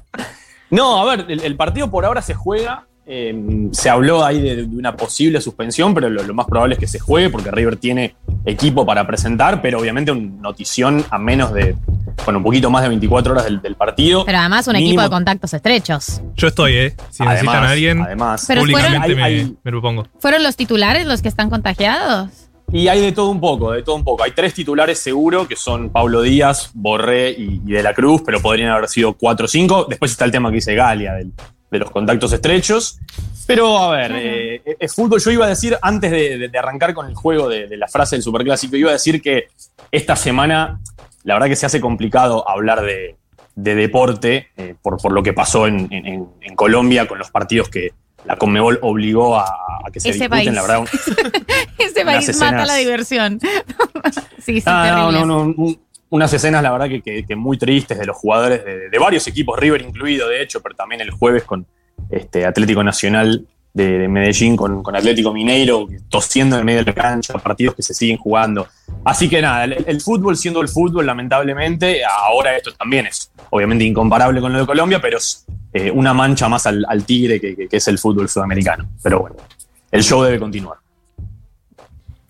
[0.70, 4.56] No, a ver, el, el partido por ahora se juega Eh, se habló ahí de,
[4.56, 7.76] de una posible suspensión, pero lo, lo más probable es que se juegue porque River
[7.76, 11.76] tiene equipo para presentar, pero obviamente una notición a menos de,
[12.24, 14.24] bueno, un poquito más de 24 horas del, del partido.
[14.24, 16.20] Pero además un Mínimo- equipo de contactos estrechos.
[16.34, 16.96] Yo estoy, ¿eh?
[17.10, 18.44] Si Además, necesitan a alguien, además.
[18.48, 20.08] Pero públicamente fueron- me, Hay- hay- me propongo.
[20.18, 22.30] ¿Fueron los titulares los que están contagiados?
[22.72, 24.24] Y hay de todo un poco, de todo un poco.
[24.24, 28.40] Hay tres titulares seguro, que son Pablo Díaz, Borré y, y De la Cruz, pero
[28.42, 29.86] podrían haber sido cuatro o cinco.
[29.88, 31.32] Después está el tema que dice Galia, del-
[31.70, 32.98] de los contactos estrechos.
[33.46, 35.20] Pero a ver, eh, es fútbol.
[35.20, 37.86] Yo iba a decir, antes de, de- de arrancar con el juego de, de la
[37.88, 39.48] frase del Superclásico, iba a decir que
[39.92, 40.80] esta semana,
[41.24, 43.16] la verdad que se hace complicado hablar de,
[43.54, 47.30] de deporte eh, por, por lo que pasó en, en- en- en Colombia con los
[47.30, 47.92] partidos que
[48.24, 50.46] la Conmebol obligó a, a que se Ese disputen.
[50.46, 50.52] país.
[50.54, 50.88] La verdad, un-
[51.78, 53.38] Ese país mata la diversión.
[54.44, 55.80] sí, sí, Ah, no, no, no, un-
[56.10, 60.28] unas escenas, la verdad, que, muy tristes de los jugadores de, varios equipos, River incluido,
[60.28, 61.66] de hecho, pero también el jueves con
[62.10, 67.34] este Atlético Nacional de, de Medellín, con, Atlético Mineiro, tosiendo en medio de la cancha,
[67.34, 68.66] partidos que se siguen jugando.
[69.04, 74.40] Así que nada, el, fútbol siendo el fútbol, lamentablemente, ahora esto también es obviamente incomparable
[74.40, 77.98] con lo de Colombia, pero es eh, una mancha más al, tigre que es el
[77.98, 78.88] fútbol sudamericano.
[79.02, 79.36] Pero bueno,
[79.90, 80.78] el show debe continuar.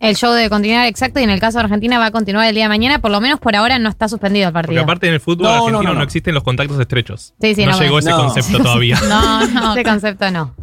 [0.09, 2.55] El show debe continuar exacto y en el caso de Argentina va a continuar el
[2.55, 3.01] día de mañana.
[3.01, 4.83] Por lo menos por ahora no está suspendido el Porque partido.
[4.83, 6.03] aparte en el fútbol No, no, argentino no, no, no.
[6.05, 7.35] existen los contactos estrechos.
[7.41, 8.17] Sí, sí, no, no, llegó ese no.
[8.19, 8.99] concepto todavía.
[9.09, 9.73] No, no.
[9.73, 10.55] Ese concepto no.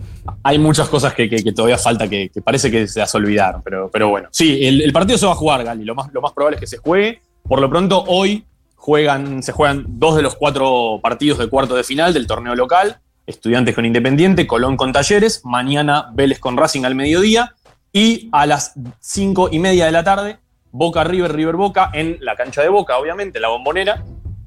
[0.44, 3.62] hay muchas cosas que, que- que todavía falta que, que parece que se las olvidaron,
[3.64, 4.30] pero, pero bueno.
[4.32, 5.84] Sí, el, el partido se va a jugar, Gali.
[5.84, 7.22] Lo más, lo más probable es que se juegue.
[7.48, 8.46] Por lo pronto, hoy
[8.76, 13.00] juegan, se juegan dos de los cuatro partidos de cuarto de final del torneo local.
[13.28, 17.54] Estudiantes con Independiente, Colón con Talleres, mañana Vélez con Racing al mediodía
[17.94, 20.40] y a las cinco y media de la tarde,
[20.72, 24.04] Boca River, River Boca en la cancha de Boca, obviamente, la bombonera,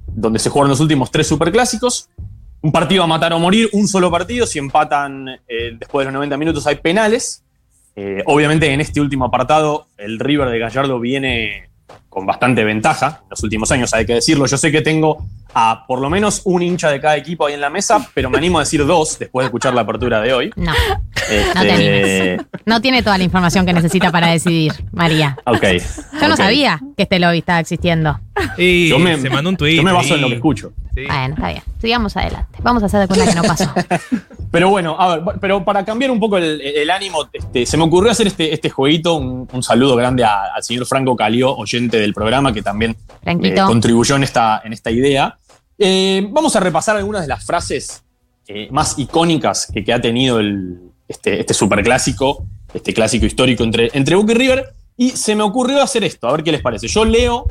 [0.09, 2.11] donde se jugaron los últimos tres superclásicos.
[2.63, 4.45] Un partido a matar o morir, un solo partido.
[4.47, 7.45] Si empatan eh, después de los 90 minutos hay penales.
[7.95, 11.71] Eh, obviamente en este último apartado el River de Gallardo viene
[12.17, 14.47] con bastante ventaja en los últimos años, hay que decirlo.
[14.47, 15.19] Yo sé que tengo
[15.53, 18.39] a por lo menos un hincha de cada equipo ahí en la mesa, pero me
[18.39, 20.51] animo a decir dos después de escuchar la apertura de hoy.
[20.57, 20.73] No,
[21.15, 22.41] Este, no te animes.
[22.65, 25.37] No tiene toda la información que necesita para decidir, María.
[25.45, 25.63] Ok.
[26.19, 28.19] Yo no sabía que este lobby estaba existiendo.
[28.57, 29.77] Y Yo me- se mandó un tweet.
[29.77, 30.21] Yo me baso en ahí.
[30.23, 30.73] lo que escucho.
[30.95, 31.05] Sí.
[31.07, 31.63] Bueno, está bien.
[31.81, 32.59] Sigamos adelante.
[32.63, 33.71] Vamos a hacer de cuenta que no pasó.
[34.51, 37.83] Pero bueno, a ver, pero para cambiar un poco el, el ánimo, este, se me
[37.85, 39.17] ocurrió hacer este, este jueguito.
[39.17, 42.97] Un, un saludo grande al señor Franco Calió, oyente del programa, que también
[43.49, 45.37] eh, contribuyó en esta, en esta idea.
[45.79, 48.03] Eh, vamos a repasar algunas de las frases
[48.49, 50.79] eh, más icónicas que, que ha tenido el,
[51.09, 54.73] este, este superclásico, este clásico histórico entre, entre Boca y River.
[54.97, 56.89] Y se me ocurrió hacer esto, a ver qué les parece.
[56.89, 57.47] Yo leo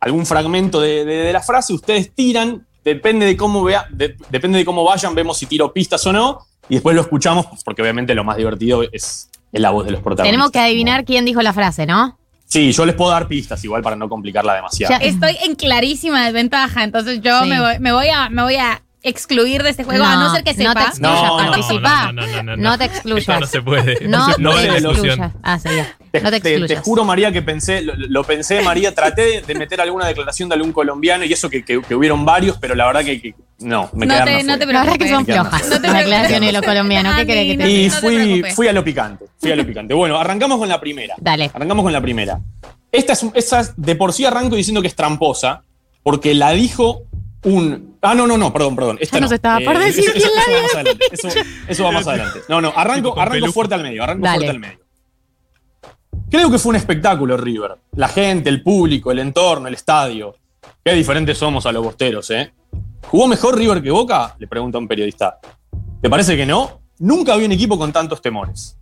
[0.00, 4.58] algún fragmento de, de- de la frase, ustedes tiran, depende de cómo vea, de- depende
[4.58, 8.14] de cómo vayan, vemos si tiro pistas o no, y después lo escuchamos, porque obviamente
[8.14, 10.32] lo más divertido es, es la voz de los protagonistas.
[10.32, 12.18] Tenemos que adivinar quién dijo la frase, ¿no?
[12.50, 14.92] Sí, yo les puedo dar pistas igual para no complicarla demasiado.
[14.98, 17.48] Ya- Estoy en clarísima desventaja, entonces yo Sí.
[17.48, 20.44] me, voy, me, voy a, me voy a excluir de este juego, a no ser
[20.44, 20.82] que No te sepa.
[20.88, 22.04] excluyas, No, no, participá.
[22.06, 22.62] no, no, no, no, no.
[22.70, 23.40] No te Eso excluyas.
[23.40, 24.08] no se puede.
[24.08, 25.32] No, no te excluyas.
[25.42, 25.96] Ah, sí, ya.
[26.10, 29.54] Te, No te te- te juro, María, que pensé, lo, lo pensé, María, traté de,
[29.54, 32.86] meter alguna declaración de algún colombiano y eso que, que- que hubieron varios, pero la
[32.86, 35.62] verdad que, que no, me No quedaron te- no te La verdad que son flojas.
[35.68, 37.14] No Las declaraciones de los colombianos.
[37.16, 39.94] ¿Qué querés que te Y no fui, fui a lo picante, fui a lo picante.
[39.94, 41.14] Bueno, arrancamos con la primera.
[41.18, 41.50] Dale.
[41.54, 42.40] Arrancamos con la primera.
[42.92, 45.62] Esta es, esta es- de por sí arranco diciendo que es tramposa,
[46.02, 47.02] porque la dijo
[47.44, 47.96] un.
[48.02, 48.98] Ah, no, no, no, perdón, perdón.
[49.00, 49.34] Esta Ya nos no.
[49.36, 51.04] estaba por decir eso, quién eso- la había más adelante.
[51.12, 51.28] Eso,
[51.68, 52.40] eso va más adelante.
[52.48, 54.36] No, no, arranco, arranco fuerte al medio, arranco Dale.
[54.38, 54.80] fuerte al medio.
[56.30, 57.76] Creo que fue un espectáculo, River.
[57.96, 60.36] La gente, el público, el entorno, el estadio.
[60.84, 62.52] Qué diferentes somos a los bosteros, ¿eh?
[63.08, 64.36] ¿Jugó mejor River que Boca?
[64.38, 65.38] Le pregunta un periodista.
[66.00, 66.80] ¿Te parece que no?
[67.00, 68.76] Nunca había un equipo con tantos temores.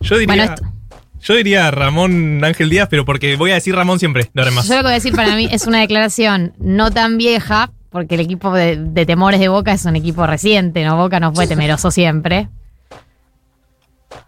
[0.00, 0.54] Yo diría, Bueno,
[1.20, 4.66] yo diría Ramón Ángel Díaz, pero porque voy a decir Ramón siempre, de en más.
[4.68, 8.14] Yo lo que voy a decir para mí es una declaración no tan vieja, porque
[8.16, 10.96] el equipo de, de temores de Boca es un equipo reciente, ¿no?
[10.96, 12.48] Boca no fue temeroso siempre.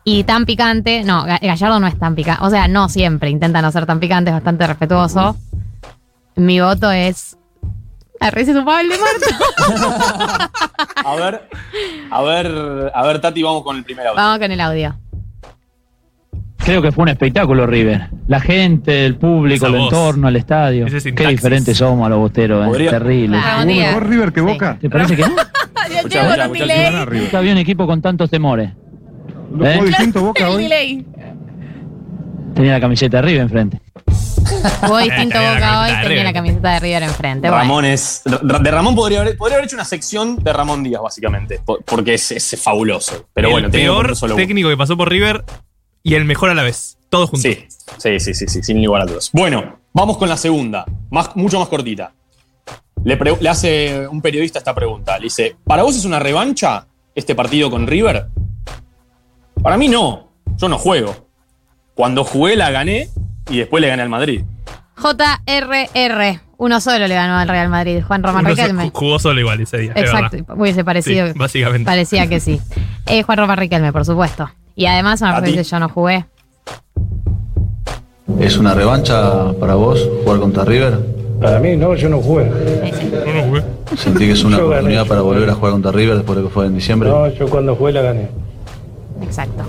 [0.05, 3.61] Y tan picante, no, Ga- Gallardo no es tan picante, o sea, no siempre, intenta
[3.63, 5.37] no ser tan picante, es bastante respetuoso.
[6.37, 7.37] Mi voto es...
[8.19, 10.51] La risa su Pablo Marta.
[11.05, 11.49] A ver,
[12.11, 14.21] a ver, a ver, Tati, vamos con el primer audio.
[14.21, 14.95] Vamos con el audio.
[16.65, 18.09] Creo que fue un espectáculo, River.
[18.29, 19.93] La gente, el público, Esa el voz.
[19.93, 20.87] entorno, el estadio.
[20.87, 21.37] Ese Qué sintaxis.
[21.37, 22.69] diferentes somos a los bosteros, ¿eh?
[22.69, 23.39] Podría- Terrible.
[23.39, 23.63] Claro.
[23.63, 23.87] ¿Jugó Díaz.
[23.89, 24.47] mejor River que Sí.
[24.47, 24.79] Boca?
[24.81, 25.29] ¿Te parece que no?
[25.91, 26.75] Ya Escuchá, llego escuchá, con escuchá,
[27.07, 27.21] delay.
[27.21, 28.71] Nunca había un equipo con tantos temores.
[29.57, 29.75] ¿Lo ¿Eh?
[29.75, 30.63] jugó distinto Boca El hoy?
[30.65, 31.07] delay.
[32.55, 33.81] Tenía la camiseta de River enfrente.
[34.83, 36.25] Jugó distinto Tenía la Boca hoy, camiseta de tenía River.
[36.25, 37.49] la camiseta de River enfrente.
[37.49, 37.63] Bueno.
[37.63, 38.23] Ramón es.
[38.25, 41.61] De Ramón podría haber, podría haber hecho una sección de Ramón Díaz, básicamente.
[41.65, 43.27] por- Porque es, es fabuloso.
[43.33, 44.43] Pero el bueno, tenía que peor poner solo uno.
[44.45, 45.45] técnico que pasó por River
[46.03, 46.99] y el mejor a la vez.
[47.09, 47.43] Todos juntos.
[47.43, 47.67] Sí,
[47.99, 49.31] sí, sí, sí, sí, sin lugar a dudas.
[49.33, 52.13] Bueno, vamos con la segunda, más, mucho más cortita.
[53.05, 55.19] Le, pre- le hace un periodista esta pregunta.
[55.19, 58.27] Le dice: ¿Para vos es una revancha este partido con River?
[59.63, 60.29] Para mí no.
[60.57, 61.27] Yo no juego.
[61.95, 63.09] Cuando jugué la gané
[63.49, 64.43] y después le gané al Madrid.
[64.97, 66.41] JRR.
[66.59, 68.91] Uno solo le ganó al Real Madrid, Juan Román Uno Riquelme.
[68.93, 69.93] jugó solo igual ese día.
[69.95, 71.29] es Exacto, hubiese parecido.
[71.29, 71.87] Sí, básicamente.
[71.87, 72.61] Parecía que sí.
[73.07, 74.51] Eh, Juan Román Riquelme, por supuesto.
[74.81, 76.25] Y además, una ¿A que yo no jugué.
[78.39, 80.99] ¿Es una revancha para vos jugar contra River?
[81.39, 82.47] Para mí, no, yo no jugué.
[82.47, 83.63] No, no jugué.
[83.95, 84.77] ¿Sentí que es una Yo gané.
[84.77, 87.11] oportunidad para volver a jugar contra River después de lo que fue en diciembre?
[87.11, 88.29] No, yo cuando jugué la gané.
[89.21, 89.65] Exacto.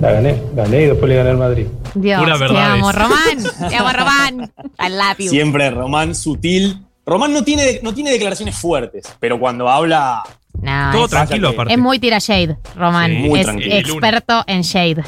[0.00, 1.66] La gané, gané y después le gané al Madrid.
[1.96, 2.96] Dios, Pura te verdad amo, es.
[2.96, 3.38] Román.
[3.70, 4.52] Te amo, Román.
[4.78, 5.30] I love you.
[5.30, 6.80] Siempre Román sutil.
[7.04, 10.22] Román no tiene, no tiene declaraciones fuertes, pero cuando habla.
[10.60, 11.72] No, Todo es- tranquilo, aparte.
[11.72, 13.10] Es muy tira shade, Román.
[13.10, 13.76] Sí, es tranquilo.
[13.78, 15.04] experto en shade.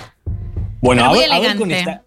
[0.81, 2.03] Bueno, a ver, a ver con esta.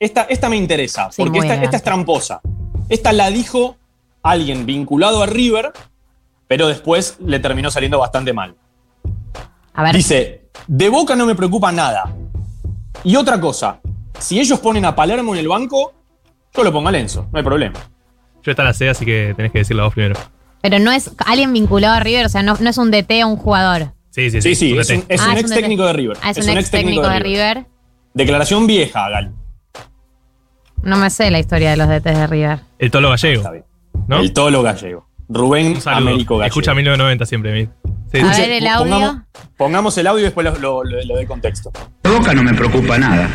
[0.00, 2.40] Esta, esta me interesa, Sí, porque esta, esta es tramposa.
[2.88, 3.76] Esta la dijo
[4.22, 5.72] alguien vinculado a River,
[6.46, 8.54] pero después le terminó saliendo bastante mal.
[9.74, 9.94] A ver.
[9.94, 12.14] Dice, de Boca no me preocupa nada.
[13.04, 13.80] Y otra cosa,
[14.18, 15.92] si ellos ponen a Palermo en el banco,
[16.54, 17.78] yo lo pongo a Lenzo, no hay problema.
[18.42, 20.18] Yo esta la sé, así que tenés que decirla vos primero.
[20.60, 23.28] Pero no es alguien vinculado a River, o sea, no, no es un DT o
[23.28, 23.92] un jugador.
[24.10, 25.60] Sí, sí, Sí, sí, es un, es Ah, un es ex un DT.
[25.60, 26.16] técnico de River.
[26.22, 27.66] Ah, es, un ex técnico de River.
[28.14, 29.32] Declaración vieja, Gal.
[30.82, 32.60] No me sé la historia de los DTs de River.
[32.78, 33.42] El Tolo Gallego.
[34.08, 34.18] ¿no?
[34.18, 35.06] El Tolo Gallego.
[35.28, 35.78] Rubén.
[35.86, 36.46] Américo Gallego.
[36.48, 37.52] Escucha 1990 siempre.
[37.52, 37.68] mi-
[38.10, 38.40] Sí, A sí.
[38.40, 38.90] ver el audio.
[38.90, 39.22] Pongamos,
[39.58, 41.70] pongamos el audio y después lo, lo, lo- lo de contexto.
[42.02, 43.28] Boca no me preocupa nada.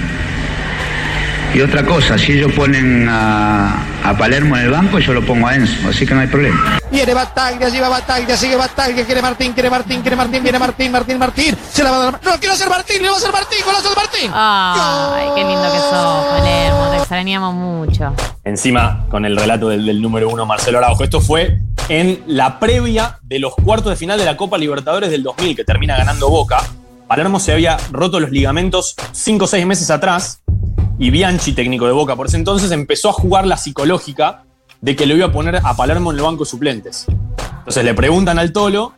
[1.54, 5.48] Y otra cosa, si ellos ponen a, a Palermo en el banco, yo lo pongo
[5.48, 6.80] a Enzo, así que no hay problema.
[6.92, 11.18] Viene Bataglia, lleva Bataglia, sigue Bataglia, quiere Martín, quiere Martín, quiere Martín, viene Martín, Martín,
[11.18, 12.20] Martín, se la va a dar.
[12.24, 14.32] No, quiero ser Martín, le va a ser Martín, golazo de Martín.
[14.34, 16.90] Ay, qué lindo que sos, Palermo.
[16.92, 18.14] Te extrañamos mucho.
[18.44, 21.04] Encima, con el relato del, del número uno, Marcelo Araujo.
[21.04, 25.24] Esto fue en la previa de los cuartos de final de la Copa Libertadores del
[25.24, 26.62] 2000, que termina ganando Boca.
[27.08, 30.43] Palermo se había roto los ligamentos 5 o 6 meses atrás
[31.00, 34.44] y Bianchi, técnico de Boca por ese entonces, empezó a jugar la psicológica
[34.82, 37.06] de que le iba a poner a Palermo en el banco de suplentes.
[37.60, 38.94] Entonces le preguntan al Tolo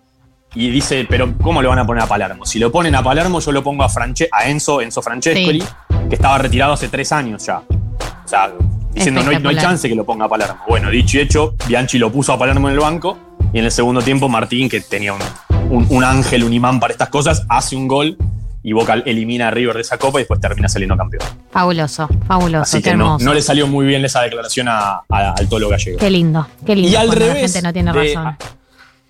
[0.53, 2.45] y dice, pero ¿cómo le van a poner a Palermo?
[2.45, 5.63] Si lo ponen a Palermo, yo lo pongo a, Franche- a Enzo, Enzo Francescoli,
[6.09, 7.59] que estaba retirado hace tres años ya.
[7.59, 8.51] O sea,
[8.91, 10.59] diciendo no hay, no hay chance que lo ponga a Palermo.
[10.67, 13.17] Bueno, dicho y hecho, Bianchi lo puso a Palermo en el banco
[13.53, 15.19] y en el segundo tiempo Martín, que tenía un,
[15.69, 18.17] un- un ángel, un imán para estas cosas, hace un gol
[18.67, 21.21] y Boca elimina a River de esa copa y después termina saliendo campeón.
[21.51, 22.63] Fabuloso, fabuloso.
[22.63, 25.99] Así que no, le salió muy bien esa declaración a- a- al Tolo Gallego.
[25.99, 26.89] Qué lindo, qué lindo.
[26.91, 28.37] Y al revés La gente no tiene de- razón.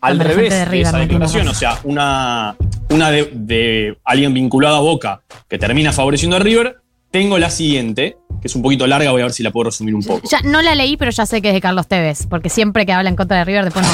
[0.01, 2.55] Al revés de River esa no declaración, o sea, una,
[2.89, 6.77] una de, de alguien vinculado a Boca que termina favoreciendo a River,
[7.09, 9.95] tengo la siguiente, que es un poquito larga, voy a ver si la puedo resumir
[9.95, 10.27] un poco.
[10.29, 12.91] Ya, no la leí, pero ya sé que es de Carlos Tevez, porque siempre que
[12.91, 13.93] habla en contra de River después no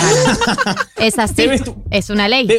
[0.65, 0.75] gana.
[0.97, 1.47] es así,
[1.91, 2.49] es una ley.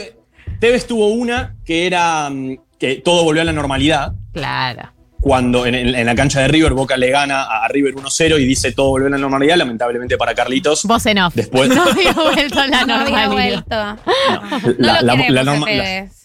[0.61, 4.13] Tevez tuvo una que era mm, que todo volvió a la normalidad.
[4.33, 4.93] Claro.
[5.21, 8.41] Cuando en, en- en la cancha de River, Boca le gana a, a River 1-0
[8.41, 10.83] y dice todo volvió a la normalidad, lamentablemente para Carlitos.
[10.85, 11.33] Vos en off.
[11.37, 13.31] Después- No había vuelto a la No había normalidad.
[13.31, 14.01] vuelto.
[14.67, 16.22] No La- lo la- queremos, la a norma- la- Tevez.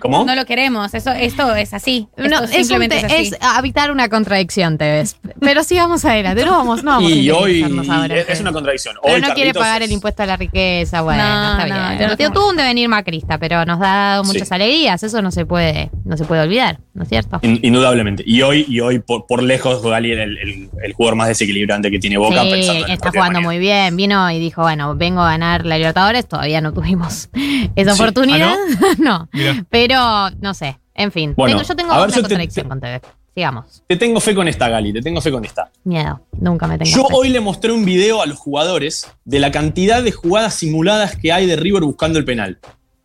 [0.00, 0.24] ¿Cómo?
[0.24, 0.94] No lo queremos.
[0.94, 2.08] Eso, esto es así.
[2.16, 3.34] Esto No, es, un simplemente te- es, así.
[3.34, 5.16] es habitar una contradicción, Tevez.
[5.40, 8.52] Pero sí vamos adelante, no vamos, no vamos a y hoy independizarnos ahora, es, una
[8.52, 8.96] contradicción.
[9.02, 11.74] Pero Hoy no quiere pagar es- el impuesto a la riqueza, bueno, No, está no,
[11.98, 12.08] bien.
[12.18, 14.54] no No, tuvo un devenir macrista, pero nos ha dado muchas Sí.
[14.54, 17.40] alegrías, eso no se puede, no se puede olvidar, ¿no es cierto?
[17.42, 18.22] In- Indudablemente.
[18.26, 21.98] Y hoy, y hoy por, por lejos, Gali el, el- el jugador más desequilibrante que
[21.98, 22.42] tiene Boca.
[22.42, 23.96] sí, pensando en el está jugando muy bien.
[23.96, 26.26] Vino y dijo, bueno, vengo a ganar la Libertadores.
[26.28, 27.28] Todavía no tuvimos
[27.76, 28.00] esa Sí.
[28.02, 28.54] oportunidad.
[28.98, 29.28] no.
[29.70, 30.78] Pero, no sé.
[30.94, 31.34] En fin.
[31.36, 33.00] Bueno, Tengo- yo tengo a ver, una yo te- contradicción con TV.
[33.34, 33.84] Sigamos.
[33.86, 35.70] Te tengo fe con esta, Gali, te tengo fe con esta.
[35.84, 36.20] Miedo.
[36.40, 37.14] Nunca me tengo Yo fe.
[37.14, 41.30] hoy le mostré un video a los jugadores de la cantidad de jugadas simuladas que
[41.32, 42.58] hay de River buscando el penal.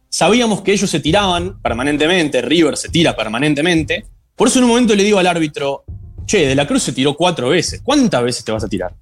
[0.09, 4.05] Sabíamos que ellos se tiraban permanentemente, River se tira permanentemente.
[4.35, 5.83] Por eso en un momento le digo al árbitro,
[6.25, 7.81] che, De la Cruz se tiró cuatro veces.
[7.83, 8.93] ¿Cuántas veces te vas a tirar?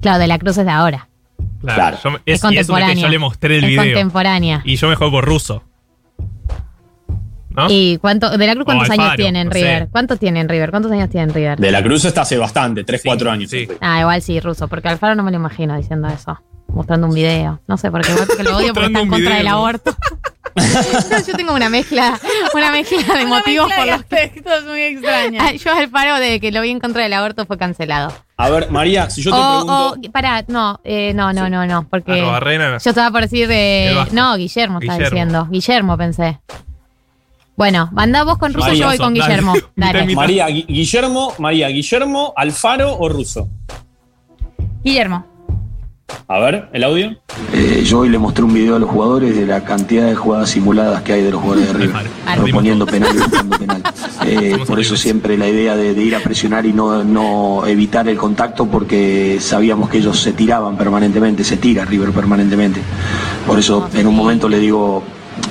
[0.00, 1.08] Claro, de la Cruz es de ahora.
[1.72, 1.96] Claro.
[2.02, 3.02] Yo me- Es es, y eso de que contemporánea.
[3.02, 3.82] yo le mostré el Es video.
[3.84, 4.62] contemporánea.
[4.64, 5.62] Y yo me juego por ruso.
[7.50, 7.66] ¿No?
[7.70, 9.58] ¿Y cuánto, de la Cruz cuántos años tiene en no sé.
[9.60, 9.88] River?
[9.90, 10.70] ¿Cuántos tiene en River?
[10.70, 11.58] ¿Cuántos años tiene en River?
[11.60, 13.50] De la Cruz está hace bastante, 3, 4 años.
[13.80, 16.40] Ah, igual sí, ruso, porque Alfaro no me lo imagino diciendo eso.
[16.66, 17.60] Mostrando un video.
[17.68, 19.38] No sé, porque igual porque lo odio porque está en contra video.
[19.38, 19.94] del aborto.
[21.26, 22.18] Yo tengo una mezcla,
[22.54, 25.40] una mezcla de motivos mezcla por de los que aspectos muy extraña.
[25.42, 28.12] Ah, yo al paro de que lo vi en contra del aborto fue cancelado.
[28.36, 30.08] A ver, María, si yo te o, pregunto.
[30.08, 32.78] o- pará, no, eh, no, no, no, no, porque Arrobarrena.
[32.78, 33.48] yo estaba por decir
[33.96, 34.14] Vasco.
[34.14, 35.14] no, Guillermo estaba Guillermo.
[35.16, 36.40] diciendo, Guillermo pensé.
[37.56, 39.26] Bueno, mandá vos con Russo, María, yo voy con dale.
[39.26, 39.54] Guillermo.
[39.76, 40.14] Dale.
[40.14, 43.48] María, Gui- Guillermo, María, Guillermo, Alfaro o Russo.
[44.82, 45.26] Guillermo.
[46.28, 47.16] A ver, el audio.
[47.52, 50.50] Eh, yo hoy le mostré un video a los jugadores de la cantidad de jugadas
[50.50, 52.06] simuladas que hay de los jugadores de River,
[52.36, 53.82] proponiendo penal y buscando penal.
[54.26, 58.08] Eh, por eso siempre la idea de, de ir a presionar y no, no evitar
[58.08, 62.80] el contacto porque sabíamos que ellos se tiraban permanentemente, se tira River permanentemente.
[63.46, 65.02] Por eso en un momento le digo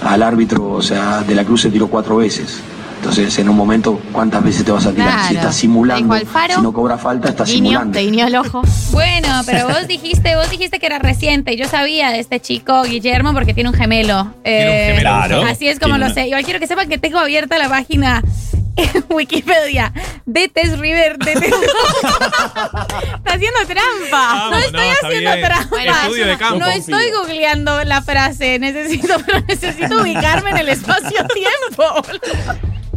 [0.03, 2.61] al árbitro, o sea, de la Cruz se tiró cuatro veces.
[3.03, 5.09] Entonces, en un momento, ¿cuántas veces te vas a tirar?
[5.09, 5.27] Claro.
[5.27, 6.55] Si estás simulando, Alfaro.
[6.55, 7.91] si no cobra falta, estás Guiño, simulando.
[7.99, 8.61] te guiñó el ojo.
[8.91, 11.57] Bueno, pero vos dijiste, vos dijiste que era reciente.
[11.57, 14.33] Yo sabía de este chico Guillermo porque tiene un gemelo.
[14.45, 15.41] Eh, gemelo, Claro.
[15.43, 16.27] Así es como lo una- sé.
[16.27, 18.23] Igual quiero que sepan que tengo abierta la página
[18.77, 19.91] en Wikipedia
[20.25, 21.17] de Tess River.
[21.17, 21.53] De Tess-
[23.17, 24.49] Está haciendo trampa.
[24.49, 25.45] no estoy no, está haciendo bien.
[25.45, 25.83] trampa.
[26.03, 26.59] Estudio de campo.
[26.59, 28.59] No estoy googleando la frase.
[28.59, 31.83] Necesito, pero necesito ubicarme en el espacio-tiempo.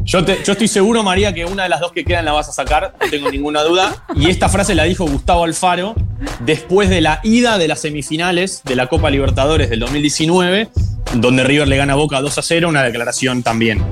[0.07, 2.95] Yo, estoy seguro, María, que una de las dos que quedan la vas a sacar,
[3.01, 4.05] no tengo ninguna duda.
[4.15, 5.97] Y esta frase la dijo Gustavo Alfaro
[6.41, 10.69] después de la ida de las semifinales de la Copa Libertadores del 2019,
[11.15, 13.83] donde River le gana Boca 2 a 0, una declaración también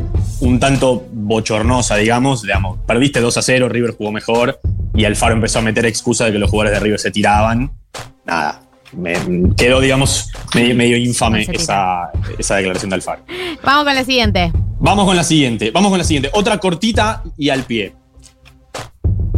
[0.40, 2.42] un tanto bochornosa, digamos.
[2.42, 4.60] digamos perdiste 2 a 0, River jugó mejor
[4.94, 7.72] y Alfaro empezó a meter excusa de que los jugadores de River se tiraban.
[8.24, 8.62] Nada,
[8.92, 9.14] me,
[9.56, 13.24] quedó, digamos, medio, medio infame Se esa, esa declaración de Alfaro.
[13.62, 14.52] Vamos con la siguiente.
[14.80, 16.30] Vamos con la siguiente, vamos con la siguiente.
[16.34, 17.94] Otra cortita y al pie.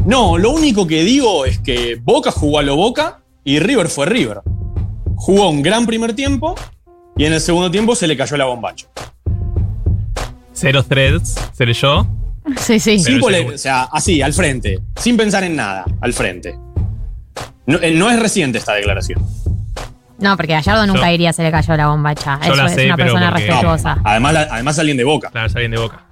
[0.04, 4.06] No, lo único que digo es que Boca jugó a lo Boca y River fue
[4.06, 4.40] River.
[5.14, 6.54] Jugó un gran primer tiempo
[7.16, 8.88] y en el segundo tiempo se le cayó la bombacha.
[10.52, 12.06] Cero threads, seré yo.
[12.58, 13.02] Sí, sí.
[13.20, 16.56] O sea, así, al frente, sin pensar en nada, al frente.
[17.66, 19.24] No, eh, no es reciente esta declaración.
[20.18, 22.38] No, porque Gallardo nunca Yo- iría, se le cayó la bombacha.
[22.42, 23.98] Yo Eso la es sé, una pero persona porque- respetuosa.
[24.04, 25.30] Además, la- además alguien de Boca.
[25.30, 26.02] Claro, es alguien de boca.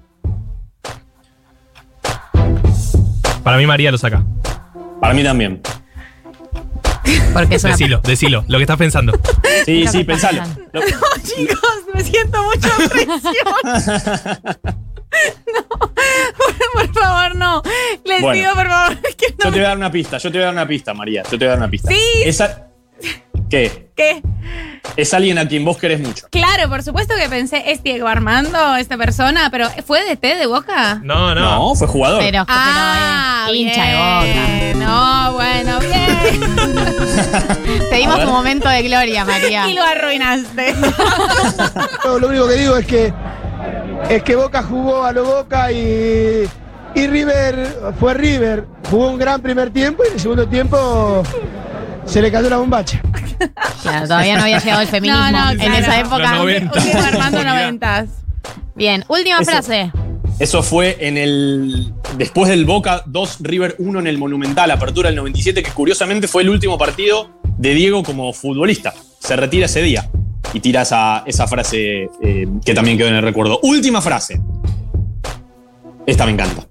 [3.42, 4.24] Para mí María lo saca.
[5.00, 5.60] Para mí también.
[7.32, 9.12] Porque es una Decilo, decilo, lo que estás pensando.
[9.64, 10.42] Sí, sí, pensalo.
[10.72, 10.80] Lo-
[11.22, 11.58] Chicos,
[11.92, 14.74] me siento mucha presión.
[15.46, 15.93] No,
[16.36, 16.54] por,
[16.92, 17.62] por favor, no.
[18.04, 18.40] Les Bueno.
[18.40, 20.46] pido, por favor, que Yo te voy a dar una pista, yo te voy a
[20.46, 21.22] dar una pista, María.
[21.24, 21.88] Yo te voy a dar una pista.
[21.90, 22.00] Sí.
[22.24, 22.68] Esa,
[23.50, 23.90] ¿Qué?
[23.94, 24.22] ¿Qué?
[24.96, 26.26] Es alguien a quien vos querés mucho.
[26.30, 30.46] Claro, por supuesto que pensé, es Diego Armando, esta persona, pero ¿fue de té de
[30.46, 31.00] boca?
[31.02, 31.40] No, no.
[31.40, 32.20] No, fue jugador.
[32.20, 34.78] Pero, Ah, pero, eh, hincha bien.
[34.78, 36.40] No, bueno, bien.
[36.40, 36.46] de
[36.98, 37.58] boca.
[37.90, 39.68] Te dimos un momento de gloria, María.
[39.68, 40.74] y lo arruinaste.
[42.20, 43.12] Lo único que digo es que
[44.10, 46.44] es que Boca jugó a lo Boca y,
[46.94, 48.64] y River fue River.
[48.90, 51.22] Jugó un gran primer tiempo y en el segundo tiempo
[52.04, 53.00] se le cayó la bombacha.
[53.82, 55.74] Claro, todavía no había llegado el feminismo No, no, en claro.
[55.76, 56.18] esa época.
[56.18, 56.72] Los 90.
[56.78, 58.08] Un Diego Armando noventas.
[58.74, 59.50] Bien, última Eso.
[59.50, 59.90] frase.
[60.38, 61.92] Eso fue en el.
[62.18, 66.42] Después del Boca 2 River 1 en el Monumental, apertura del 97, que curiosamente fue
[66.42, 68.92] el último partido de Diego como futbolista.
[69.20, 70.08] Se retira ese día
[70.54, 73.60] y tira esa, esa frase eh, que también quedó en el recuerdo.
[73.62, 74.40] Última frase.
[76.06, 76.66] Esta me encanta.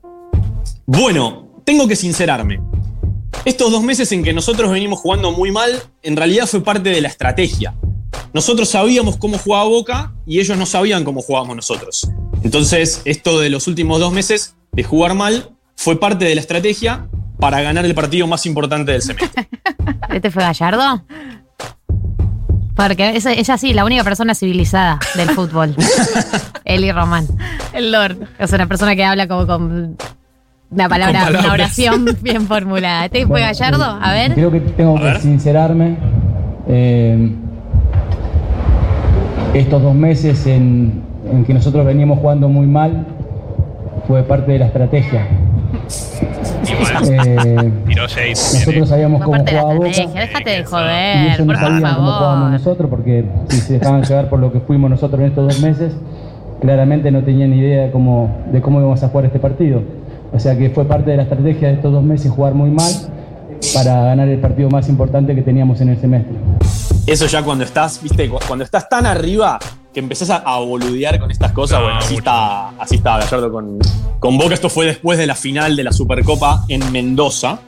[0.86, 2.60] Bueno, tengo que sincerarme.
[3.46, 7.02] Estos dos meses en que nosotros venimos jugando muy mal, en realidad fue parte de
[7.02, 7.76] la estrategia.
[8.34, 12.10] Nosotros sabíamos cómo jugaba Boca y ellos no sabían cómo jugábamos nosotros.
[12.44, 17.08] Entonces, esto de los últimos dos meses de jugar mal fue parte de la estrategia
[17.38, 19.50] para ganar el partido más importante del semestre.
[20.10, 21.06] ¿Este fue Gallardo?
[22.76, 25.76] Porque es- ella sí, la única persona civilizada del fútbol.
[26.66, 27.26] Eli Román.
[27.74, 28.18] El Lord.
[28.40, 29.96] Es una persona que habla como con
[30.72, 33.06] una palabra, Con una oración bien formulada.
[33.06, 33.84] ¿Este fue Bueno, Gallardo?
[33.86, 34.34] eh, A ver.
[34.34, 35.98] Creo que tengo que sincerarme.
[36.68, 37.32] Eh,
[39.54, 43.06] estos dos meses en, en que nosotros veníamos jugando muy mal
[44.08, 45.28] fue parte de la estrategia.
[47.06, 48.30] Eh, Tiró Jade.
[48.32, 49.88] nosotros de la jugaba Boca.
[50.14, 52.52] Déjate de y joder, ellos no por sabían cómo jugábamos favor.
[52.52, 55.94] nosotros porque si se dejaban llevar por lo que fuimos nosotros en estos dos meses,
[56.62, 59.82] claramente no tenían ni idea de cómo, de cómo íbamos a jugar este partido.
[60.32, 62.92] O sea que fue parte de la estrategia de estos dos meses jugar muy mal
[63.74, 66.34] para ganar el partido más importante que teníamos en el semestre.
[67.06, 69.60] Eso ya cuando estás, viste, Cu- cuando estás tan arriba
[69.94, 73.52] que empezás a, a boludear con estas cosas, No, bueno, así está, así está Gallardo
[73.52, 73.80] con,
[74.20, 74.54] con Boca.
[74.54, 77.60] Esto fue después de la final de la Supercopa en Mendoza,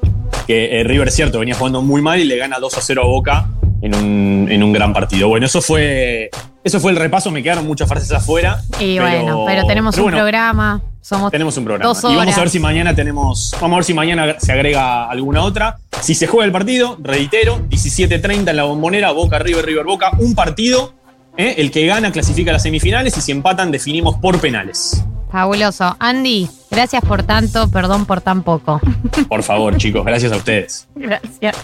[0.47, 3.07] que eh, River, cierto, venía jugando muy mal y le gana 2 a 0 a
[3.07, 3.47] Boca
[3.81, 5.27] en un, en un gran partido.
[5.27, 6.30] Bueno, eso fue
[6.64, 8.61] Eso fue el repaso, me quedaron muchas frases afuera.
[8.80, 10.81] Y bueno, pero tenemos pero un bueno, programa.
[11.02, 11.93] Somos Tenemos un programa.
[11.93, 13.56] dos Y vamos a ver si mañana tenemos.
[13.61, 15.77] Vamos a ver si mañana se agrega alguna otra.
[16.02, 20.10] Si se juega el partido, reitero, 17.30 en la bombonera, Boca, River, River, Boca.
[20.18, 20.94] Un partido.
[21.38, 21.56] ¿Eh?
[21.57, 25.03] El que gana clasifica a las semifinales y si empatan, definimos por penales.
[25.32, 25.95] Fabuloso.
[25.99, 28.80] Andy, gracias por tanto, perdón por tan poco.
[29.28, 30.88] Por favor, chicos, gracias a ustedes.
[30.95, 31.56] Gracias.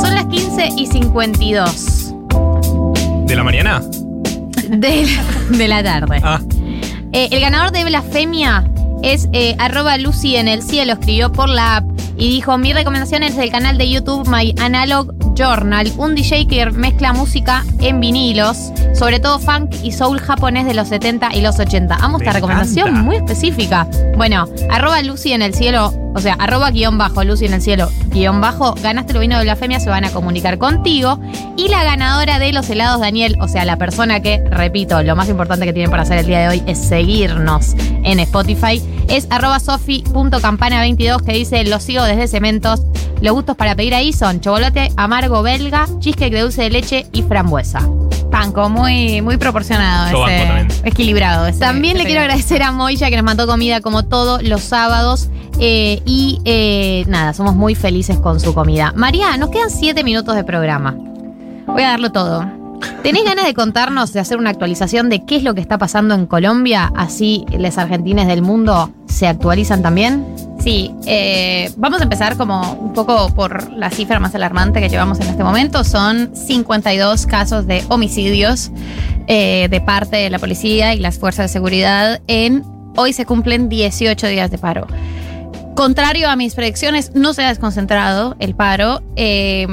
[0.00, 2.14] Son las 15 y 52
[3.26, 3.82] ¿De la mañana?
[4.68, 5.06] de,
[5.50, 6.20] de la tarde.
[6.22, 6.40] Ah.
[7.12, 8.64] Eh, el ganador de Blasfemia
[9.02, 11.84] es eh, arroba Lucy en el cielo, escribió por la app
[12.16, 16.66] y dijo, mi recomendación es el canal de YouTube My Analog Journal, un DJ que
[16.70, 21.58] mezcla música en vinilos, sobre todo funk y soul japonés de los 70 y los
[21.58, 21.94] 80.
[21.96, 23.02] Amo esta Me recomendación encanta.
[23.02, 23.86] muy específica.
[24.16, 27.88] Bueno, arroba Lucy en el cielo, o sea, arroba guion bajo, Lucy en el cielo,
[28.08, 31.18] guion bajo, ganaste el vino de blasfemia, se van a comunicar contigo.
[31.56, 35.28] Y la ganadora de los helados, Daniel, o sea, la persona que, repito, lo más
[35.28, 37.74] importante que tienen para hacer el día de hoy es seguirnos
[38.04, 42.82] en Spotify, es arroba sofi.campana22 que dice, los sigo desde Cementos.
[43.20, 47.22] Los gustos para pedir ahí son chocolate amargo belga, cheesecake de dulce de leche y
[47.22, 47.80] frambuesa.
[48.30, 50.10] Panco, muy, muy proporcionado.
[50.10, 50.86] Yo ese- banco también.
[50.86, 51.46] Equilibrado.
[51.46, 54.62] ese- También le ese- quiero agradecer a Moya que nos mandó comida como todos los
[54.62, 55.28] sábados.
[55.60, 58.92] eh, y eh, nada, somos muy felices con su comida.
[58.96, 60.96] María, nos quedan siete minutos de programa.
[61.66, 62.44] Voy a darlo todo.
[63.02, 66.14] ¿Tenés ganas de contarnos, de hacer una actualización de qué es lo que está pasando
[66.14, 66.92] en Colombia?
[66.96, 70.24] Así los argentines del mundo se actualizan también.
[70.60, 75.18] Sí, eh, vamos a empezar como un poco por la cifra más alarmante que llevamos
[75.18, 75.82] en este momento.
[75.82, 78.70] Son 52 casos de homicidios
[79.26, 82.64] eh, de parte de la policía y las fuerzas de seguridad en...
[82.94, 84.86] Hoy se cumplen 18 días de paro.
[85.74, 89.02] Contrario a mis predicciones, no se ha desconcentrado el paro.
[89.16, 89.66] Eh,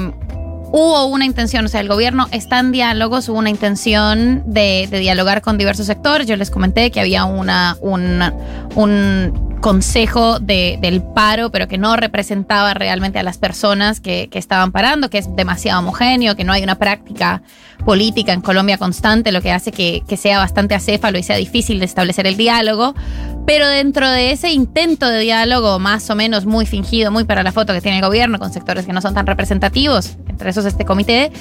[0.71, 4.99] hubo una intención, o sea, el gobierno está en diálogos, hubo una intención de, de
[4.99, 6.27] dialogar con diversos sectores.
[6.27, 8.33] Yo les comenté que había una, una-
[8.75, 14.39] un consejo de- del paro, pero que no representaba realmente a las personas que, que
[14.39, 17.41] estaban parando, que es demasiado homogéneo, que no hay una práctica
[17.85, 21.79] política en Colombia constante, lo que hace que, que sea bastante acéfalo y sea difícil
[21.79, 22.93] de establecer el diálogo.
[23.45, 27.51] Pero dentro de ese intento de diálogo, más o menos muy fingido, muy para la
[27.51, 30.85] foto que tiene el gobierno, con sectores que no son tan representativos, entre esos este
[30.85, 31.31] comité,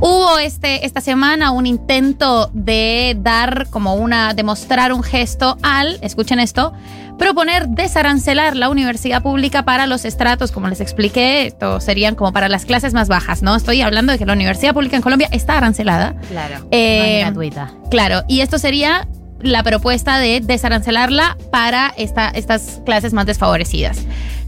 [0.00, 5.98] hubo este, esta semana un intento de dar como una, de mostrar un gesto al,
[6.02, 6.72] escuchen esto,
[7.20, 12.48] proponer desarancelar la universidad pública para los estratos, como les expliqué, esto serían como para
[12.48, 13.54] las clases más bajas, ¿no?
[13.54, 16.14] Estoy hablando de que la universidad pública en Colombia está arancelada.
[16.28, 16.66] Claro.
[16.72, 17.70] Eh, no gratuita.
[17.90, 19.06] Claro, y esto sería
[19.42, 23.98] la propuesta de desarancelarla para esta- estas clases más desfavorecidas.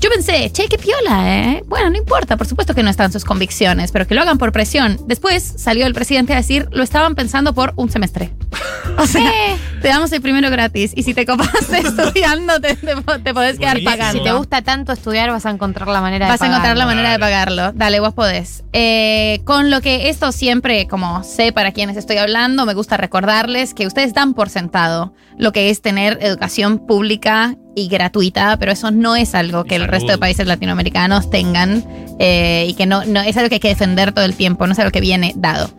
[0.03, 1.63] Yo pensé, che, qué piola, ¿eh?
[1.69, 4.51] Bueno, no importa, por supuesto que no están sus convicciones, pero que lo hagan por
[4.51, 4.99] presión.
[5.07, 8.33] Después salió el presidente a decir, lo estaban pensando por un semestre.
[8.99, 9.31] O sea,
[9.81, 10.93] te damos el primero gratis.
[10.95, 14.19] Y si te copaste estudiando, te, te, te podés quedar pagando.
[14.19, 16.85] Si te gusta tanto estudiar, vas a encontrar la manera Vas de a encontrar la
[16.85, 16.97] pagarlo.
[16.97, 17.73] manera de pagarlo.
[17.73, 18.65] Dale, vos podés.
[18.73, 23.73] Eh, con lo que esto siempre, como sé para quienes estoy hablando, me gusta recordarles
[23.73, 28.91] que ustedes dan por sentado lo que es tener educación pública y gratuita, pero eso
[28.91, 31.85] no es algo que el resto de países latinoamericanos tengan
[32.19, 34.73] eh, y que no, no es algo que hay que defender todo el tiempo, no
[34.73, 35.71] es algo que viene dado.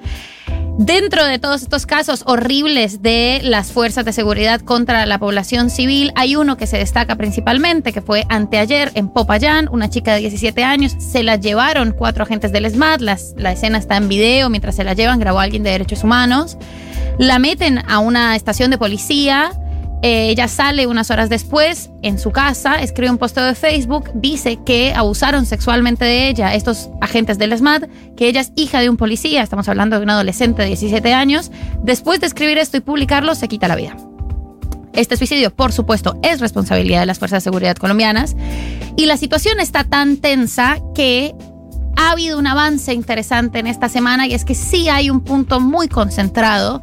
[0.79, 6.11] Dentro de todos estos casos horribles de las fuerzas de seguridad contra la población civil,
[6.15, 10.63] hay uno que se destaca principalmente, que fue anteayer en Popayán, una chica de 17
[10.63, 14.75] años, se la llevaron cuatro agentes del SMAT, las- la escena está en video, mientras
[14.75, 16.57] se la llevan grabó alguien de derechos humanos,
[17.19, 19.51] la meten a una estación de policía,
[20.03, 24.59] eh, ella sale unas horas después en su casa, escribe un posteo de Facebook, dice
[24.65, 27.85] que abusaron sexualmente de ella estos agentes del SMAT,
[28.17, 31.51] que ella es hija de un policía, estamos hablando de un adolescente de 17 años.
[31.84, 33.95] Después de escribir esto y publicarlo, se quita la vida.
[34.91, 38.35] Este suicidio, por supuesto, es responsabilidad de las fuerzas de seguridad colombianas
[38.97, 41.34] y la situación está tan tensa que
[41.95, 45.61] ha habido un avance interesante en esta semana y es que sí hay un punto
[45.61, 46.81] muy concentrado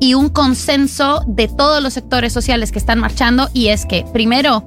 [0.00, 4.64] y un consenso de todos los sectores sociales que están marchando y es que primero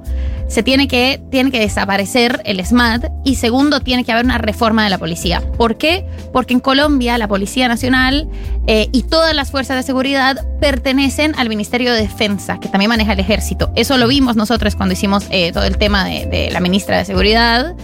[0.48, 4.84] se tiene que, tiene que desaparecer el SMAT y segundo tiene que haber una reforma
[4.84, 5.42] de la policía.
[5.56, 6.06] ¿Por qué?
[6.32, 8.28] Porque en Colombia la Policía Nacional
[8.66, 13.14] eh, y todas las fuerzas de seguridad pertenecen al Ministerio de Defensa, que también maneja
[13.14, 13.72] el ejército.
[13.74, 17.04] Eso lo vimos nosotros cuando hicimos eh, todo el tema de, de la ministra de
[17.04, 17.74] Seguridad.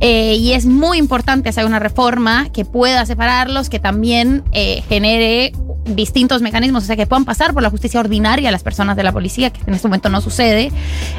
[0.00, 5.52] Eh, y es muy importante hacer una reforma que pueda separarlos, que también eh, genere
[5.86, 9.12] distintos mecanismos, o sea, que puedan pasar por la justicia ordinaria las personas de la
[9.12, 10.72] policía, que en este momento no sucede.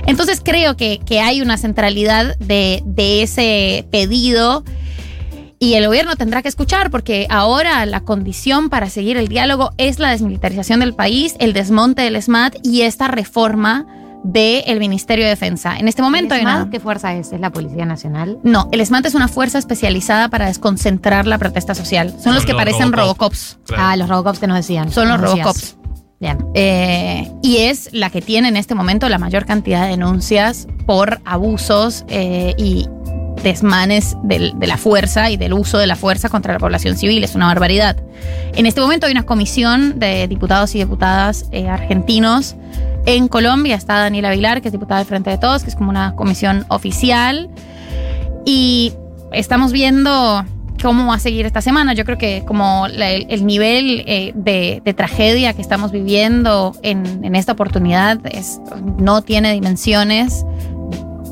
[0.05, 4.63] Entonces creo que, que hay una centralidad de, de ese pedido.
[5.59, 9.97] Y el gobierno tendrá que escuchar porque ahora la condición para seguir el diálogo es
[9.97, 13.87] la desmilitarización del país, el desmonte del SMAT y esta reforma
[14.23, 15.77] del Ministerio de Defensa.
[15.77, 17.31] En este momento ¿El hay una- qué fuerza es?
[17.31, 18.39] ¿Es la Policía Nacional?
[18.43, 22.13] No, el SMAT es una fuerza especializada para desconcentrar la protesta social.
[22.21, 23.31] Son, los que los parecen Robocop.
[23.33, 23.59] Robocops.
[23.77, 24.91] Ah, los Robocops que nos decían.
[24.91, 25.37] Son los decías.
[25.45, 25.77] Robocops.
[26.19, 26.37] Bien.
[26.55, 31.21] Eh, y es la que tiene en este momento la mayor cantidad de denuncias por
[31.25, 32.87] abusos eh, y
[33.43, 37.23] desmanes del- de la fuerza y del uso de la fuerza contra la población civil.
[37.23, 37.97] Es una barbaridad.
[38.55, 42.55] En este momento hay una comisión de diputados y diputadas eh, argentinos
[43.07, 43.75] en Colombia.
[43.75, 46.65] Está Daniela Vilar, que es diputada del Frente de Todos, que es como una comisión
[46.67, 47.49] oficial.
[48.45, 48.93] Y
[49.31, 50.45] estamos viendo
[50.81, 51.93] cómo va a seguir esta semana.
[51.93, 57.53] Yo creo que como el, el nivel eh, de, tragedia que estamos viviendo en, esta
[57.53, 58.19] oportunidad
[58.99, 60.45] no tiene dimensiones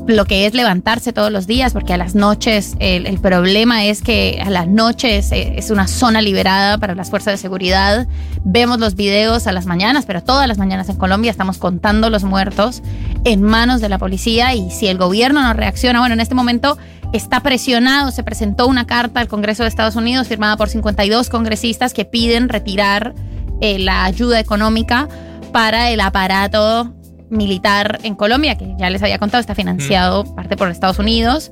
[0.06, 4.40] lo que es levantarse todos los días, porque a las noches, el, problema es que
[4.44, 8.06] a las noches eh, es una zona liberada para las fuerzas de seguridad.
[8.44, 12.24] Vemos los videos a las mañanas, pero todas las mañanas en Colombia estamos contando los
[12.24, 12.82] muertos
[13.24, 16.78] en manos de la policía y si el gobierno no reacciona, bueno, en este momento
[17.12, 21.92] está presionado, se presentó una carta al Congreso de Estados Unidos firmada por 52 congresistas
[21.92, 23.14] que piden retirar
[23.60, 25.08] eh, la ayuda económica
[25.52, 26.92] para el aparato
[27.30, 31.50] militar en Colombia, que ya les había contado, está financiado parte por Estados Unidos.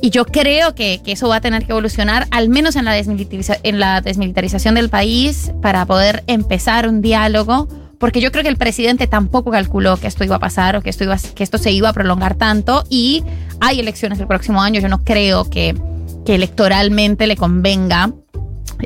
[0.00, 2.96] Y yo creo que, que eso va a tener que evolucionar, al menos en la,
[2.96, 7.68] desmilitariza- en la desmilitarización del país, para poder empezar un diálogo,
[8.00, 10.90] porque yo creo que el presidente tampoco calculó que esto iba a pasar o que
[10.90, 12.82] esto, iba, a- que esto se iba a prolongar tanto.
[12.90, 13.22] Y
[13.60, 15.76] hay elecciones el próximo año, yo no creo que,
[16.26, 18.10] que electoralmente le convenga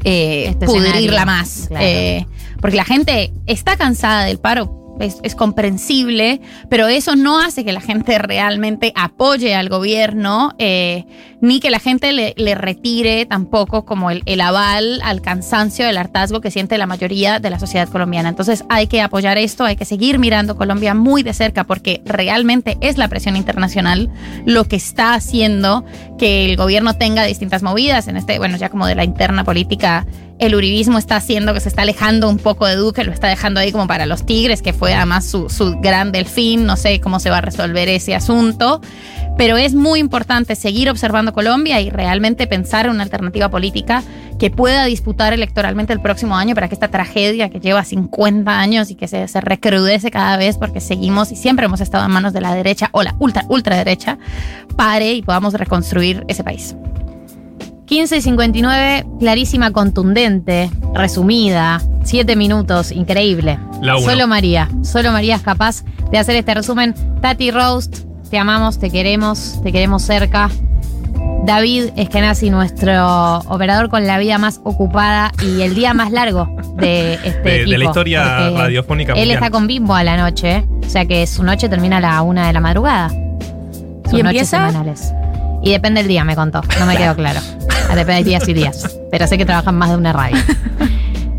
[0.05, 1.65] eh, Este pudrirla más.
[1.69, 1.83] claro.
[1.87, 2.27] Eh,
[2.61, 4.86] porque la gente está cansada del paro.
[4.98, 11.05] Es, comprensible, pero eso no hace que la gente realmente apoye al gobierno, eh,
[11.40, 15.98] ni que la gente le, le retire tampoco como el, el aval al cansancio del
[15.98, 18.28] hartazgo que siente la mayoría de la sociedad colombiana.
[18.28, 22.78] Entonces hay que apoyar esto, hay que seguir mirando Colombia muy de cerca porque realmente
[22.81, 24.10] es la presión internacional
[24.44, 25.85] lo que está haciendo
[26.18, 30.06] que el gobierno tenga distintas movidas en este, bueno, ya como de la interna política
[30.39, 33.61] el uribismo está haciendo que se está alejando un poco de Duque, lo está dejando
[33.61, 37.21] ahí como para los Tigres, que fue además su, su gran delfín, no sé cómo
[37.21, 38.81] se va a resolver ese asunto,
[39.39, 44.03] pero es muy importante seguir observando Colombia y realmente pensar en una alternativa política
[44.39, 48.91] que pueda disputar electoralmente el próximo año para que esta tragedia que lleva 50 años
[48.91, 52.35] y que se, se recrudece cada vez porque seguimos y siempre hemos estado en manos
[52.35, 54.19] de la derecha o la ultra, ultraderecha,
[54.77, 56.77] pare y podamos reconstruir ese país.
[57.87, 63.59] 15 y 59, clarísima, contundente, resumida, 7 minutos, increíble.
[63.81, 63.99] La.
[63.99, 66.95] Solo María, solo María es capaz de hacer este resumen.
[67.21, 67.99] Tati Roast,
[68.31, 70.51] te amamos, te queremos, te queremos cerca.
[71.45, 77.15] David Eskenazi, nuestro operador con la vida más ocupada y el día más largo de
[77.15, 79.37] este De- de equipo, la historia radiofónica Él mundial.
[79.39, 82.49] está con Bimbo a la noche, o sea que su noche termina a la una
[82.49, 83.11] de la madrugada.
[83.11, 84.67] Sus ¿Y noches empieza?
[84.71, 85.13] semanales.
[85.67, 86.61] Y depende del día, me contó.
[86.79, 87.41] No me quedó claro.
[87.89, 88.97] Depende de días y días.
[89.11, 90.37] Pero sé que trabajan más de una radio.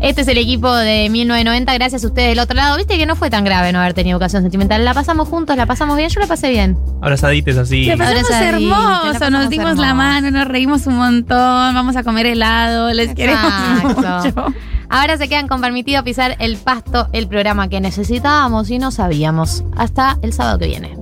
[0.02, 1.72] Este es el equipo de 1990.
[1.72, 2.76] Gracias a ustedes del otro lado.
[2.76, 4.84] Viste que no fue tan grave no haber tenido educación sentimental.
[4.84, 6.10] La pasamos juntos, la pasamos bien.
[6.10, 6.76] Yo la pasé bien.
[7.00, 7.86] Abrazadites así.
[7.86, 12.04] La pasamos la hermoso, pasamos nos dimos la mano, nos reímos un montón, vamos a
[12.04, 13.50] comer helado, les queremos
[13.82, 14.42] Exacto.
[14.42, 14.54] mucho.
[14.90, 19.64] Ahora se quedan con permitido pisar el pasto, el programa que necesitábamos y no sabíamos.
[19.74, 20.97] Hasta el sábado que viene.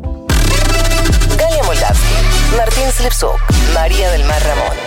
[2.57, 3.39] Martín Slipsuk,
[3.75, 4.86] María del Mar Ramón.